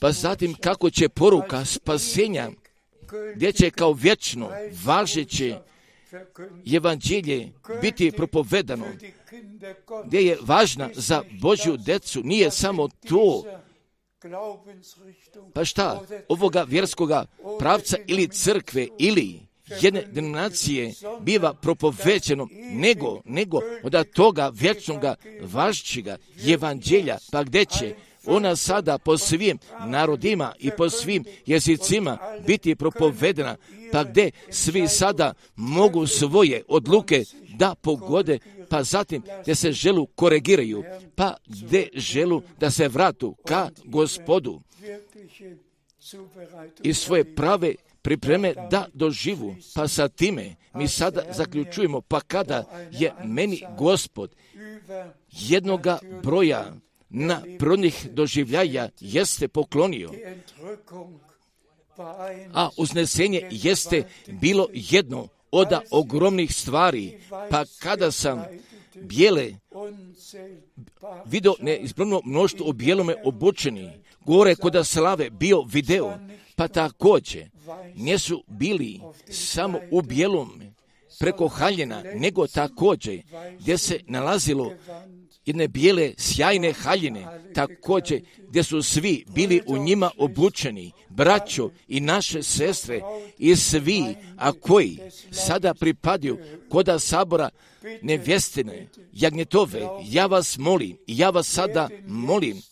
pa 0.00 0.12
zatim 0.12 0.54
kako 0.54 0.90
će 0.90 1.08
poruka 1.08 1.64
spasenja, 1.64 2.50
gdje 3.34 3.52
će 3.52 3.70
kao 3.70 3.92
vječno 3.92 4.50
važeće 4.84 5.56
evanđelje 6.76 7.52
biti 7.82 8.12
propovedano, 8.12 8.86
gdje 10.04 10.20
je 10.20 10.38
važna 10.40 10.88
za 10.94 11.22
Božju 11.40 11.76
decu, 11.76 12.20
nije 12.24 12.50
samo 12.50 12.88
to, 13.08 13.44
pa 15.54 15.64
šta, 15.64 16.00
ovoga 16.28 16.62
vjerskoga 16.62 17.24
pravca 17.58 17.96
ili 18.06 18.28
crkve 18.28 18.86
ili 18.98 19.40
jedne 19.80 20.02
denominacije 20.02 20.92
biva 21.20 21.54
propovećeno, 21.54 22.48
nego, 22.72 23.20
nego 23.24 23.60
od 23.82 24.10
toga 24.12 24.50
vječnoga 24.54 25.14
važćega 25.42 26.16
evanđelja, 26.48 27.18
pa 27.32 27.42
gdje 27.42 27.64
će 27.64 27.94
ona 28.30 28.56
sada 28.56 28.98
po 28.98 29.18
svim 29.18 29.58
narodima 29.86 30.52
i 30.58 30.70
po 30.76 30.90
svim 30.90 31.24
jezicima 31.46 32.18
biti 32.46 32.74
propovedena, 32.74 33.56
pa 33.92 34.04
gdje 34.04 34.30
svi 34.50 34.88
sada 34.88 35.32
mogu 35.56 36.06
svoje 36.06 36.62
odluke 36.68 37.24
da 37.58 37.74
pogode, 37.74 38.38
pa 38.68 38.82
zatim 38.82 39.22
gdje 39.42 39.54
se 39.54 39.72
želu 39.72 40.06
koregiraju, 40.06 40.84
pa 41.14 41.34
gdje 41.46 41.88
želu 41.94 42.42
da 42.60 42.70
se 42.70 42.88
vratu 42.88 43.36
ka 43.46 43.70
gospodu 43.84 44.60
i 46.82 46.94
svoje 46.94 47.34
prave 47.34 47.74
pripreme 48.02 48.54
da 48.70 48.86
doživu. 48.94 49.56
Pa 49.74 49.88
sa 49.88 50.08
time 50.08 50.56
mi 50.74 50.88
sada 50.88 51.22
zaključujemo, 51.32 52.00
pa 52.00 52.20
kada 52.20 52.88
je 52.92 53.12
meni 53.24 53.62
gospod 53.78 54.34
jednoga 55.30 55.98
broja 56.22 56.72
na 57.10 57.42
pronih 57.58 58.08
doživljaja 58.12 58.88
jeste 59.00 59.48
poklonio, 59.48 60.10
a 62.54 62.68
uznesenje 62.76 63.48
jeste 63.50 64.02
bilo 64.26 64.66
jedno 64.72 65.28
od 65.50 65.68
ogromnih 65.90 66.54
stvari, 66.54 67.18
pa 67.50 67.64
kada 67.78 68.10
sam 68.10 68.44
bijele 68.94 69.52
video 71.26 71.54
neizbrojno 71.60 72.20
mnoštvo 72.24 72.66
o 72.68 72.72
bijelome 72.72 73.14
obučeni, 73.24 73.90
gore 74.26 74.54
kod 74.54 74.86
slave 74.86 75.30
bio 75.30 75.62
video, 75.62 76.18
pa 76.56 76.68
također 76.68 77.50
nisu 77.94 78.44
bili 78.46 79.00
samo 79.30 79.78
u 79.90 80.02
bijelom 80.02 80.62
preko 81.18 81.48
haljena, 81.48 82.02
nego 82.14 82.46
također 82.46 83.22
gdje 83.58 83.78
se 83.78 84.00
nalazilo 84.06 84.72
jedne 85.46 85.68
bijele 85.68 86.14
sjajne 86.16 86.72
haljine, 86.72 87.26
također 87.54 88.20
gdje 88.48 88.62
su 88.62 88.82
svi 88.82 89.24
bili 89.34 89.62
u 89.66 89.78
njima 89.78 90.10
obučeni, 90.18 90.92
braćo 91.08 91.70
i 91.88 92.00
naše 92.00 92.42
sestre 92.42 93.00
i 93.38 93.56
svi, 93.56 94.04
a 94.36 94.52
koji 94.52 94.98
sada 95.30 95.74
pripadaju 95.74 96.38
koda 96.68 96.98
sabora 96.98 97.48
nevjestine, 98.02 98.88
jagnjetove, 99.12 99.80
ja 100.04 100.26
vas 100.26 100.58
molim, 100.58 100.96
ja 101.06 101.30
vas 101.30 101.48
sada 101.48 101.88
molim, 102.06 102.62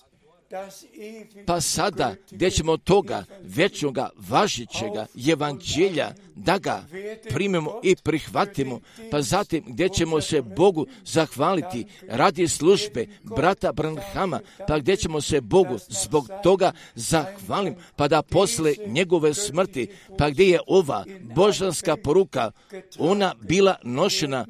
pa 1.46 1.60
sada, 1.60 2.14
gdje 2.30 2.50
ćemo 2.50 2.76
toga 2.76 3.24
večnoga 3.42 4.10
važićega 4.16 5.06
evanđelja 5.30 6.12
da 6.34 6.58
ga 6.58 6.84
primemo 7.30 7.80
i 7.82 7.96
prihvatimo, 7.96 8.80
pa 9.10 9.22
zatim 9.22 9.64
gdje 9.66 9.88
ćemo 9.88 10.20
se 10.20 10.42
Bogu 10.42 10.86
zahvaliti 11.04 11.86
radi 12.08 12.48
službe 12.48 13.06
brata 13.22 13.72
Branhama, 13.72 14.40
pa 14.68 14.78
gdje 14.78 14.96
ćemo 14.96 15.20
se 15.20 15.40
Bogu 15.40 15.78
zbog 15.88 16.28
toga 16.42 16.72
zahvalim, 16.94 17.74
pa 17.96 18.08
da 18.08 18.22
posle 18.22 18.74
njegove 18.86 19.34
smrti, 19.34 19.88
pa 20.18 20.30
gdje 20.30 20.44
je 20.44 20.60
ova 20.66 21.04
božanska 21.34 21.96
poruka, 21.96 22.50
ona 22.98 23.34
bila 23.40 23.76
nošena 23.82 24.46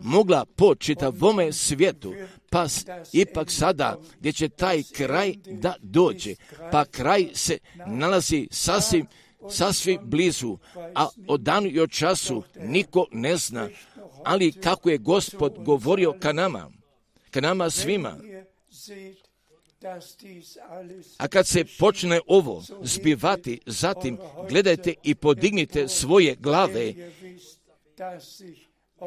mogla 0.00 0.44
po 0.56 0.74
čitavome 0.74 1.52
svijetu, 1.52 2.14
pa 2.50 2.66
ipak 3.12 3.50
sada 3.50 3.98
gdje 4.20 4.32
će 4.32 4.48
taj 4.48 4.82
kraj 4.92 5.34
da 5.46 5.74
dođe, 5.80 6.34
pa 6.72 6.84
kraj 6.84 7.28
se 7.34 7.58
nalazi 7.86 8.48
sasvim, 8.50 9.06
sasvim 9.50 9.98
blizu, 10.02 10.58
a 10.94 11.08
o 11.28 11.36
danu 11.36 11.66
i 11.66 11.80
o 11.80 11.86
času 11.86 12.42
niko 12.60 13.06
ne 13.12 13.36
zna, 13.36 13.68
ali 14.24 14.52
kako 14.52 14.90
je 14.90 14.98
gospod 14.98 15.54
govorio 15.64 16.14
ka 16.20 16.32
nama, 16.32 16.70
ka 17.30 17.40
nama 17.40 17.70
svima, 17.70 18.18
a 21.18 21.28
kad 21.28 21.46
se 21.46 21.64
počne 21.78 22.20
ovo 22.26 22.62
zbivati, 22.82 23.60
zatim 23.66 24.18
gledajte 24.48 24.94
i 25.02 25.14
podignite 25.14 25.88
svoje 25.88 26.36
glave, 26.36 26.94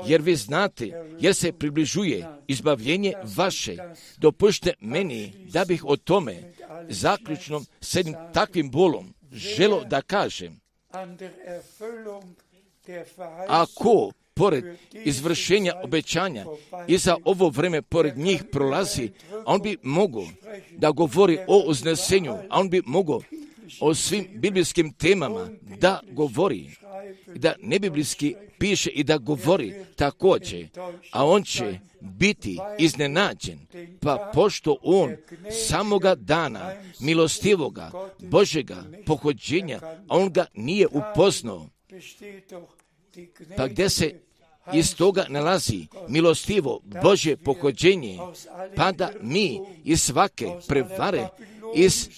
jer 0.05 0.21
vi 0.21 0.35
znate, 0.35 1.03
jer 1.19 1.35
se 1.35 1.51
približuje 1.51 2.27
izbavljenje 2.47 3.13
vaše. 3.35 3.75
Dopušte 4.17 4.73
meni 4.79 5.33
da 5.53 5.65
bih 5.65 5.85
o 5.85 5.97
tome 5.97 6.53
zaključnom 6.89 7.65
s 7.81 7.95
jednim 7.95 8.15
takvim 8.33 8.71
bolom 8.71 9.13
želo 9.31 9.83
da 9.83 10.01
kažem. 10.01 10.59
Ako 13.47 14.11
pored 14.33 14.63
izvršenja 14.91 15.73
obećanja 15.83 16.45
i 16.87 16.97
za 16.97 17.17
ovo 17.25 17.49
vreme 17.49 17.81
pored 17.81 18.17
njih 18.17 18.43
prolazi, 18.51 19.09
on 19.45 19.61
bi 19.61 19.77
mogao 19.83 20.27
da 20.71 20.91
govori 20.91 21.39
o 21.47 21.63
uznesenju, 21.67 22.33
a 22.49 22.59
on 22.59 22.69
bi 22.69 22.81
mogao 22.85 23.21
o 23.79 23.93
svim 23.93 24.27
biblijskim 24.33 24.93
temama 24.93 25.49
da 25.79 25.99
govori 26.11 26.69
da 27.35 27.55
nebiblijski 27.61 28.35
piše 28.57 28.89
i 28.89 29.03
da 29.03 29.17
govori 29.17 29.73
također, 29.95 30.67
a 31.11 31.25
on 31.25 31.43
će 31.43 31.79
biti 31.99 32.59
iznenađen, 32.79 33.59
pa 34.01 34.31
pošto 34.33 34.77
on 34.81 35.15
samoga 35.67 36.15
dana 36.15 36.73
milostivoga 36.99 37.91
Božega 38.19 38.83
pohođenja, 39.05 39.79
on 40.07 40.33
ga 40.33 40.45
nije 40.53 40.87
upoznao, 40.87 41.67
pa 43.57 43.67
gdje 43.67 43.89
se 43.89 44.19
iz 44.73 44.95
toga 44.95 45.25
nalazi 45.29 45.87
milostivo 46.07 46.81
Bože 47.03 47.37
pohođenje, 47.37 48.17
pa 48.75 48.91
da 48.91 49.11
mi 49.21 49.59
iz 49.83 50.01
svake 50.01 50.47
prevare, 50.67 51.27
iz 51.75 52.09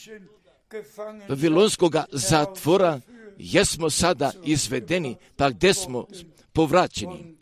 Vavilonskoga 1.30 2.05
zatvora 2.11 2.99
jesmo 3.38 3.89
sada 3.89 4.32
izvedeni, 4.43 5.15
pa 5.36 5.49
gdje 5.49 5.74
smo 5.74 6.05
povraćeni. 6.53 7.36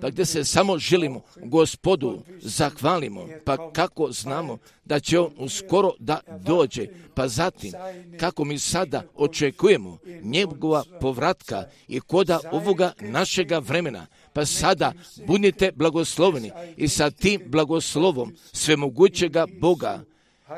pa 0.00 0.10
gdje 0.10 0.24
se 0.24 0.44
samo 0.44 0.78
želimo 0.78 1.20
gospodu 1.36 2.22
zahvalimo, 2.40 3.28
pa 3.44 3.72
kako 3.72 4.12
znamo 4.12 4.58
da 4.84 5.00
će 5.00 5.18
on 5.18 5.32
uskoro 5.38 5.92
da 5.98 6.20
dođe, 6.40 6.86
pa 7.14 7.28
zatim 7.28 7.72
kako 8.20 8.44
mi 8.44 8.58
sada 8.58 9.02
očekujemo 9.14 9.98
njegova 10.22 10.84
povratka 11.00 11.64
i 11.88 12.00
koda 12.00 12.40
ovoga 12.52 12.92
našega 13.00 13.58
vremena, 13.58 14.06
pa 14.32 14.46
sada 14.46 14.92
budite 15.26 15.72
blagosloveni 15.72 16.50
i 16.76 16.88
sa 16.88 17.10
tim 17.10 17.42
blagoslovom 17.46 18.36
svemogućega 18.52 19.46
Boga 19.60 20.04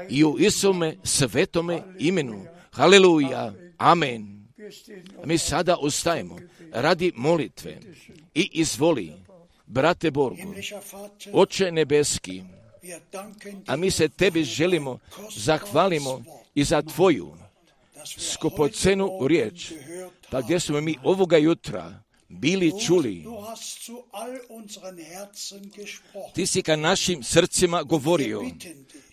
i 0.08 0.24
u 0.24 0.38
Isome 0.38 0.96
svetome 1.04 1.82
imenu. 1.98 2.46
Haleluja, 2.70 3.52
amen. 3.76 4.48
Mi 5.24 5.38
sada 5.38 5.76
ostajemo 5.76 6.38
radi 6.72 7.12
molitve 7.16 7.78
i 8.34 8.50
izvoli, 8.52 9.12
brate 9.66 10.10
Borgu, 10.10 10.54
Oče 11.32 11.72
nebeski, 11.72 12.42
a 13.66 13.76
mi 13.76 13.90
se 13.90 14.08
tebi 14.08 14.44
želimo, 14.44 14.98
zahvalimo 15.36 16.22
i 16.54 16.64
za 16.64 16.82
tvoju 16.82 17.36
skupocenu 18.18 19.26
riječ, 19.26 19.72
pa 20.30 20.40
gdje 20.40 20.60
smo 20.60 20.80
mi 20.80 20.96
ovoga 21.04 21.36
jutra 21.36 22.02
bili 22.28 22.72
čuli. 22.86 23.24
Ti 26.34 26.46
si 26.46 26.62
ka 26.62 26.76
našim 26.76 27.22
srcima 27.22 27.82
govorio, 27.82 28.42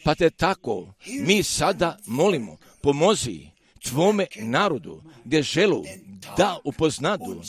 pa 0.05 0.15
te 0.15 0.29
tako 0.29 0.93
mi 1.05 1.43
sada 1.43 1.97
molimo, 2.05 2.57
pomozi 2.81 3.49
tvome 3.89 4.27
narodu 4.41 5.01
gdje 5.23 5.43
želu 5.43 5.83
da 6.37 6.57
upoznadu, 6.63 7.41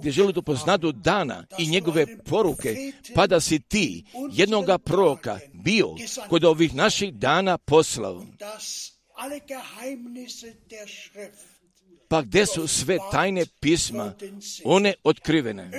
gdje 0.00 0.12
želu 0.12 0.32
da 0.32 0.40
upoznadu 0.40 0.92
dana 0.92 1.46
i 1.58 1.66
njegove 1.66 2.24
poruke, 2.24 2.92
pa 3.14 3.26
da 3.26 3.40
si 3.40 3.58
ti 3.58 4.04
jednoga 4.32 4.78
proroka 4.78 5.38
bio 5.52 5.94
kod 6.28 6.44
ovih 6.44 6.74
naših 6.74 7.14
dana 7.14 7.58
poslao. 7.58 8.26
Pa 12.08 12.22
gdje 12.22 12.46
su 12.46 12.66
sve 12.66 12.98
tajne 13.12 13.46
pisma, 13.60 14.14
one 14.64 14.94
otkrivene. 15.04 15.70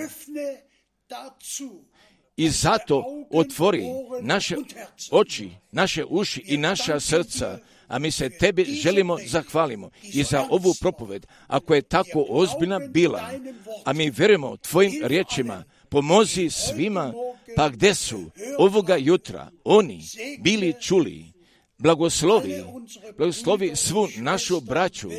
I 2.41 2.49
zato 2.49 3.03
otvori 3.31 3.83
naše 4.21 4.55
oči, 5.11 5.49
naše 5.71 6.05
uši 6.09 6.43
i 6.47 6.57
naša 6.57 6.99
srca, 6.99 7.59
a 7.87 7.99
mi 7.99 8.11
se 8.11 8.29
tebi 8.29 8.63
želimo 8.63 9.17
zahvalimo 9.27 9.89
i 10.03 10.23
za 10.23 10.47
ovu 10.49 10.73
propoved, 10.81 11.27
ako 11.47 11.75
je 11.75 11.81
tako 11.81 12.25
ozbiljna 12.29 12.79
bila, 12.79 13.31
a 13.85 13.93
mi 13.93 14.09
vjerujemo 14.09 14.57
tvojim 14.57 14.93
riječima, 15.03 15.63
pomozi 15.89 16.49
svima, 16.49 17.13
pa 17.55 17.69
gdje 17.69 17.95
su 17.95 18.31
ovoga 18.57 18.95
jutra 18.95 19.51
oni 19.63 20.03
bili 20.39 20.73
čuli, 20.81 21.25
blagoslovi, 21.77 22.63
blagoslovi 23.17 23.75
svu 23.75 24.07
našu 24.17 24.61
braću, 24.61 25.09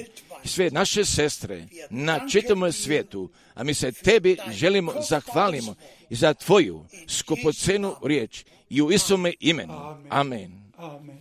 sve 0.45 0.71
naše 0.71 1.05
sestre 1.05 1.67
na 1.91 2.29
čitavom 2.29 2.73
svijetu, 2.73 3.31
a 3.55 3.65
mi 3.65 3.75
se 3.75 3.93
tebi 3.93 4.37
želimo 4.51 4.93
zahvalimo 5.09 5.75
i 6.11 6.15
za 6.15 6.35
tvoju 6.35 6.85
skupocenu 7.09 7.95
riječ 8.05 8.45
i 8.71 8.83
u 8.83 8.93
Isome 8.93 9.33
imenu. 9.41 9.75
Amen. 10.09 10.63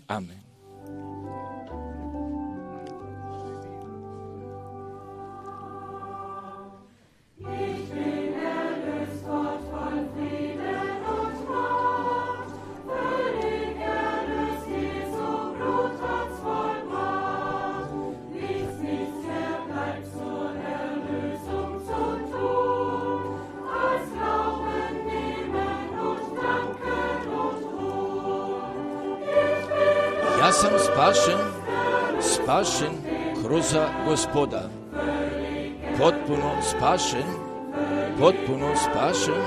Amen. 0.07 0.37
Ja 0.37 0.50
sam 30.61 30.79
spašen, 30.79 31.39
spašen 32.21 32.93
kroza 33.41 33.85
gospoda. 34.07 34.69
Potpuno 35.97 36.51
spašen, 36.61 37.25
potpuno 38.19 38.69
spašen. 38.75 39.41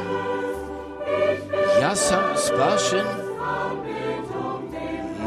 Ja 1.82 1.96
sam 1.96 2.22
spašen 2.36 3.06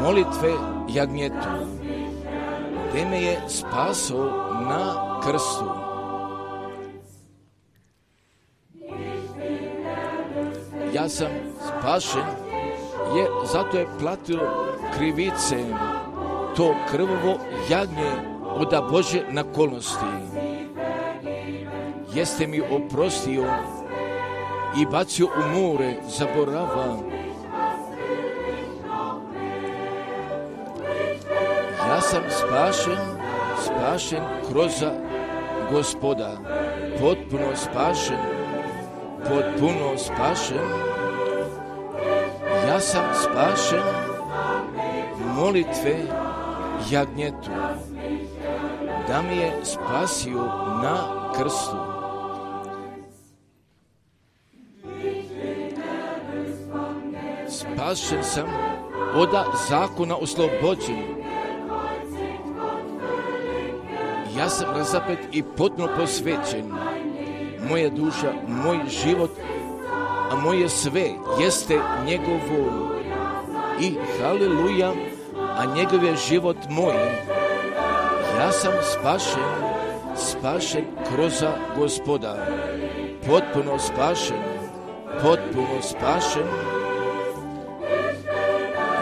molitve 0.02 0.52
jagnjetu, 0.88 1.54
gdje 2.90 3.06
me 3.06 3.22
je 3.22 3.40
spaso 3.48 4.24
na 4.68 5.20
krstu. 5.22 5.70
Ja 10.92 11.08
sam 11.08 11.28
spašen, 11.60 12.26
je 13.16 13.26
zato 13.52 13.78
je 13.78 13.86
platilo 14.00 14.67
krivice, 14.98 15.56
to 16.56 16.74
krvovo 16.90 17.38
jagnje 17.70 18.12
od 18.44 18.74
Bože 18.90 19.22
nakolnosti. 19.30 20.06
Jeste 22.14 22.46
mi 22.46 22.60
oprostio 22.60 23.44
i 24.80 24.86
bacio 24.86 25.26
u 25.26 25.60
more 25.60 25.94
zaborava. 26.08 26.96
Ja 31.88 32.00
sam 32.00 32.22
spašen, 32.30 32.98
spašen 33.64 34.22
kroz 34.50 34.72
gospoda, 35.70 36.30
potpuno 37.00 37.56
spašen, 37.56 38.18
potpuno 39.22 39.98
spašen. 39.98 40.68
Ja 42.68 42.80
sam 42.80 43.04
spašen, 43.14 43.97
molitve 45.38 45.96
jagnjetu, 46.90 47.50
da 49.08 49.22
mi 49.22 49.36
je 49.36 49.52
spasio 49.64 50.42
na 50.82 50.96
krstu. 51.36 51.76
Spašen 57.48 58.22
sam 58.22 58.48
od 59.14 59.28
zakona 59.68 60.16
oslobođen. 60.16 61.02
Ja 64.38 64.48
sam 64.48 64.76
razapet 64.76 65.18
i 65.32 65.42
potno 65.56 65.88
posvećen. 65.98 66.72
Moja 67.70 67.90
duša, 67.90 68.32
moj 68.48 68.78
život, 68.88 69.30
a 70.30 70.36
moje 70.36 70.68
sve 70.68 71.10
jeste 71.40 71.78
njegovo. 72.06 72.88
I 73.80 73.94
haleluja, 74.20 74.92
a 75.58 75.64
njegov 75.64 76.04
je 76.04 76.16
život 76.16 76.56
moj. 76.70 76.94
Ja 78.38 78.52
sam 78.52 78.72
spašen, 78.82 79.50
spašen 80.16 80.84
kroz 81.08 81.42
gospoda, 81.76 82.36
potpuno 83.26 83.78
spašen, 83.78 84.42
potpuno 85.22 85.82
spašen. 85.82 86.48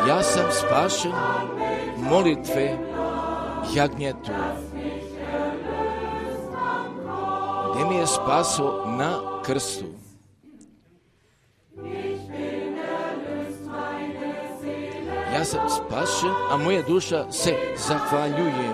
Ja 0.08 0.22
sam 0.22 0.44
spašen 0.50 1.12
molitve 2.10 2.78
jagnjetu. 3.74 4.32
Gdje 7.74 7.84
mi 7.84 7.96
je 7.96 8.06
spaso 8.06 8.84
na 8.86 9.12
krstu. 9.44 10.05
Sam 15.46 15.68
spašen, 15.68 16.34
a 16.50 16.56
moja 16.56 16.82
duša 16.82 17.24
se 17.30 17.54
zahvaljuje. 17.76 18.70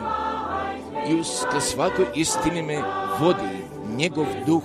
I 1.08 1.20
uz 1.20 1.26
svakoj 1.60 2.06
istini 2.14 2.62
me 2.62 2.82
vodi 3.20 3.64
njegov 3.96 4.26
duh. 4.46 4.62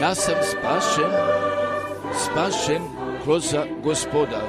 Ja 0.00 0.14
sam 0.14 0.34
spašen, 0.42 1.12
spašen 2.14 2.82
kroz 3.24 3.54
gospoda, 3.84 4.42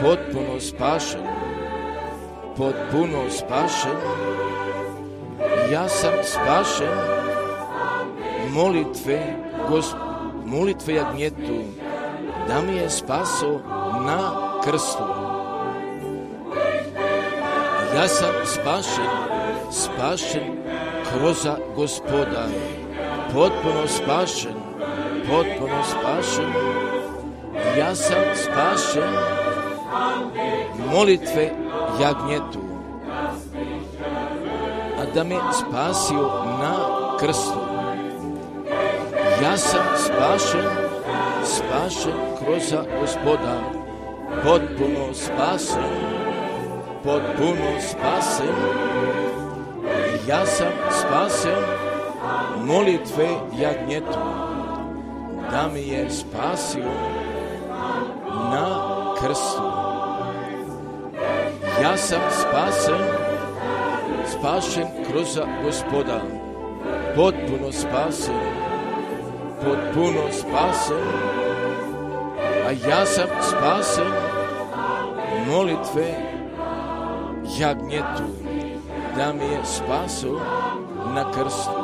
potpuno 0.00 0.60
spašen, 0.60 1.20
potpuno 2.56 3.30
spašen, 3.30 3.96
ja 5.72 5.88
sam 5.88 6.14
spašen 6.22 6.98
molitve, 8.52 9.18
gos, 9.68 9.94
molitve 10.44 10.94
jagnjetu, 10.94 11.58
da 12.48 12.60
mi 12.62 12.76
je 12.76 12.90
spaso 12.90 13.60
na 14.06 14.18
krstu. 14.64 15.04
Ja 17.96 18.08
sam 18.08 18.34
spašen, 18.44 19.10
spašen 19.72 20.56
kroz 21.10 21.46
gospoda, 21.76 22.46
potpuno 23.32 23.86
spašen, 23.88 24.54
potpuno 25.28 25.82
spašen. 25.84 26.52
Ja 27.78 27.94
sam 27.94 28.22
spašen 28.34 29.12
molitve 30.92 31.50
jagnjetu, 32.00 32.75
da 35.16 35.24
me 35.24 35.36
spasio 35.52 36.30
na 36.60 36.76
krstu. 37.18 37.60
Ja 39.42 39.56
sam 39.56 39.86
spašen, 39.96 40.70
spašen 41.44 42.12
kroz 42.38 42.74
gospoda, 43.00 43.60
potpuno 44.44 45.14
spasen, 45.14 45.82
potpuno 47.04 47.80
spasen. 47.80 48.54
Ja 50.28 50.46
sam 50.46 50.72
spasen 50.90 51.64
molitve 52.64 53.28
jagnjetu, 53.58 54.18
da 55.50 55.68
mi 55.74 55.80
je 55.80 56.10
spasio 56.10 56.92
na 58.50 58.66
krstu. 59.20 59.62
Ja 61.82 61.96
sam 61.96 62.20
spasen, 62.30 63.25
spašen 64.38 64.86
kroz 65.10 65.38
gospoda, 65.64 66.20
potpuno 67.16 67.72
spasen, 67.72 68.34
potpuno 69.64 70.22
spasen, 70.32 71.06
a 72.66 72.70
ja 72.88 73.06
sam 73.06 73.28
spasen 73.42 74.12
molitve. 75.50 76.36
Jagnjetu, 77.58 78.26
da 79.16 79.32
mi 79.32 79.44
je 79.44 79.60
spaso 79.64 80.40
na 81.14 81.32
krstu. 81.32 81.75